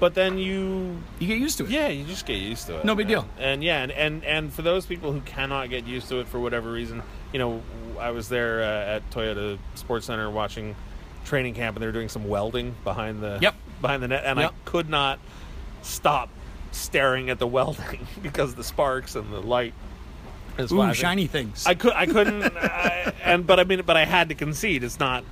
but 0.00 0.14
then 0.14 0.38
you 0.38 0.98
you 1.18 1.26
get 1.26 1.38
used 1.38 1.58
to 1.58 1.64
it. 1.64 1.70
Yeah, 1.70 1.88
you 1.88 2.04
just 2.04 2.24
get 2.26 2.38
used 2.38 2.66
to 2.68 2.78
it. 2.78 2.84
No 2.84 2.94
big 2.94 3.06
man. 3.08 3.12
deal. 3.22 3.28
And 3.38 3.62
yeah, 3.64 3.82
and, 3.82 3.92
and 3.92 4.24
and 4.24 4.52
for 4.52 4.62
those 4.62 4.86
people 4.86 5.12
who 5.12 5.20
cannot 5.22 5.70
get 5.70 5.86
used 5.86 6.08
to 6.08 6.20
it 6.20 6.28
for 6.28 6.38
whatever 6.40 6.70
reason, 6.72 7.02
you 7.32 7.38
know, 7.38 7.62
I 7.98 8.10
was 8.10 8.28
there 8.28 8.62
uh, 8.62 8.96
at 8.96 9.10
Toyota 9.10 9.58
Sports 9.74 10.06
Center 10.06 10.30
watching 10.30 10.74
training 11.24 11.54
camp, 11.54 11.76
and 11.76 11.82
they 11.82 11.86
were 11.86 11.92
doing 11.92 12.08
some 12.08 12.28
welding 12.28 12.74
behind 12.84 13.22
the 13.22 13.38
Yep. 13.42 13.54
behind 13.82 14.02
the 14.02 14.08
net, 14.08 14.22
and 14.24 14.38
Yep. 14.38 14.50
I 14.50 14.68
could 14.70 14.88
not 14.88 15.18
stop 15.82 16.28
staring 16.70 17.28
at 17.30 17.38
the 17.38 17.46
welding 17.46 18.06
because 18.22 18.54
the 18.54 18.64
sparks 18.64 19.14
and 19.16 19.32
the 19.32 19.40
light. 19.40 19.74
Is 20.58 20.72
Ooh, 20.72 20.92
shiny 20.94 21.26
things. 21.26 21.66
I 21.66 21.74
could 21.74 21.92
I 21.92 22.06
couldn't 22.06 22.42
I, 22.56 23.12
and 23.24 23.46
but 23.46 23.60
I 23.60 23.64
mean 23.64 23.82
but 23.86 23.96
I 23.96 24.04
had 24.04 24.28
to 24.30 24.34
concede 24.34 24.82
it's 24.84 24.98
not 24.98 25.24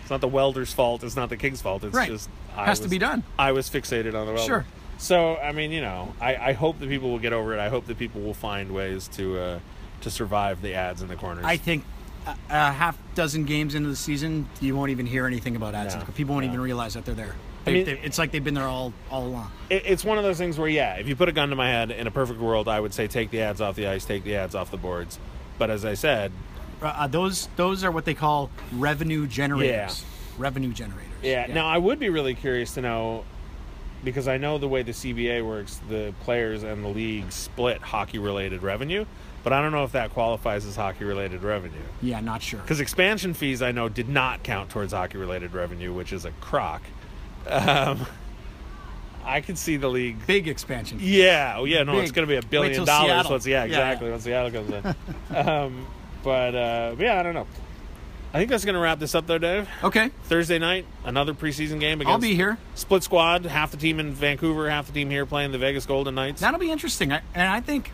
it's 0.00 0.10
not 0.10 0.20
the 0.20 0.28
welder's 0.28 0.72
fault 0.72 1.02
it's 1.02 1.16
not 1.16 1.28
the 1.28 1.36
king's 1.36 1.60
fault 1.60 1.84
it's 1.84 1.94
Right. 1.94 2.08
just 2.10 2.28
I 2.56 2.66
Has 2.66 2.80
to 2.80 2.88
be 2.88 2.98
done. 2.98 3.24
I 3.38 3.52
was 3.52 3.68
fixated 3.68 4.14
on 4.14 4.26
the 4.26 4.32
welder. 4.32 4.46
Sure. 4.46 4.64
So 4.98 5.36
I 5.36 5.52
mean 5.52 5.72
you 5.72 5.80
know 5.80 6.14
I, 6.20 6.36
I 6.36 6.52
hope 6.52 6.78
that 6.78 6.88
people 6.88 7.10
will 7.10 7.18
get 7.18 7.32
over 7.32 7.52
it 7.54 7.58
I 7.60 7.68
hope 7.68 7.86
that 7.86 7.98
people 7.98 8.20
will 8.20 8.34
find 8.34 8.72
ways 8.72 9.08
to 9.08 9.38
uh, 9.38 9.58
to 10.02 10.10
survive 10.10 10.62
the 10.62 10.74
ads 10.74 11.02
in 11.02 11.08
the 11.08 11.16
corners. 11.16 11.44
I 11.44 11.56
think 11.56 11.84
a, 12.26 12.36
a 12.50 12.72
half 12.72 12.98
dozen 13.14 13.44
games 13.44 13.74
into 13.74 13.88
the 13.88 13.96
season, 13.96 14.48
you 14.60 14.76
won't 14.76 14.90
even 14.90 15.06
hear 15.06 15.26
anything 15.26 15.56
about 15.56 15.74
ads. 15.74 15.94
No, 15.94 16.02
People 16.14 16.34
won't 16.34 16.46
no. 16.46 16.52
even 16.52 16.60
realize 16.62 16.94
that 16.94 17.04
they're 17.04 17.14
there. 17.14 17.34
They, 17.64 17.72
mean- 17.72 17.84
they- 17.86 17.98
it's 18.00 18.18
like 18.18 18.30
they've 18.32 18.42
been 18.44 18.54
there 18.54 18.64
all 18.68 18.92
all 19.10 19.24
along. 19.26 19.50
it, 19.70 19.82
it's 19.86 20.04
one 20.04 20.18
of 20.18 20.24
those 20.24 20.38
things 20.38 20.58
where, 20.58 20.68
yeah, 20.68 20.94
if 20.96 21.08
you 21.08 21.16
put 21.16 21.28
a 21.28 21.32
gun 21.32 21.48
to 21.50 21.56
my 21.56 21.68
head 21.68 21.90
in 21.90 22.06
a 22.06 22.10
perfect 22.10 22.40
world, 22.40 22.68
I 22.68 22.78
would 22.80 22.92
say 22.94 23.06
take 23.08 23.30
the 23.30 23.40
ads 23.42 23.60
off 23.60 23.76
the 23.76 23.86
ice, 23.86 24.04
take 24.04 24.24
the 24.24 24.36
ads 24.36 24.54
off 24.54 24.70
the 24.70 24.76
boards. 24.76 25.18
But 25.58 25.70
as 25.70 25.84
I 25.84 25.94
said, 25.94 26.32
Uh, 26.82 26.86
uh, 26.86 27.06
those 27.06 27.48
those 27.56 27.84
are 27.84 27.90
what 27.90 28.04
they 28.04 28.14
call 28.14 28.50
revenue 28.72 29.26
generators. 29.26 30.04
Revenue 30.36 30.72
generators. 30.72 31.12
yeah. 31.22 31.46
Now 31.46 31.66
I 31.68 31.78
would 31.78 31.98
be 32.00 32.08
really 32.10 32.34
curious 32.34 32.74
to 32.74 32.80
know 32.82 33.24
because 34.02 34.28
I 34.28 34.36
know 34.36 34.58
the 34.58 34.68
way 34.68 34.82
the 34.82 34.92
CBA 34.92 35.42
works, 35.46 35.80
the 35.88 36.12
players 36.24 36.62
and 36.62 36.84
the 36.84 36.88
league 36.88 37.32
split 37.32 37.80
hockey-related 37.80 38.62
revenue, 38.62 39.06
but 39.42 39.54
I 39.54 39.62
don't 39.62 39.72
know 39.72 39.84
if 39.84 39.92
that 39.92 40.10
qualifies 40.12 40.66
as 40.66 40.76
hockey-related 40.76 41.42
revenue. 41.42 41.80
yeah, 42.02 42.20
not 42.20 42.42
sure. 42.42 42.60
Because 42.60 42.80
expansion 42.80 43.32
fees, 43.32 43.62
I 43.62 43.72
know, 43.72 43.88
did 43.88 44.10
not 44.10 44.42
count 44.42 44.68
towards 44.68 44.92
hockey-related 44.92 45.54
revenue, 45.54 45.94
which 45.94 46.12
is 46.12 46.26
a 46.26 46.32
crock. 46.32 46.82
Um, 47.46 48.06
I 49.24 49.40
could 49.40 49.56
see 49.56 49.76
the 49.76 49.88
league 49.88 50.26
Big 50.26 50.48
expansion. 50.48 50.98
Yeah, 51.00 51.54
oh, 51.56 51.64
yeah, 51.64 51.82
no, 51.82 51.98
it's 51.98 52.12
going 52.12 52.28
to 52.28 52.30
be 52.30 52.36
a 52.36 52.42
billion 52.42 52.84
dollars. 52.84 53.08
Seattle. 53.08 53.30
Once, 53.32 53.46
yeah, 53.46 53.64
Yeah, 53.64 53.64
exactly. 53.64 54.06
yeah. 54.06 54.12
Once 54.12 54.24
Seattle 54.24 54.50
comes 54.50 54.70
in. 55.30 55.36
um, 55.36 55.86
but 56.22 56.54
uh, 56.54 56.96
yeah, 56.98 57.18
I 57.18 57.22
don't 57.22 57.34
know. 57.34 57.46
I 58.32 58.38
think 58.38 58.50
that's 58.50 58.64
going 58.64 58.74
to 58.74 58.80
wrap 58.80 58.98
this 58.98 59.14
up, 59.14 59.28
though, 59.28 59.38
Dave. 59.38 59.68
Okay, 59.84 60.10
Thursday 60.24 60.58
night, 60.58 60.86
another 61.04 61.34
preseason 61.34 61.78
game 61.78 62.00
against 62.00 62.10
I'll 62.12 62.18
be 62.18 62.34
here. 62.34 62.58
Split 62.74 63.04
squad, 63.04 63.46
half 63.46 63.70
the 63.70 63.76
team 63.76 64.00
in 64.00 64.12
Vancouver, 64.12 64.68
half 64.68 64.88
the 64.88 64.92
team 64.92 65.08
here 65.08 65.24
playing 65.24 65.52
the 65.52 65.58
Vegas 65.58 65.86
Golden 65.86 66.16
Knights. 66.16 66.40
That'll 66.40 66.58
be 66.58 66.72
interesting. 66.72 67.12
I, 67.12 67.22
and 67.32 67.48
I 67.48 67.60
think 67.60 67.92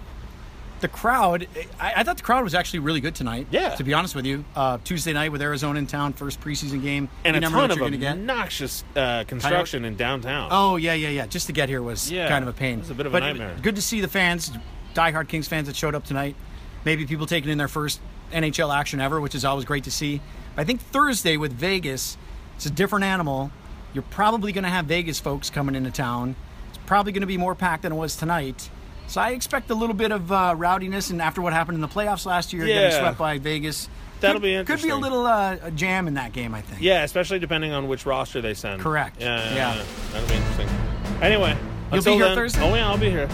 the 0.80 0.88
crowd. 0.88 1.46
I, 1.78 1.92
I 1.96 2.02
thought 2.02 2.16
the 2.16 2.22
crowd 2.22 2.42
was 2.44 2.54
actually 2.54 2.80
really 2.80 3.00
good 3.00 3.14
tonight. 3.14 3.46
Yeah. 3.50 3.74
To 3.76 3.84
be 3.84 3.92
honest 3.94 4.14
with 4.14 4.26
you, 4.26 4.44
uh, 4.56 4.78
Tuesday 4.84 5.12
night 5.12 5.30
with 5.32 5.42
Arizona 5.42 5.78
in 5.78 5.86
town, 5.86 6.12
first 6.12 6.40
preseason 6.40 6.82
game. 6.82 7.08
and 7.24 7.36
you 7.36 7.46
a 7.46 7.50
ton 7.50 7.70
of 7.70 7.80
obnoxious 7.80 8.84
uh, 8.96 9.24
construction 9.24 9.84
in 9.84 9.96
downtown. 9.96 10.48
Oh 10.50 10.76
yeah, 10.76 10.94
yeah, 10.94 11.08
yeah. 11.08 11.26
Just 11.26 11.46
to 11.46 11.52
get 11.52 11.68
here 11.68 11.82
was 11.82 12.10
Yeah, 12.10 12.28
kind 12.28 12.42
of 12.42 12.48
a 12.48 12.52
pain. 12.52 12.78
it 12.78 12.82
was 12.82 12.90
a 12.90 12.94
bit 12.94 13.06
of 13.06 13.12
a 13.12 13.16
but 13.16 13.20
nightmare. 13.20 13.56
Good 13.62 13.76
to 13.76 13.82
see 13.82 14.00
the 14.00 14.08
fans, 14.08 14.50
diehard 14.94 15.28
Kings 15.28 15.48
fans 15.48 15.66
that 15.68 15.76
showed 15.76 15.94
up 15.94 16.04
tonight. 16.04 16.36
Maybe 16.84 17.06
people 17.06 17.26
taking 17.26 17.50
in 17.50 17.58
their 17.58 17.68
first 17.68 18.00
NHL 18.32 18.74
action 18.74 19.00
ever, 19.00 19.20
which 19.20 19.34
is 19.34 19.44
always 19.44 19.64
great 19.64 19.84
to 19.84 19.90
see. 19.90 20.20
I 20.56 20.64
think 20.64 20.80
Thursday 20.80 21.36
with 21.36 21.52
Vegas, 21.52 22.16
it's 22.56 22.66
a 22.66 22.70
different 22.70 23.04
animal. 23.04 23.50
You're 23.92 24.02
probably 24.04 24.52
going 24.52 24.64
to 24.64 24.70
have 24.70 24.86
Vegas 24.86 25.18
folks 25.20 25.50
coming 25.50 25.74
into 25.74 25.90
town. 25.90 26.36
It's 26.68 26.78
probably 26.86 27.12
going 27.12 27.20
to 27.22 27.26
be 27.26 27.36
more 27.36 27.54
packed 27.54 27.82
than 27.82 27.92
it 27.92 27.96
was 27.96 28.16
tonight. 28.16 28.70
So 29.10 29.20
I 29.20 29.30
expect 29.30 29.70
a 29.70 29.74
little 29.74 29.96
bit 29.96 30.12
of 30.12 30.30
uh, 30.30 30.54
rowdiness, 30.56 31.10
and 31.10 31.20
after 31.20 31.42
what 31.42 31.52
happened 31.52 31.74
in 31.74 31.80
the 31.80 31.88
playoffs 31.88 32.26
last 32.26 32.52
year, 32.52 32.64
getting 32.64 32.96
swept 32.96 33.18
by 33.18 33.38
Vegas, 33.38 33.88
That'll 34.20 34.36
could, 34.36 34.42
be 34.42 34.54
interesting. 34.54 34.88
Could 34.90 35.00
be 35.00 35.06
a 35.06 35.10
little 35.10 35.26
uh, 35.26 35.70
jam 35.70 36.06
in 36.06 36.14
that 36.14 36.32
game, 36.32 36.54
I 36.54 36.60
think. 36.60 36.80
Yeah, 36.80 37.02
especially 37.02 37.40
depending 37.40 37.72
on 37.72 37.88
which 37.88 38.06
roster 38.06 38.40
they 38.40 38.54
send. 38.54 38.80
Correct. 38.80 39.20
Yeah, 39.20 39.36
yeah, 39.36 39.54
Yeah. 39.54 39.74
yeah. 39.74 39.84
that'll 40.12 40.28
be 40.28 40.34
interesting. 40.36 40.68
Anyway, 41.20 41.56
you'll 41.92 42.04
be 42.04 42.12
here 42.12 42.24
then- 42.26 42.36
Thursday? 42.36 42.62
Oh 42.62 42.72
yeah, 42.72 42.88
I'll 42.88 42.98
be 42.98 43.10
here. 43.10 43.28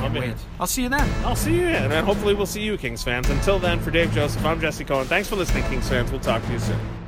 I'll 0.00 0.10
be 0.10 0.18
Wait, 0.18 0.26
here. 0.26 0.36
I'll 0.58 0.66
see 0.66 0.82
you 0.82 0.88
then. 0.88 1.08
I'll 1.24 1.36
see 1.36 1.54
you, 1.54 1.66
and 1.66 1.92
then 1.92 2.02
hopefully 2.04 2.34
we'll 2.34 2.46
see 2.46 2.62
you, 2.62 2.76
Kings 2.76 3.04
fans. 3.04 3.30
Until 3.30 3.60
then, 3.60 3.78
for 3.78 3.92
Dave 3.92 4.12
Joseph, 4.12 4.44
I'm 4.44 4.60
Jesse 4.60 4.84
Cohen. 4.84 5.06
Thanks 5.06 5.28
for 5.28 5.36
listening, 5.36 5.62
Kings 5.64 5.88
fans. 5.88 6.10
We'll 6.10 6.20
talk 6.20 6.44
to 6.44 6.52
you 6.52 6.58
soon. 6.58 6.99